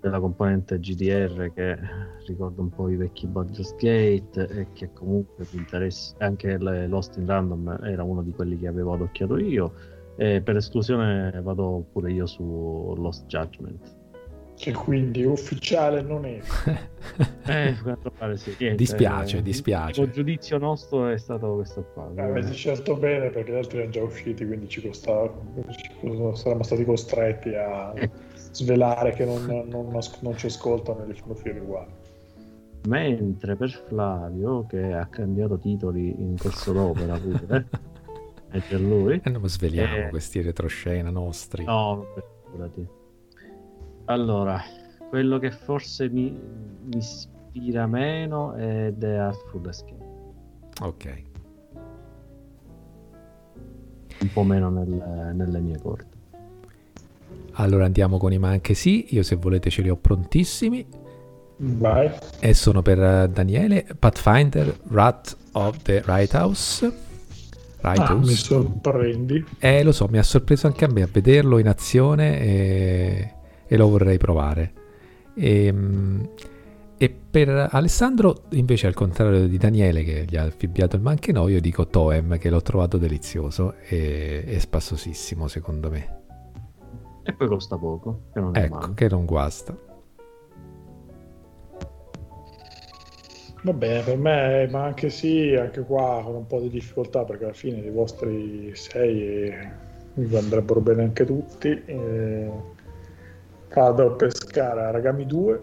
[0.00, 1.78] della componente GDR che
[2.26, 7.26] ricorda un po' i vecchi Baldur's Gate e che comunque mi interessa anche Lost in
[7.26, 9.72] Random era uno di quelli che avevo adocchiato io
[10.16, 13.96] e per esclusione vado pure io su Lost Judgment
[14.56, 16.40] che quindi ufficiale non è
[17.46, 17.76] eh,
[18.18, 18.54] pare sì.
[18.58, 23.30] Niente, dispiace, eh, dispiace il giudizio nostro è stato questo qua eh, avete scelto bene
[23.30, 25.32] perché gli altri erano già usciti quindi ci costava
[26.34, 27.94] saremmo stati costretti a
[28.52, 31.90] svelare che non, non, non ci ascoltano e li fanno finire uguali.
[32.86, 37.68] Mentre per Flavio, che ha cambiato titoli in corso d'opera pure,
[38.50, 39.20] e per lui...
[39.22, 41.64] E non sveliamo eh, questi retroscena nostri.
[41.64, 42.06] No,
[42.44, 42.86] figurati.
[44.06, 44.60] Allora,
[45.10, 50.06] quello che forse mi, mi ispira meno è The Artful Escape.
[50.80, 51.22] Ok.
[54.20, 56.17] Un po' meno nel, nelle mie corde.
[57.60, 60.86] Allora andiamo con i ma anche sì, io se volete ce li ho prontissimi.
[61.56, 62.10] Vai.
[62.38, 66.92] E sono per eh, Daniele, Pathfinder, Rat of the Righthouse.
[67.80, 68.12] Righthouse.
[68.12, 69.44] Ah, mi sorprendi.
[69.58, 73.34] Eh, lo so, mi ha sorpreso anche a me a vederlo in azione e,
[73.66, 74.72] e lo vorrei provare.
[75.34, 76.28] E, ehm,
[76.96, 81.60] e, per Alessandro, invece, al contrario di Daniele che gli ha affibbiato il manchino, io
[81.60, 86.17] dico Toem che l'ho trovato delizioso e, e spassosissimo secondo me.
[87.28, 88.94] E poi costa poco, che non ecco, male.
[88.94, 89.76] che non guasta.
[93.64, 97.44] Va bene, per me, ma anche sì, anche qua con un po' di difficoltà perché
[97.44, 99.54] alla fine i vostri sei
[100.14, 101.68] mi andrebbero bene anche tutti.
[101.84, 102.50] Eh,
[103.74, 105.62] vado a pescare a Ragami 2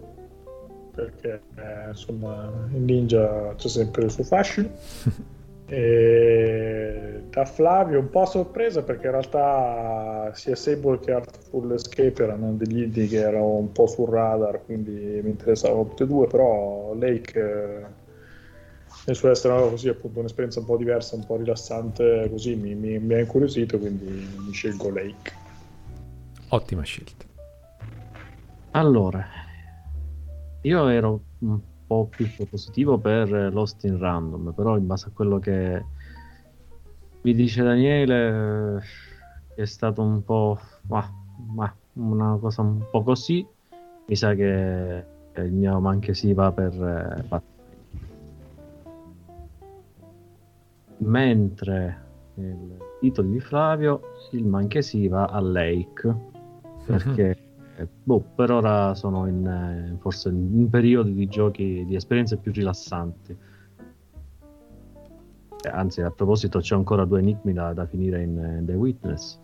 [0.94, 4.70] perché eh, insomma il ninja c'è sempre il suo fascino.
[5.68, 12.54] E da Flavio un po' sorpresa perché in realtà sia Sable che Artful Escape erano
[12.54, 16.94] degli indie che erano un po' sul radar quindi mi interessavano tutti e due però
[16.94, 17.86] Lake eh,
[19.06, 23.00] nel suo essere così appunto un'esperienza un po' diversa un po' rilassante così mi, mi,
[23.00, 25.32] mi ha incuriosito quindi mi scelgo Lake.
[26.50, 27.26] Ottima scelta.
[28.72, 29.28] Allora
[30.62, 31.22] io ero
[31.88, 35.84] po' più positivo per Lost in Random, però in base a quello che
[37.22, 38.82] mi dice Daniele
[39.56, 41.10] è stato un po' ma,
[41.54, 43.46] ma, una cosa un po' così,
[44.08, 45.06] mi sa che
[45.36, 47.42] il mio manche si va per eh,
[50.98, 52.04] mentre
[52.36, 54.02] il titolo di Flavio
[54.32, 56.16] il manche si va a Lake
[56.86, 57.45] perché eh,
[58.04, 63.38] boh, per ora sono in, eh, forse in periodi di giochi di esperienze più rilassanti.
[65.62, 69.40] Eh, anzi, a proposito, c'è ancora due enigmi da, da finire in uh, The Witness.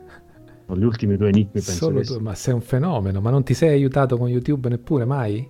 [0.74, 3.70] Gli ultimi due enigmi penso Solo tu, ma sei un fenomeno, ma non ti sei
[3.70, 5.48] aiutato con YouTube neppure mai?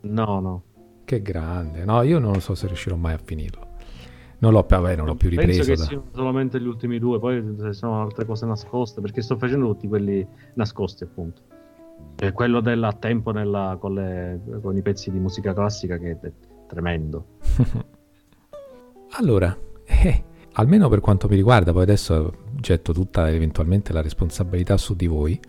[0.00, 0.62] No, no.
[1.04, 1.84] Che grande.
[1.84, 3.63] No, io non lo so se riuscirò mai a finirlo.
[4.44, 5.64] Non l'ho, vabbè, non l'ho più ripreso.
[5.64, 5.84] Penso che da...
[5.84, 9.88] siano solamente gli ultimi due, poi ci sono altre cose nascoste, perché sto facendo tutti
[9.88, 11.40] quelli nascosti, appunto.
[12.16, 16.32] E quello del tempo nella, con, le, con i pezzi di musica classica che è
[16.66, 17.38] tremendo.
[19.16, 19.56] allora,
[19.86, 25.06] eh, almeno per quanto mi riguarda, poi adesso getto tutta eventualmente la responsabilità su di
[25.06, 25.40] voi.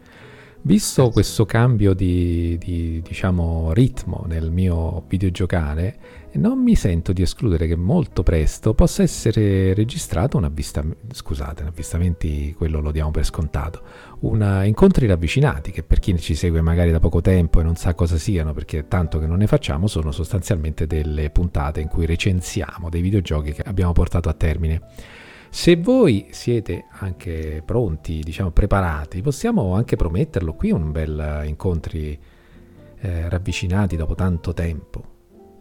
[0.62, 5.98] Visto questo cambio di, di diciamo, ritmo nel mio videogiocare,
[6.38, 12.54] non mi sento di escludere che molto presto possa essere registrato un avvistamento, scusate, avvistamenti,
[12.54, 13.82] quello lo diamo per scontato,
[14.20, 17.94] un incontri ravvicinati che per chi ci segue magari da poco tempo e non sa
[17.94, 22.90] cosa siano, perché tanto che non ne facciamo, sono sostanzialmente delle puntate in cui recensiamo
[22.90, 24.82] dei videogiochi che abbiamo portato a termine.
[25.50, 32.20] Se voi siete anche pronti, diciamo preparati, possiamo anche prometterlo qui un bel incontri
[33.00, 35.14] eh, ravvicinati dopo tanto tempo.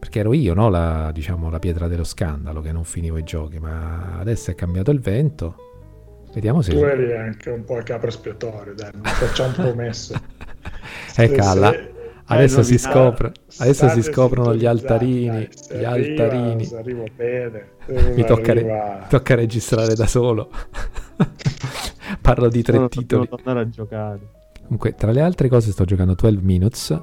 [0.05, 0.69] Perché ero io, no?
[0.69, 4.91] la, diciamo, la pietra dello scandalo che non finivo i giochi, ma adesso è cambiato
[4.91, 5.55] il vento.
[6.35, 6.73] Vediamo se.
[6.73, 10.21] Tu eri anche un po' il capo espiatorio, dai, facciamo promesse.
[11.17, 11.75] eh, calla.
[12.27, 15.49] Adesso, si, scopre, adesso si scoprono gli altarini.
[15.69, 16.71] Dai, gli arriva, altarini.
[16.75, 17.69] Arrivo bene.
[18.15, 20.51] Mi tocca, re- tocca, registrare da solo.
[22.21, 23.25] Parlo di tre Sono titoli.
[23.25, 24.21] Devo andare a giocare.
[24.65, 27.01] Comunque, tra le altre cose sto giocando 12 Minutes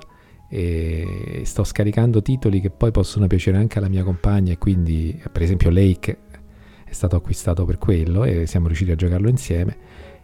[0.53, 5.41] e sto scaricando titoli che poi possono piacere anche alla mia compagna e quindi, per
[5.43, 6.17] esempio, Lake
[6.83, 9.77] è stato acquistato per quello e siamo riusciti a giocarlo insieme.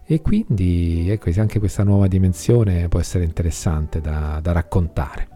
[0.06, 5.30] E quindi, ecco, anche questa nuova dimensione può essere interessante da, da raccontare.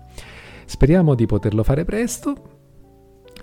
[0.66, 2.60] Speriamo di poterlo fare presto.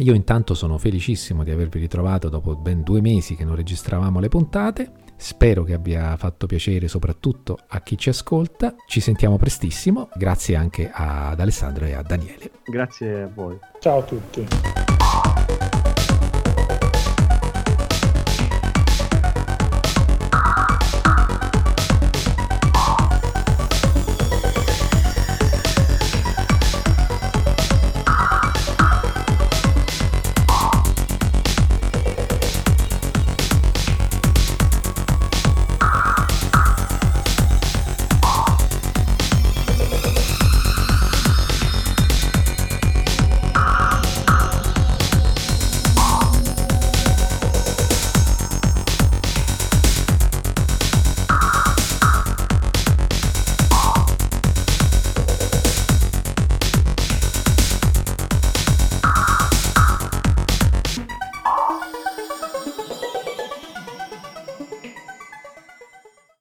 [0.01, 4.29] Io intanto sono felicissimo di avervi ritrovato dopo ben due mesi che non registravamo le
[4.29, 4.93] puntate.
[5.21, 8.75] Spero che abbia fatto piacere soprattutto a chi ci ascolta.
[8.87, 10.09] Ci sentiamo prestissimo.
[10.15, 12.51] Grazie anche ad Alessandro e a Daniele.
[12.65, 13.59] Grazie a voi.
[13.81, 14.47] Ciao a tutti.